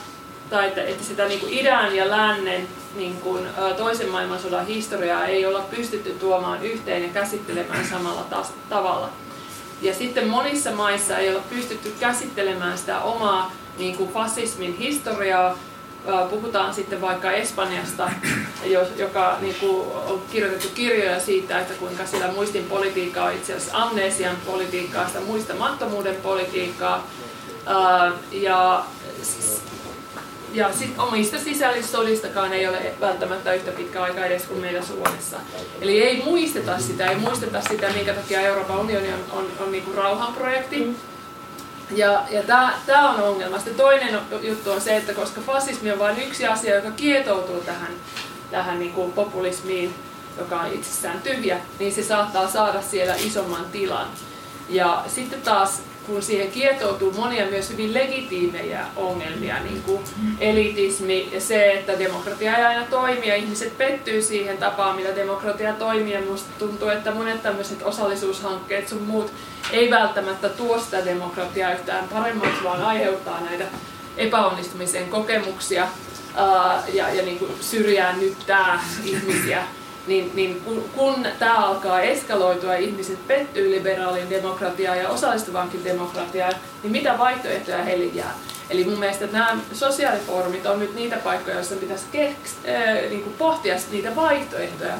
tai 0.50 0.68
että, 0.68 0.82
että 0.82 1.04
sitä 1.04 1.24
niin 1.24 1.40
kuin 1.40 1.52
idän 1.52 1.96
ja 1.96 2.10
lännen 2.10 2.68
niin 2.96 3.16
kuin, 3.16 3.46
toisen 3.76 4.08
maailmansodan 4.08 4.66
historiaa 4.66 5.26
ei 5.26 5.46
olla 5.46 5.60
pystytty 5.60 6.10
tuomaan 6.10 6.62
yhteen 6.62 7.02
ja 7.02 7.08
käsittelemään 7.08 7.86
samalla 7.90 8.26
tas- 8.30 8.68
tavalla. 8.68 9.08
Ja 9.82 9.94
sitten 9.94 10.28
monissa 10.28 10.72
maissa 10.72 11.18
ei 11.18 11.30
olla 11.30 11.42
pystytty 11.50 11.94
käsittelemään 12.00 12.78
sitä 12.78 13.00
omaa 13.00 13.52
niin 13.78 13.96
kuin 13.96 14.12
fasismin 14.12 14.78
historiaa. 14.78 15.58
Puhutaan 16.30 16.74
sitten 16.74 17.00
vaikka 17.00 17.32
Espanjasta, 17.32 18.10
joka 18.96 19.36
niin 19.40 19.54
kuin, 19.60 19.86
on 20.06 20.22
kirjoitettu 20.32 20.68
kirjoja 20.74 21.20
siitä, 21.20 21.60
että 21.60 21.74
kuinka 21.74 22.06
sillä 22.06 22.28
muistin 22.28 22.64
politiikka 22.64 23.24
on 23.24 23.32
itse 23.32 23.54
asiassa 23.54 23.78
amnesian 23.78 24.36
politiikkaa, 24.46 25.06
sitä 25.06 25.20
muistamattomuuden 25.20 26.16
politiikkaa 26.16 27.06
ja 28.32 28.84
ja 30.54 30.72
sit 30.72 30.98
omista 30.98 31.38
sisällissodistakaan 31.38 32.52
ei 32.52 32.68
ole 32.68 32.94
välttämättä 33.00 33.52
yhtä 33.52 33.72
pitkä 33.72 34.02
aika 34.02 34.24
edes 34.24 34.42
kuin 34.42 34.60
meillä 34.60 34.82
Suomessa. 34.82 35.36
Eli 35.80 36.02
ei 36.02 36.22
muisteta 36.24 36.78
sitä, 36.78 37.06
ei 37.06 37.16
muisteta 37.16 37.60
sitä, 37.60 37.88
minkä 37.90 38.14
takia 38.14 38.40
Euroopan 38.40 38.78
unioni 38.78 39.12
on, 39.12 39.24
on, 39.32 39.46
on 39.60 39.72
niinku 39.72 39.92
rauhanprojekti. 39.92 40.84
Mm. 40.84 40.94
Ja, 41.90 42.24
ja 42.30 42.42
tämä 42.86 43.10
on 43.10 43.20
ongelma. 43.20 43.56
Sitten 43.56 43.74
toinen 43.74 44.18
juttu 44.42 44.70
on 44.70 44.80
se, 44.80 44.96
että 44.96 45.14
koska 45.14 45.40
fasismi 45.40 45.92
on 45.92 45.98
vain 45.98 46.22
yksi 46.22 46.46
asia, 46.46 46.74
joka 46.74 46.90
kietoutuu 46.90 47.60
tähän, 47.60 47.92
tähän 48.50 48.78
niinku 48.78 49.12
populismiin, 49.14 49.94
joka 50.38 50.60
on 50.60 50.72
itsessään 50.72 51.22
tyhjä, 51.22 51.60
niin 51.78 51.92
se 51.92 52.02
saattaa 52.02 52.48
saada 52.48 52.82
siellä 52.82 53.14
isomman 53.14 53.64
tilan. 53.72 54.06
Ja 54.68 55.04
sitten 55.06 55.42
taas 55.42 55.82
kun 56.06 56.22
siihen 56.22 56.50
kietoutuu 56.50 57.12
monia 57.12 57.46
myös 57.46 57.70
hyvin 57.70 57.94
legitiimejä 57.94 58.86
ongelmia, 58.96 59.62
niin 59.62 59.82
kuin 59.82 60.02
elitismi 60.40 61.28
ja 61.32 61.40
se, 61.40 61.72
että 61.72 61.98
demokratia 61.98 62.56
ei 62.56 62.64
aina 62.64 62.86
toimi 62.90 63.28
ja 63.28 63.36
ihmiset 63.36 63.78
pettyy 63.78 64.22
siihen 64.22 64.58
tapaan, 64.58 64.96
millä 64.96 65.16
demokratia 65.16 65.72
toimii. 65.72 66.12
Ja 66.12 66.20
musta 66.20 66.50
tuntuu, 66.58 66.88
että 66.88 67.14
monet 67.14 67.42
tämmöiset 67.42 67.82
osallisuushankkeet 67.82 68.88
sun 68.88 69.02
muut 69.02 69.32
ei 69.72 69.90
välttämättä 69.90 70.48
tuo 70.48 70.80
sitä 70.80 71.04
demokratiaa 71.04 71.72
yhtään 71.72 72.08
paremmaksi, 72.08 72.64
vaan 72.64 72.82
aiheuttaa 72.82 73.40
näitä 73.40 73.64
epäonnistumisen 74.16 75.08
kokemuksia 75.08 75.88
ja, 76.92 77.14
ja 77.14 77.22
niin 77.22 77.38
kuin 77.38 77.52
syrjäännyttää 77.60 78.84
ihmisiä 79.04 79.62
niin, 80.06 80.30
niin 80.34 80.60
kun, 80.64 80.84
kun 80.96 81.26
tämä 81.38 81.56
alkaa 81.56 82.00
eskaloitua 82.00 82.74
ihmiset 82.74 83.26
pettyy 83.26 83.70
liberaaliin 83.70 84.30
demokratiaan 84.30 84.98
ja 84.98 85.08
osallistuvankin 85.08 85.84
demokratiaan, 85.84 86.54
niin 86.82 86.92
mitä 86.92 87.18
vaihtoehtoja 87.18 87.84
heille 87.84 88.04
jää? 88.04 88.34
Eli 88.70 88.84
mun 88.84 88.98
mielestä 88.98 89.26
nämä 89.32 89.56
sosiaalifoorumit 89.72 90.66
on 90.66 90.78
nyt 90.78 90.94
niitä 90.94 91.16
paikkoja, 91.16 91.56
joissa 91.56 91.74
pitäisi 91.74 92.04
keks, 92.12 92.56
äh, 92.68 93.10
niin 93.10 93.22
kuin 93.22 93.34
pohtia 93.38 93.76
niitä 93.90 94.16
vaihtoehtoja. 94.16 94.94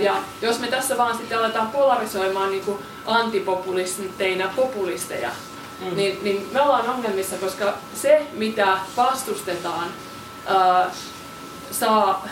Ja 0.00 0.16
jos 0.42 0.58
me 0.58 0.66
tässä 0.66 0.96
vaan 0.96 1.16
sitten 1.16 1.38
aletaan 1.38 1.68
polarisoimaan 1.68 2.50
niin 2.50 2.64
kuin 2.64 2.78
antipopulisteina 3.06 4.50
populisteja, 4.56 5.30
mm. 5.80 5.96
niin, 5.96 6.18
niin 6.22 6.48
me 6.52 6.60
ollaan 6.60 6.90
ongelmissa, 6.90 7.36
koska 7.36 7.74
se 7.94 8.26
mitä 8.32 8.78
vastustetaan, 8.96 9.88
ää, 10.46 10.90
saa, 11.70 12.28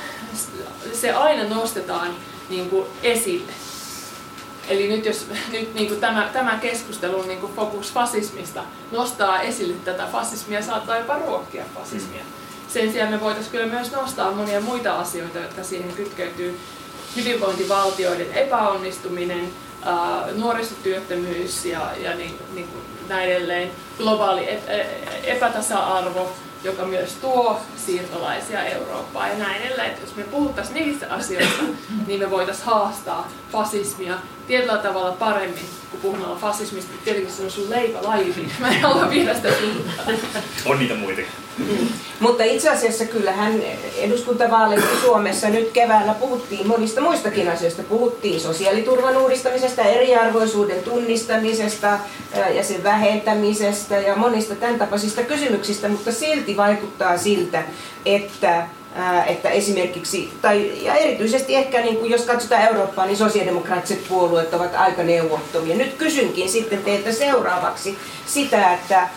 se 0.92 1.12
aina 1.12 1.54
nostetaan 1.54 2.14
niin 2.48 2.70
kuin 2.70 2.86
esille. 3.02 3.52
Eli 4.68 4.88
nyt 4.88 5.06
jos 5.06 5.26
nyt 5.52 5.74
niin 5.74 5.88
kuin 5.88 6.00
tämä, 6.00 6.30
tämä 6.32 6.58
keskustelu 6.60 7.22
niin 7.22 7.40
kuin 7.40 7.52
fokus 7.52 7.92
fasismista 7.92 8.62
nostaa 8.92 9.42
esille 9.42 9.74
tätä 9.84 10.06
fasismia, 10.12 10.62
saattaa 10.62 10.98
jopa 10.98 11.18
ruokkia 11.18 11.64
fasismia. 11.74 12.22
Sen 12.68 12.92
sijaan 12.92 13.10
me 13.10 13.20
voitaisiin 13.20 13.52
kyllä 13.52 13.66
myös 13.66 13.92
nostaa 13.92 14.32
monia 14.32 14.60
muita 14.60 14.98
asioita, 14.98 15.38
jotka 15.38 15.62
siihen 15.62 15.92
kytkeytyy. 15.92 16.60
Hyvinvointivaltioiden 17.16 18.32
epäonnistuminen, 18.32 19.52
nuorisotyöttömyys 20.34 21.64
ja, 21.64 21.80
ja 21.96 22.14
niin, 22.14 22.38
niin 22.54 22.68
kuin 22.68 22.84
näin 23.08 23.30
edelleen, 23.30 23.70
globaali 23.98 24.48
epätasa-arvo, 25.22 26.32
joka 26.64 26.84
myös 26.84 27.12
tuo 27.12 27.60
siirtolaisia 27.76 28.64
Eurooppaan 28.64 29.28
ja 29.28 29.38
näin 29.38 29.62
edelleen. 29.62 30.00
Jos 30.00 30.16
me 30.16 30.22
puhuttaisiin 30.22 30.74
niistä 30.74 31.14
asioista, 31.14 31.62
niin 32.06 32.20
me 32.20 32.30
voitaisiin 32.30 32.66
haastaa 32.66 33.28
fasismia 33.52 34.18
tietyllä 34.50 34.78
tavalla 34.78 35.12
paremmin 35.12 35.64
kuin 35.90 36.00
puhumalla 36.00 36.36
fasismista. 36.36 36.90
Tietenkin 37.04 37.32
se 37.32 37.42
on 37.42 37.50
sun 37.50 37.70
leipälaji, 37.70 38.32
niin 38.36 38.52
mä 38.60 38.68
en 38.70 38.80
halua 38.80 39.10
viedä 39.10 39.34
sitä 39.34 39.48
On 40.66 40.78
niitä 40.78 40.94
muitakin. 40.94 41.30
Mm. 41.58 41.88
Mutta 42.20 42.44
itse 42.44 42.68
asiassa 42.70 43.04
kyllähän 43.04 43.62
eduskuntavaaleissa 43.96 45.00
Suomessa 45.00 45.48
nyt 45.48 45.70
keväällä 45.72 46.14
puhuttiin 46.14 46.66
monista 46.66 47.00
muistakin 47.00 47.48
asioista. 47.48 47.82
Puhuttiin 47.82 48.40
sosiaaliturvan 48.40 49.16
uudistamisesta, 49.16 49.82
eriarvoisuuden 49.82 50.82
tunnistamisesta 50.82 51.98
ja 52.54 52.64
sen 52.64 52.84
vähentämisestä 52.84 53.98
ja 53.98 54.16
monista 54.16 54.54
tämän 54.54 54.78
tapaisista 54.78 55.22
kysymyksistä, 55.22 55.88
mutta 55.88 56.12
silti 56.12 56.56
vaikuttaa 56.56 57.18
siltä, 57.18 57.62
että 58.06 58.66
että 59.26 59.50
esimerkiksi, 59.50 60.32
tai 60.42 60.84
ja 60.84 60.94
erityisesti 60.94 61.54
ehkä 61.54 61.80
niin 61.80 61.96
kuin 61.96 62.10
jos 62.10 62.22
katsotaan 62.22 62.62
Eurooppaa, 62.62 63.06
niin 63.06 63.16
sosiaalidemokraattiset 63.16 64.08
puolueet 64.08 64.54
ovat 64.54 64.74
aika 64.74 65.02
neuvottomia. 65.02 65.76
Nyt 65.76 65.94
kysynkin 65.94 66.48
sitten 66.48 66.84
teiltä 66.84 67.12
seuraavaksi 67.12 67.98
sitä, 68.26 68.74
että 68.74 69.08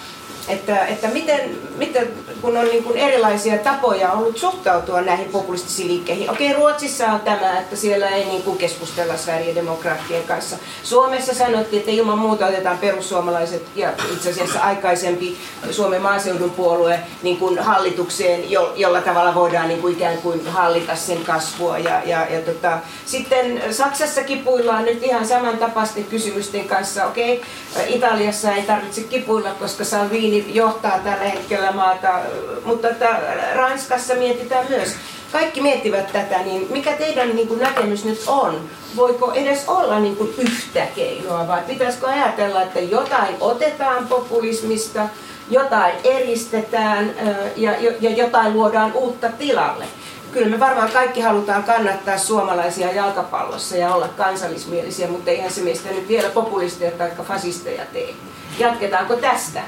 että, 0.48 0.86
että 0.86 1.08
miten, 1.08 1.58
miten, 1.78 2.08
kun 2.41 2.58
on 2.58 2.66
niin 2.66 2.84
kuin 2.84 2.98
erilaisia 2.98 3.58
tapoja 3.58 4.12
ollut 4.12 4.38
suhtautua 4.38 5.02
näihin 5.02 5.30
populistisiin 5.30 5.88
liikkeihin. 5.88 6.30
Okei, 6.30 6.54
Ruotsissa 6.54 7.08
on 7.08 7.20
tämä, 7.20 7.60
että 7.60 7.76
siellä 7.76 8.08
ei 8.08 8.26
niin 8.26 8.44
kuin 8.44 8.58
keskustella 8.58 9.18
Sverigedemokraattien 9.18 10.24
kanssa. 10.24 10.58
Suomessa 10.84 11.34
sanottiin, 11.34 11.80
että 11.80 11.91
ilman 11.91 12.18
muuta 12.18 12.46
otetaan 12.46 12.78
perussuomalaiset 12.78 13.64
ja 13.76 13.94
itse 14.14 14.30
asiassa 14.30 14.60
aikaisempi 14.60 15.38
Suomen 15.72 16.02
maaseudun 16.02 16.52
puolue 16.52 17.00
niin 17.24 17.38
kuin 17.38 17.60
hallitukseen, 17.60 18.52
jo, 18.52 18.74
jolla 18.76 19.02
tavalla 19.02 19.36
voidaan 19.36 19.68
niin 19.68 19.82
kuin 19.82 19.96
ikään 19.96 20.18
kuin 20.18 20.48
hallita 20.48 20.96
sen 20.96 21.26
kasvua. 21.26 21.78
Ja, 21.78 22.02
ja, 22.06 22.28
ja 22.30 22.41
tota, 22.41 22.78
sitten 23.06 23.62
Saksassa 23.72 24.24
kipuillaan 24.24 24.86
nyt 24.86 25.04
ihan 25.04 25.28
samantapaisten 25.28 26.04
kysymysten 26.04 26.68
kanssa. 26.68 27.06
Okei, 27.06 27.41
Italiassa 27.88 28.52
ei 28.52 28.64
tarvitse 28.64 29.02
kipuilla, 29.02 29.50
koska 29.50 29.84
Salvini 29.84 30.33
Salvini 30.34 30.56
johtaa 30.56 31.00
tällä 31.00 31.24
hetkellä 31.24 31.72
maata, 31.72 32.20
mutta 32.66 32.90
että 32.90 33.20
Ranskassa 33.56 34.16
mietitään 34.16 34.66
myös. 34.70 34.96
Kaikki 35.32 35.62
miettivät 35.62 36.12
tätä, 36.12 36.38
niin 36.38 36.68
mikä 36.70 36.92
teidän 36.92 37.36
niin 37.36 37.48
kuin, 37.48 37.60
näkemys 37.60 38.06
nyt 38.06 38.24
on? 38.28 38.70
Voiko 38.96 39.32
edes 39.32 39.64
olla 39.68 40.00
niin 40.00 40.16
kuin, 40.16 40.34
yhtä 40.38 40.88
keinoa 40.96 41.48
vai 41.48 41.62
pitäisikö 41.68 42.08
ajatella, 42.08 42.62
että 42.62 42.80
jotain 42.80 43.36
otetaan 43.40 44.08
populismista, 44.08 45.10
jotain 45.50 45.94
eristetään 46.04 47.14
ja, 47.56 47.72
ja 48.02 48.10
jotain 48.10 48.54
luodaan 48.54 48.94
uutta 48.94 49.30
tilalle? 49.30 49.86
kyllä 50.32 50.50
me 50.50 50.60
varmaan 50.60 50.92
kaikki 50.92 51.22
halutaan 51.22 51.64
kannattaa 51.64 52.18
suomalaisia 52.18 52.92
jalkapallossa 52.92 53.78
ja 53.78 53.96
olla 53.96 54.08
kansallismielisiä, 54.08 55.08
mutta 55.08 55.32
eihän 55.32 55.52
se 55.52 55.62
meistä 55.62 55.90
nyt 55.90 56.08
vielä 56.08 56.30
populisteja 56.30 56.92
tai 56.92 57.12
fasisteja 57.28 57.86
tee. 57.94 58.14
Jatketaanko 58.60 59.16
tästä? 59.16 59.62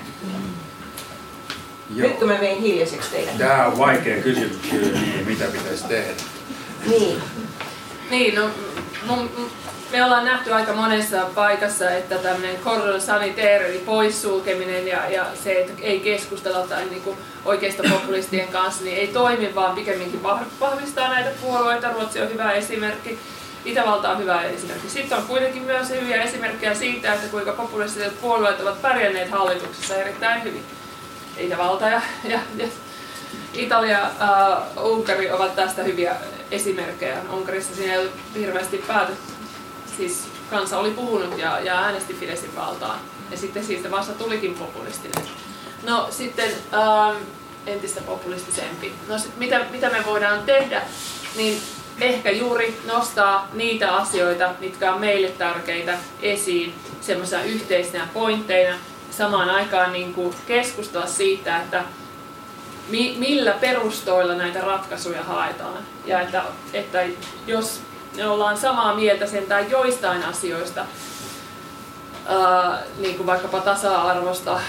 Joo. 1.96 2.08
Nyt 2.08 2.20
kun 2.20 2.28
mä 2.28 2.40
vein 2.40 2.62
hiljaiseksi 2.62 3.12
teidän. 3.12 3.38
Tämä 3.38 3.66
on 3.66 3.78
vaikea 3.78 4.22
kysymys 4.22 4.58
kyllä, 4.72 5.00
niin 5.00 5.28
mitä 5.28 5.46
pitäisi 5.46 5.84
tehdä. 5.88 6.12
Niin. 6.90 7.22
Niin, 8.10 8.36
no 8.36 8.50
mun, 9.06 9.30
me 9.92 10.04
ollaan 10.04 10.26
nähty 10.26 10.54
aika 10.54 10.74
monessa 10.74 11.26
paikassa, 11.36 11.90
että 11.90 12.18
tämmöinen 12.18 12.58
cordon 12.64 13.02
sanitaire, 13.02 13.70
eli 13.70 13.78
poissulkeminen 13.78 14.88
ja, 14.88 15.10
ja 15.10 15.26
se, 15.44 15.60
että 15.62 15.74
ei 15.82 16.00
keskustella 16.00 16.68
tai 16.68 16.86
niin 16.86 17.02
kuin 17.02 17.18
oikeista 17.46 17.84
populistien 17.90 18.48
kanssa, 18.48 18.84
niin 18.84 18.98
ei 18.98 19.08
toimi, 19.08 19.56
vaan 19.56 19.76
pikemminkin 19.76 20.24
vahvistaa 20.60 21.14
näitä 21.14 21.30
puolueita. 21.42 21.94
Ruotsi 21.94 22.22
on 22.22 22.30
hyvä 22.30 22.52
esimerkki. 22.52 23.20
Itävalta 23.66 24.10
on 24.10 24.18
hyvä 24.18 24.42
esimerkki. 24.42 24.90
Sitten 24.90 25.18
on 25.18 25.24
kuitenkin 25.24 25.64
myös 25.64 25.90
hyviä 25.90 26.24
esimerkkejä 26.24 26.74
siitä, 26.74 27.14
että 27.14 27.28
kuinka 27.28 27.52
populistiset 27.52 28.22
puolueet 28.22 28.62
ovat 28.62 28.82
pärjänneet 28.82 29.32
hallituksessa 29.32 29.96
erittäin 29.96 30.44
hyvin. 30.44 30.64
Itävalta 31.38 31.90
ja, 31.90 32.02
ja, 32.24 32.40
ja 32.58 32.68
Italia 33.54 33.98
ja 33.98 34.12
uh, 34.84 34.92
Unkari 34.92 35.32
ovat 35.32 35.56
tästä 35.56 35.84
hyviä 35.84 36.16
esimerkkejä. 36.52 37.18
Unkarissa 37.34 37.76
siinä 37.76 37.94
ei 37.94 38.00
ollut 38.00 38.14
hirveästi 38.36 38.84
päätetty. 38.88 39.34
Siis 39.98 40.28
kansa 40.50 40.80
oli 40.80 40.92
puhunut 40.92 41.38
ja, 41.38 41.60
ja 41.60 41.80
äänesti 41.80 42.14
Fidesin 42.14 42.56
valtaan. 42.56 43.00
Ja 43.32 43.38
sitten 43.38 43.66
siitä 43.66 43.92
vasta 43.92 44.14
tulikin 44.14 44.54
populistinen. 44.54 45.26
No 45.84 46.08
sitten 46.10 46.52
ähm, 46.74 47.24
entistä 47.68 48.02
populistisempi. 48.02 48.94
No 49.08 49.18
sit 49.18 49.38
mitä, 49.38 49.66
mitä 49.72 49.90
me 49.90 50.06
voidaan 50.06 50.44
tehdä? 50.44 50.82
Niin 51.36 51.62
ehkä 52.02 52.32
juuri 52.32 52.82
nostaa 52.86 53.50
niitä 53.54 53.96
asioita, 53.96 54.50
mitkä 54.60 54.94
on 54.94 55.00
meille 55.00 55.28
tärkeitä 55.28 55.98
esiin 56.22 56.74
semmoisena 57.02 57.44
yhteisenä 57.44 58.08
pointteina, 58.14 58.78
samaan 59.18 59.50
aikaan 59.50 59.94
niin 59.94 60.14
kuin 60.14 60.36
keskustella 60.48 61.08
siitä, 61.08 61.58
että 61.58 61.84
mi, 62.90 63.16
millä 63.20 63.52
perustoilla 63.52 64.36
näitä 64.36 64.62
ratkaisuja 64.62 65.24
haetaan. 65.24 65.78
Ja 66.06 66.22
että, 66.22 66.44
että 66.74 67.04
jos 67.48 67.82
me 68.16 68.28
ollaan 68.28 68.58
samaa 68.58 68.96
mieltä 68.96 69.28
sen 69.28 69.46
tai 69.46 69.66
joistain 69.70 70.24
asioista, 70.24 70.86
ää, 72.26 72.84
niin 72.98 73.16
kuin 73.18 73.28
vaikkapa 73.28 73.60
tasa-arvosta 73.60 74.60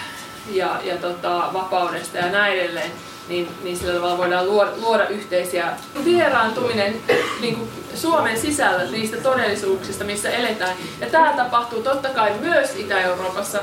ja, 0.50 0.80
ja 0.84 0.96
tota, 0.96 1.50
vapaudesta 1.52 2.18
ja 2.18 2.30
näin 2.30 2.60
edelleen, 2.60 2.92
niin, 3.28 3.48
niin 3.62 3.76
sillä 3.76 3.94
tavalla 3.94 4.18
voidaan 4.18 4.46
luoda, 4.46 4.70
luoda 4.76 5.08
yhteisiä 5.08 5.72
vieraantuminen 6.04 7.02
niin 7.40 7.56
kuin 7.56 7.70
Suomen 7.94 8.40
sisällä 8.40 8.84
niistä 8.84 9.16
todellisuuksista, 9.16 10.04
missä 10.04 10.30
eletään. 10.30 10.76
Ja 11.00 11.06
tämä 11.06 11.32
tapahtuu 11.36 11.82
totta 11.82 12.08
kai 12.08 12.32
myös 12.40 12.76
Itä-Euroopassa 12.76 13.58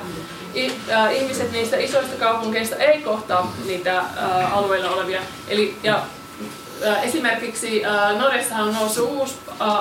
ihmiset 1.11 1.51
niistä 1.51 1.77
isoista 1.77 2.15
kaupungeista 2.19 2.75
ei 2.75 3.01
kohtaa 3.01 3.53
niitä 3.65 4.03
alueilla 4.51 4.89
olevia. 4.89 5.21
Eli, 5.47 5.77
ja, 5.83 6.03
esimerkiksi 7.03 7.81
Norjassa 8.17 8.55
on 8.55 8.73
noussut 8.73 9.09
uusi 9.09 9.35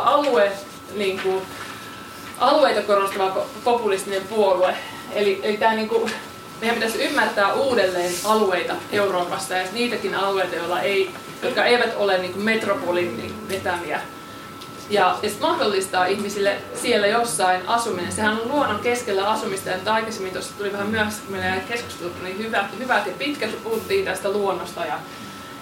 alue, 0.04 0.52
niin 0.94 1.20
kuin, 1.20 1.42
alueita 2.38 2.82
korostava 2.82 3.46
populistinen 3.64 4.22
puolue. 4.22 4.76
Eli, 5.12 5.40
eli 5.42 5.56
tämä, 5.56 5.74
niin 5.74 5.88
kuin, 5.88 6.12
meidän 6.60 6.74
pitäisi 6.74 7.04
ymmärtää 7.04 7.52
uudelleen 7.52 8.12
alueita 8.24 8.74
Euroopassa 8.92 9.54
ja 9.54 9.64
niitäkin 9.72 10.14
alueita, 10.14 10.56
joilla 10.56 10.80
ei, 10.80 11.10
jotka 11.42 11.64
eivät 11.64 11.96
ole 11.96 12.18
niin 12.18 12.32
kuin 12.32 12.44
metropolin 12.44 13.34
vetämiä 13.48 14.00
ja, 14.92 15.18
ja 15.22 15.30
mahdollistaa 15.40 16.06
ihmisille 16.06 16.56
siellä 16.82 17.06
jossain 17.06 17.68
asuminen. 17.68 18.12
Sehän 18.12 18.40
on 18.40 18.48
luonnon 18.48 18.80
keskellä 18.80 19.30
asumista, 19.30 19.70
ja 19.70 19.92
aikaisemmin 19.92 20.32
tuossa 20.32 20.54
tuli 20.58 20.72
vähän 20.72 20.86
myöhässä, 20.86 21.22
kun 21.26 21.36
meillä 21.36 21.60
keskustelut 21.68 22.22
niin 22.22 22.38
hyvät, 22.38 22.66
hyvät 22.78 23.06
ja 23.06 23.12
pitkät, 23.18 23.62
puhuttiin 23.64 24.04
tästä 24.04 24.30
luonnosta 24.30 24.86
ja, 24.86 24.98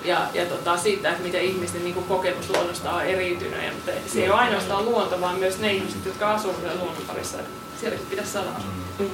ja, 0.05 0.21
ja 0.35 0.47
tota, 0.47 0.77
siitä, 0.77 1.11
että 1.11 1.23
miten 1.23 1.43
ihmisten 1.43 1.85
niin 1.85 1.95
kuin, 1.95 2.07
kokemus 2.07 2.51
luonnosta 2.51 2.93
on 2.93 3.03
eriytynyt. 3.03 3.63
Ja, 3.65 3.73
mutta 3.73 3.91
se 4.07 4.23
ei 4.23 4.31
ole 4.31 4.41
ainoastaan 4.41 4.85
luonto, 4.85 5.21
vaan 5.21 5.39
myös 5.39 5.59
ne 5.59 5.73
ihmiset, 5.73 6.07
jotka 6.07 6.35
asuvat 6.35 6.57
luonnon 6.63 7.05
parissa. 7.07 7.39
Sielläkin 7.81 8.07
pitäisi 8.11 8.33
saada 8.33 8.49
asua. 8.51 8.71
Mm. 8.99 9.11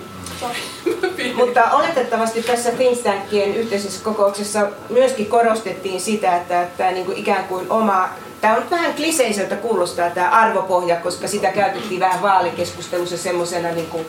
Mutta 1.37 1.71
oletettavasti 1.71 2.43
tässä 2.43 2.73
Finstankien 2.73 3.55
yhteisessä 3.55 4.05
kokouksessa 4.05 4.69
myöskin 4.91 5.27
korostettiin 5.27 6.01
sitä, 6.01 6.37
että 6.37 6.67
tämä 6.77 6.91
niin 6.91 7.07
kuin 7.07 7.19
ikään 7.19 7.45
kuin 7.45 7.67
oma 7.71 8.09
Tämä 8.41 8.57
on 8.57 8.71
vähän 8.71 8.95
kliseiseltä 8.95 9.57
kuulostaa 9.57 10.11
tämä 10.11 10.31
arvopohja, 10.31 10.97
koska 10.97 11.29
sitä 11.29 11.53
käytettiin 11.53 12.01
vähän 12.01 12.23
vaalikeskustelussa 12.23 13.17
semmoisena, 13.17 13.69
niin 13.73 13.87
kuin, 13.87 14.07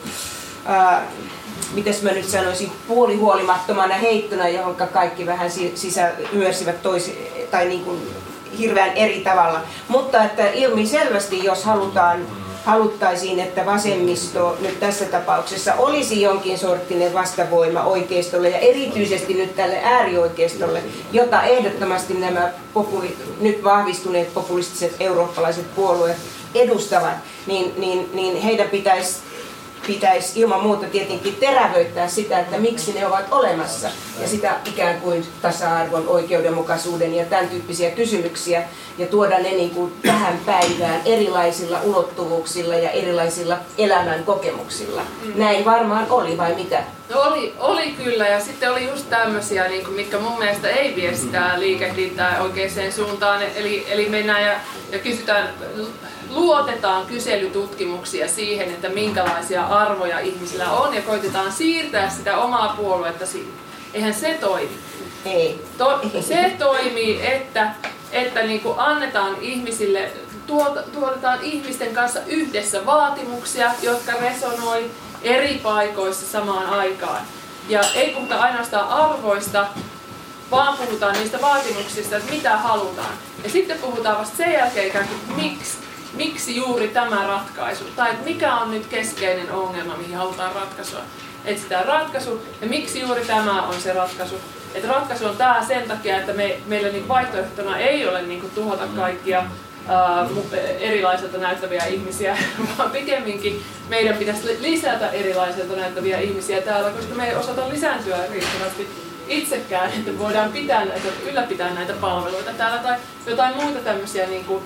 äh, 0.70 1.02
miten 1.74 1.94
mä 2.02 2.10
nyt 2.10 2.28
sanoisin, 2.28 2.72
puolihuolimattomana 2.88 3.94
heittona, 3.94 4.48
johon 4.48 4.76
kaikki 4.92 5.26
vähän 5.26 5.50
sisä 5.50 6.12
toisi, 6.82 7.32
tai 7.50 7.68
niin 7.68 7.84
kuin 7.84 8.00
hirveän 8.58 8.90
eri 8.90 9.20
tavalla. 9.20 9.60
Mutta 9.88 10.24
että 10.24 10.50
ilmiselvästi, 10.50 11.44
jos 11.44 11.64
halutaan 11.64 12.26
haluttaisiin, 12.68 13.40
että 13.40 13.66
vasemmisto 13.66 14.56
nyt 14.60 14.80
tässä 14.80 15.04
tapauksessa 15.04 15.74
olisi 15.74 16.22
jonkin 16.22 16.58
sorttinen 16.58 17.14
vastavoima 17.14 17.82
oikeistolle 17.82 18.48
ja 18.48 18.58
erityisesti 18.58 19.34
nyt 19.34 19.56
tälle 19.56 19.80
äärioikeistolle, 19.84 20.82
jota 21.12 21.42
ehdottomasti 21.42 22.14
nämä 22.14 22.52
populi- 22.74 23.16
nyt 23.40 23.64
vahvistuneet 23.64 24.34
populistiset 24.34 24.96
eurooppalaiset 25.00 25.74
puolueet 25.74 26.16
edustavat, 26.54 27.14
niin, 27.46 27.72
niin, 27.78 28.10
niin 28.12 28.42
heidän 28.42 28.68
pitäisi 28.68 29.16
pitäisi 29.88 30.40
ilman 30.40 30.62
muuta 30.62 30.86
tietenkin 30.86 31.36
terävöittää 31.36 32.08
sitä, 32.08 32.38
että 32.38 32.58
miksi 32.58 32.92
ne 32.92 33.06
ovat 33.06 33.24
olemassa. 33.30 33.88
Ja 34.20 34.28
sitä 34.28 34.56
ikään 34.64 35.00
kuin 35.00 35.26
tasa-arvon, 35.42 36.08
oikeudenmukaisuuden 36.08 37.14
ja 37.14 37.24
tämän 37.24 37.48
tyyppisiä 37.48 37.90
kysymyksiä. 37.90 38.62
Ja 38.98 39.06
tuoda 39.06 39.38
ne 39.38 39.50
niin 39.50 39.70
kuin 39.70 39.92
tähän 40.02 40.38
päivään 40.46 41.00
erilaisilla 41.04 41.80
ulottuvuuksilla 41.82 42.74
ja 42.74 42.90
erilaisilla 42.90 43.58
elämän 43.78 44.24
kokemuksilla. 44.24 45.02
Mm. 45.02 45.32
Näin 45.36 45.64
varmaan 45.64 46.06
oli 46.10 46.38
vai 46.38 46.54
mitä? 46.54 46.82
No 47.14 47.20
oli, 47.20 47.54
oli 47.58 47.94
kyllä 48.04 48.28
ja 48.28 48.40
sitten 48.40 48.72
oli 48.72 48.88
just 48.88 49.10
tämmöisiä, 49.10 49.68
niin 49.68 49.84
kuin, 49.84 49.96
mitkä 49.96 50.18
mun 50.18 50.38
mielestä 50.38 50.68
ei 50.68 50.96
vie 50.96 51.14
sitä 51.14 51.52
liikehdintää 51.56 52.42
oikeaan 52.42 52.92
suuntaan. 52.96 53.42
Eli, 53.56 53.86
eli 53.88 54.08
mennään 54.08 54.42
ja, 54.42 54.52
ja 54.92 54.98
kysytään 54.98 55.48
luotetaan 56.30 57.06
kyselytutkimuksia 57.06 58.28
siihen, 58.28 58.68
että 58.68 58.88
minkälaisia 58.88 59.66
arvoja 59.66 60.18
ihmisillä 60.18 60.70
on 60.70 60.94
ja 60.94 61.02
koitetaan 61.02 61.52
siirtää 61.52 62.10
sitä 62.10 62.38
omaa 62.38 62.74
puoluetta 62.76 63.26
sinne. 63.26 63.52
Eihän 63.94 64.14
se 64.14 64.38
toimi. 64.40 64.78
Ei. 65.24 65.64
To, 65.78 66.00
se 66.20 66.54
toimii, 66.58 67.26
että, 67.26 67.70
että 68.12 68.42
niin 68.42 68.60
kuin 68.60 68.78
annetaan 68.78 69.36
ihmisille, 69.40 70.10
tuota, 70.46 70.82
tuotetaan 70.82 71.38
ihmisten 71.42 71.94
kanssa 71.94 72.20
yhdessä 72.26 72.86
vaatimuksia, 72.86 73.70
jotka 73.82 74.12
resonoi 74.12 74.90
eri 75.22 75.60
paikoissa 75.62 76.26
samaan 76.26 76.66
aikaan. 76.66 77.22
Ja 77.68 77.80
ei 77.94 78.10
puhuta 78.10 78.36
ainoastaan 78.36 78.88
arvoista, 78.88 79.66
vaan 80.50 80.76
puhutaan 80.76 81.14
niistä 81.14 81.40
vaatimuksista, 81.40 82.16
että 82.16 82.32
mitä 82.32 82.56
halutaan. 82.56 83.12
Ja 83.44 83.50
sitten 83.50 83.78
puhutaan 83.78 84.18
vasta 84.18 84.36
sen 84.36 84.52
jälkeen 84.52 84.88
ikään 84.88 85.08
kuin 85.08 85.36
miksi 85.36 85.87
miksi 86.18 86.56
juuri 86.56 86.88
tämä 86.88 87.26
ratkaisu, 87.26 87.84
tai 87.96 88.12
mikä 88.24 88.54
on 88.54 88.70
nyt 88.70 88.86
keskeinen 88.86 89.52
ongelma, 89.52 89.96
mihin 89.96 90.16
halutaan 90.16 90.54
ratkaisua. 90.54 91.00
Etsitään 91.44 91.84
ratkaisu, 91.84 92.42
ja 92.60 92.66
miksi 92.66 93.00
juuri 93.00 93.24
tämä 93.24 93.62
on 93.62 93.80
se 93.80 93.92
ratkaisu. 93.92 94.34
Et 94.74 94.84
ratkaisu 94.84 95.26
on 95.26 95.36
tämä 95.36 95.64
sen 95.68 95.88
takia, 95.88 96.16
että 96.16 96.32
me, 96.32 96.56
meillä 96.66 96.88
niin 96.88 97.08
vaihtoehtona 97.08 97.78
ei 97.78 98.08
ole 98.08 98.22
niin 98.22 98.40
kuin, 98.40 98.52
tuhota 98.54 98.86
kaikkia 98.96 99.44
ää, 99.88 100.26
erilaiselta 100.78 101.38
näyttäviä 101.38 101.84
ihmisiä, 101.84 102.38
vaan 102.78 102.90
pikemminkin 102.90 103.62
meidän 103.88 104.16
pitäisi 104.16 104.56
lisätä 104.60 105.10
erilaiselta 105.10 105.76
näyttäviä 105.76 106.20
ihmisiä 106.20 106.60
täällä, 106.60 106.90
koska 106.90 107.14
me 107.14 107.28
ei 107.28 107.36
osata 107.36 107.68
lisääntyä 107.68 108.18
riittävästi 108.32 108.88
itsekään, 109.28 109.90
että 109.90 110.18
voidaan 110.18 110.52
pitää 110.52 110.84
näitä, 110.84 111.08
ylläpitää 111.30 111.74
näitä 111.74 111.92
palveluita 111.92 112.50
täällä 112.52 112.78
tai 112.78 112.96
jotain 113.26 113.56
muita 113.56 113.78
tämmöisiä 113.78 114.26
niin 114.26 114.44
kuin, 114.44 114.62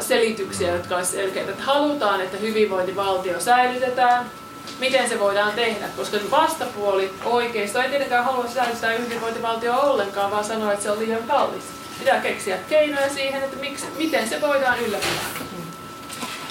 selityksiä, 0.00 0.72
jotka 0.72 0.96
olisi 0.96 1.10
selkeitä. 1.10 1.50
Että 1.50 1.62
halutaan, 1.62 2.20
että 2.20 2.36
hyvinvointivaltio 2.36 3.40
säilytetään, 3.40 4.30
miten 4.80 5.08
se 5.08 5.20
voidaan 5.20 5.52
tehdä, 5.52 5.88
koska 5.96 6.16
vastapuoli 6.30 7.10
oikeisto 7.24 7.80
ei 7.80 7.88
tietenkään 7.88 8.24
halua 8.24 8.46
säilyttää 8.46 8.92
hyvinvointivaltio 8.92 9.80
ollenkaan, 9.80 10.30
vaan 10.30 10.44
sanoo, 10.44 10.70
että 10.70 10.82
se 10.82 10.90
on 10.90 10.98
liian 10.98 11.22
kallis. 11.22 11.64
Pitää 11.98 12.20
keksiä 12.20 12.58
keinoja 12.68 13.08
siihen, 13.08 13.42
että 13.42 13.56
miksi, 13.56 13.86
miten 13.98 14.28
se 14.28 14.40
voidaan 14.40 14.78
ylläpitää. 14.78 15.48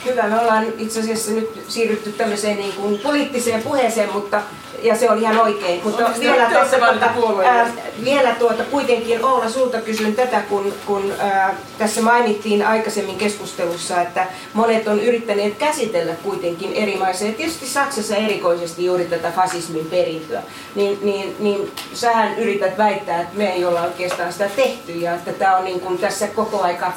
Hyvä, 0.08 0.24
me 0.24 0.40
ollaan 0.40 0.66
itse 0.78 1.00
asiassa 1.00 1.32
nyt 1.32 1.64
siirrytty 1.68 2.12
tämmöiseen 2.12 2.58
niin 2.58 2.74
kuin 2.74 3.00
poliittiseen 3.00 3.62
puheeseen, 3.62 4.14
mutta, 4.14 4.42
ja 4.84 4.96
se 4.96 5.10
on 5.10 5.20
ihan 5.22 5.40
oikein. 5.40 5.82
Mutta 5.84 6.12
vielä, 6.20 6.50
tässä, 6.50 6.78
tuota, 6.78 7.46
ää, 7.46 7.72
vielä 8.04 8.36
tuota, 8.36 8.64
kuitenkin 8.64 9.26
Oula, 9.26 9.50
sulta 9.50 9.82
kysyn 9.82 10.16
tätä, 10.16 10.42
kun, 10.42 10.74
kun 10.86 11.14
ää, 11.20 11.56
tässä 11.78 12.02
mainittiin 12.02 12.66
aikaisemmin 12.66 13.18
keskustelussa, 13.18 14.02
että 14.02 14.28
monet 14.54 14.88
on 14.88 15.00
yrittäneet 15.00 15.56
käsitellä 15.58 16.14
kuitenkin 16.24 16.74
eri 16.74 16.98
maissa, 16.98 17.26
ja 17.26 17.32
tietysti 17.32 17.68
Saksassa 17.68 18.16
erikoisesti 18.16 18.86
juuri 18.86 19.06
tätä 19.06 19.32
fasismin 19.36 19.86
perintöä, 19.86 20.42
niin, 20.76 21.00
niin, 21.02 21.36
niin 21.40 21.72
sähän 21.94 22.40
yrität 22.40 22.78
väittää, 22.78 23.22
että 23.22 23.38
me 23.38 23.54
ei 23.54 23.66
olla 23.66 23.82
oikeastaan 23.82 24.34
sitä 24.34 24.50
tehty, 24.56 24.92
ja 24.92 25.14
että 25.14 25.34
tämä 25.34 25.58
on 25.58 25.66
niin 25.66 25.80
kuin 25.80 25.98
tässä 25.98 26.28
koko 26.28 26.62
aika 26.62 26.94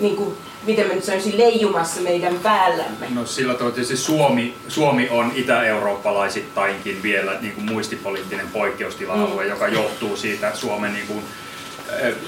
niin 0.00 0.16
kuin 0.16 0.36
miten 0.66 0.86
mä 0.86 0.94
nyt 0.94 1.04
sanoisin, 1.04 1.38
leijumassa 1.38 2.00
meidän 2.00 2.38
päällämme? 2.38 3.06
No 3.14 3.26
sillä 3.26 3.54
tavalla 3.54 3.74
tietysti 3.74 3.96
Suomi, 3.96 4.54
Suomi 4.68 5.08
on 5.10 5.32
itä-eurooppalaisittainkin 5.34 7.02
vielä 7.02 7.36
niin 7.40 7.52
kuin 7.52 7.72
muistipoliittinen 7.72 8.48
poikkeustila-alue, 8.48 9.44
mm. 9.44 9.50
joka 9.50 9.68
johtuu 9.68 10.16
siitä 10.16 10.54
Suomen 10.54 10.92
niin 10.92 11.06
kuin, 11.06 11.24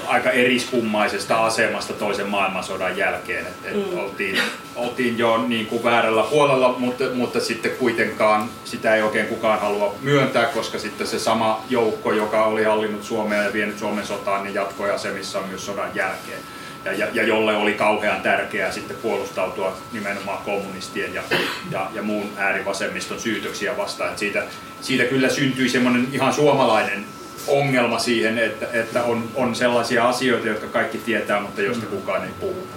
aika 0.07 0.31
eriskummaisesta 0.31 1.45
asemasta 1.45 1.93
toisen 1.93 2.29
maailmansodan 2.29 2.97
jälkeen. 2.97 3.45
Et, 3.45 3.53
et 3.65 3.91
mm. 3.91 3.97
oltiin, 3.97 4.39
oltiin 4.75 5.17
jo 5.17 5.37
niin 5.37 5.65
kuin 5.65 5.83
väärällä 5.83 6.23
puolella, 6.23 6.75
mutta, 6.77 7.03
mutta 7.13 7.39
sitten 7.39 7.71
kuitenkaan 7.71 8.49
sitä 8.65 8.95
ei 8.95 9.01
oikein 9.01 9.27
kukaan 9.27 9.59
halua 9.59 9.95
myöntää, 10.01 10.45
koska 10.45 10.79
sitten 10.79 11.07
se 11.07 11.19
sama 11.19 11.63
joukko, 11.69 12.11
joka 12.11 12.45
oli 12.45 12.63
hallinnut 12.63 13.03
Suomea 13.03 13.43
ja 13.43 13.53
vienyt 13.53 13.79
Suomen 13.79 14.07
sotaan, 14.07 14.43
niin 14.43 14.53
jatkoi 14.53 14.91
asemissa 14.91 15.41
myös 15.41 15.65
sodan 15.65 15.91
jälkeen 15.95 16.39
ja, 16.85 16.93
ja, 16.93 17.07
ja 17.13 17.23
jolle 17.23 17.55
oli 17.55 17.73
kauhean 17.73 18.21
tärkeää 18.21 18.71
sitten 18.71 18.97
puolustautua 18.97 19.77
nimenomaan 19.91 20.43
kommunistien 20.45 21.13
ja, 21.13 21.23
ja, 21.71 21.89
ja 21.93 22.01
muun 22.01 22.29
äärivasemmiston 22.37 23.19
syytöksiä 23.19 23.77
vastaan. 23.77 24.09
Että 24.09 24.19
siitä, 24.19 24.43
siitä 24.81 25.03
kyllä 25.03 25.29
syntyi 25.29 25.69
semmoinen 25.69 26.07
ihan 26.11 26.33
suomalainen 26.33 27.05
ongelma 27.47 27.99
siihen, 27.99 28.37
että, 28.37 28.67
että 28.73 29.03
on, 29.03 29.29
on 29.35 29.55
sellaisia 29.55 30.09
asioita, 30.09 30.47
jotka 30.47 30.67
kaikki 30.67 30.97
tietää, 30.97 31.41
mutta 31.41 31.61
joista 31.61 31.85
kukaan 31.85 32.23
ei 32.23 32.31
puhu. 32.39 32.67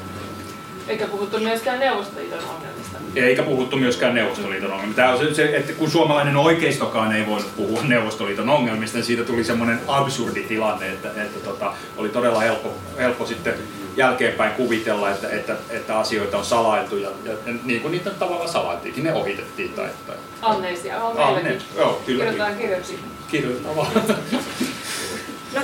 Eikä 0.88 1.06
puhuttu 1.06 1.40
myöskään 1.40 1.78
Neuvostoliiton 1.78 2.38
ongelmista. 2.38 2.98
Eikä 3.16 3.42
puhuttu 3.42 3.76
myöskään 3.76 4.14
Neuvostoliiton 4.14 4.72
ongelmista. 4.72 5.02
Tämä 5.02 5.12
on 5.12 5.18
se, 5.18 5.34
se, 5.34 5.56
että 5.56 5.72
kun 5.72 5.90
suomalainen 5.90 6.36
oikeistokaan 6.36 7.12
ei 7.12 7.26
voinut 7.26 7.56
puhua 7.56 7.82
Neuvostoliiton 7.82 8.48
ongelmista, 8.48 8.98
niin 8.98 9.04
siitä 9.04 9.24
tuli 9.24 9.44
semmoinen 9.44 9.80
absurdi 9.86 10.42
tilanne, 10.42 10.88
että, 10.88 11.08
että 11.08 11.40
tota, 11.40 11.72
oli 11.96 12.08
todella 12.08 12.40
helppo, 12.40 12.74
helppo 12.98 13.26
sitten 13.26 13.54
jälkeenpäin 13.96 14.52
kuvitella, 14.52 15.10
että, 15.10 15.28
että, 15.28 15.56
että 15.70 15.98
asioita 15.98 16.38
on 16.38 16.44
salailtu 16.44 16.96
ja, 16.96 17.10
ja, 17.24 17.32
ja 17.32 17.54
niin 17.64 17.80
kuin 17.80 17.92
niitä 17.92 18.10
tavalla 18.10 18.46
salailtiinkin, 18.46 19.04
ne 19.04 19.12
ohitettiin. 19.12 19.72
Tai, 19.72 19.88
tai... 20.06 20.16
Amnesia 20.42 21.04
on 21.04 21.16
meilläkin. 21.16 21.62
Joo, 21.76 22.02
kyllä. 22.06 22.24
Kirjoitetaan 22.24 22.56
kirjoiksi. 22.56 22.98
Kirjoitetaan 23.30 23.76
vaan. 23.76 23.90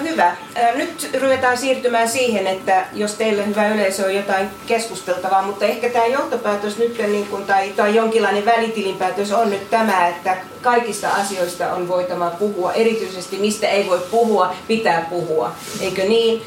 Hyvä. 0.08 0.36
Nyt 0.74 1.10
ruvetaan 1.20 1.58
siirtymään 1.58 2.08
siihen, 2.08 2.46
että 2.46 2.84
jos 2.92 3.14
teille 3.14 3.46
hyvä 3.46 3.68
yleisö 3.68 4.04
on 4.04 4.14
jotain 4.14 4.48
keskusteltavaa, 4.66 5.42
mutta 5.42 5.64
ehkä 5.64 5.88
tämä 5.88 6.06
johtopäätös 6.06 6.78
nyt 6.78 6.98
niin 6.98 7.26
kuin, 7.26 7.44
tai, 7.44 7.68
tai 7.68 7.94
jonkinlainen 7.94 8.44
välitilinpäätös 8.44 9.32
on 9.32 9.50
nyt 9.50 9.70
tämä, 9.70 10.08
että 10.08 10.36
kaikista 10.62 11.08
asioista 11.08 11.72
on 11.72 11.88
voitava 11.88 12.30
puhua, 12.30 12.72
erityisesti 12.72 13.36
mistä 13.36 13.68
ei 13.68 13.86
voi 13.86 14.00
puhua, 14.10 14.54
pitää 14.68 15.06
puhua, 15.10 15.52
eikö 15.80 16.04
niin? 16.04 16.42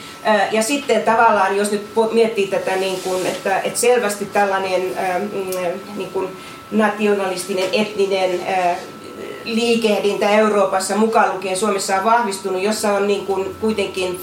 Ja 0.52 0.64
sitten 0.64 1.04
tavallaan, 1.04 1.58
jos 1.58 1.72
nyt 1.72 1.90
miettii 2.12 2.48
tätä, 2.48 2.76
niin 2.76 3.02
kuin, 3.02 3.26
että, 3.26 3.60
että 3.60 3.80
selvästi 3.80 4.26
tällainen 4.26 4.82
mm, 5.34 5.98
niin 5.98 6.10
kuin 6.14 6.38
nationalistinen, 6.72 7.70
etninen 7.72 8.40
liikehdintä 9.46 10.30
Euroopassa 10.30 10.96
mukaan 10.96 11.34
lukien 11.34 11.58
Suomessa 11.58 11.96
on 11.98 12.04
vahvistunut, 12.04 12.62
jossa 12.62 12.94
on 12.94 13.08
niin 13.08 13.26
kuin 13.26 13.56
kuitenkin 13.62 14.20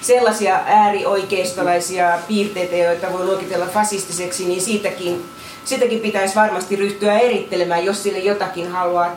sellaisia 0.00 0.60
äärioikeistolaisia 0.66 2.18
piirteitä, 2.28 2.76
joita 2.76 3.12
voi 3.12 3.24
luokitella 3.24 3.66
fasistiseksi, 3.66 4.44
niin 4.44 4.60
siitäkin, 4.60 5.24
siitäkin 5.64 6.00
pitäisi 6.00 6.34
varmasti 6.34 6.76
ryhtyä 6.76 7.18
erittelemään, 7.18 7.84
jos 7.84 8.02
sille 8.02 8.18
jotakin 8.18 8.70
haluaa 8.70 9.10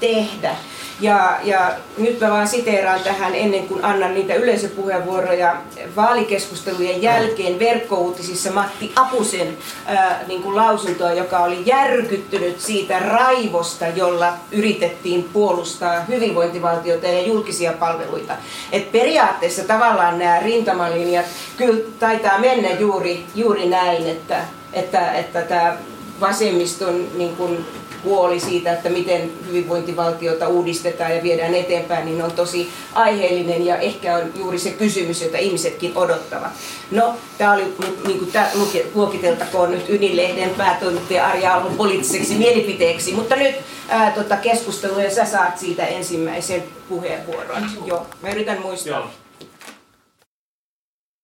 tehdä. 0.00 0.56
Ja, 1.00 1.38
ja 1.42 1.72
nyt 1.98 2.20
mä 2.20 2.30
vaan 2.30 2.48
siteeraan 2.48 3.00
tähän 3.00 3.34
ennen 3.34 3.68
kuin 3.68 3.84
annan 3.84 4.14
niitä 4.14 4.34
yleisöpuheenvuoroja 4.34 5.56
vaalikeskustelujen 5.96 7.02
jälkeen 7.02 7.58
verkkouutisissa 7.58 8.50
Matti 8.50 8.92
Apusen 8.96 9.58
ää, 9.86 10.24
niin 10.28 10.42
kuin 10.42 10.56
lausuntoa, 10.56 11.12
joka 11.12 11.38
oli 11.38 11.62
järkyttynyt 11.66 12.60
siitä 12.60 12.98
raivosta, 12.98 13.86
jolla 13.86 14.32
yritettiin 14.52 15.24
puolustaa 15.32 16.00
hyvinvointivaltiota 16.00 17.06
ja 17.06 17.22
julkisia 17.22 17.72
palveluita. 17.72 18.32
Et 18.72 18.92
periaatteessa 18.92 19.64
tavallaan 19.64 20.18
nämä 20.18 20.40
rintamalinjat 20.40 21.26
kyllä 21.56 21.80
taitaa 21.98 22.38
mennä 22.38 22.70
juuri, 22.70 23.24
juuri 23.34 23.66
näin, 23.68 24.06
että, 24.06 24.40
että, 24.72 25.12
että 25.12 25.42
tämä 25.42 25.76
vasemmiston 26.20 27.06
niin 27.14 27.36
kuin, 27.36 27.66
huoli 28.06 28.40
siitä, 28.40 28.72
että 28.72 28.88
miten 28.88 29.32
hyvinvointivaltiota 29.46 30.48
uudistetaan 30.48 31.16
ja 31.16 31.22
viedään 31.22 31.54
eteenpäin, 31.54 32.04
niin 32.04 32.22
on 32.22 32.32
tosi 32.32 32.68
aiheellinen 32.94 33.66
ja 33.66 33.76
ehkä 33.76 34.16
on 34.16 34.32
juuri 34.36 34.58
se 34.58 34.70
kysymys, 34.70 35.22
jota 35.22 35.38
ihmisetkin 35.38 35.92
odottavat. 35.94 36.52
No, 36.90 37.14
tämä 37.38 37.52
oli 37.52 37.74
niin 38.06 38.18
kuin 38.18 38.32
tämä 38.32 38.50
luokiteltakoon 38.94 39.70
nyt 39.70 39.88
Ydinlehden 39.88 40.50
päätoimittaja 40.50 41.26
Arja 41.26 41.54
Alhon 41.54 41.76
poliittiseksi 41.76 42.34
mielipiteeksi, 42.34 43.12
mutta 43.12 43.36
nyt 43.36 43.56
ää, 43.88 44.10
tota, 44.10 44.36
keskustelu 44.36 44.98
ja 44.98 45.14
sä 45.14 45.24
saat 45.24 45.58
siitä 45.58 45.86
ensimmäisen 45.86 46.64
puheenvuoron. 46.88 47.70
Joo, 47.84 48.06
mä 48.22 48.28
yritän 48.28 48.62
muistaa. 48.62 48.98
Joo. 48.98 49.25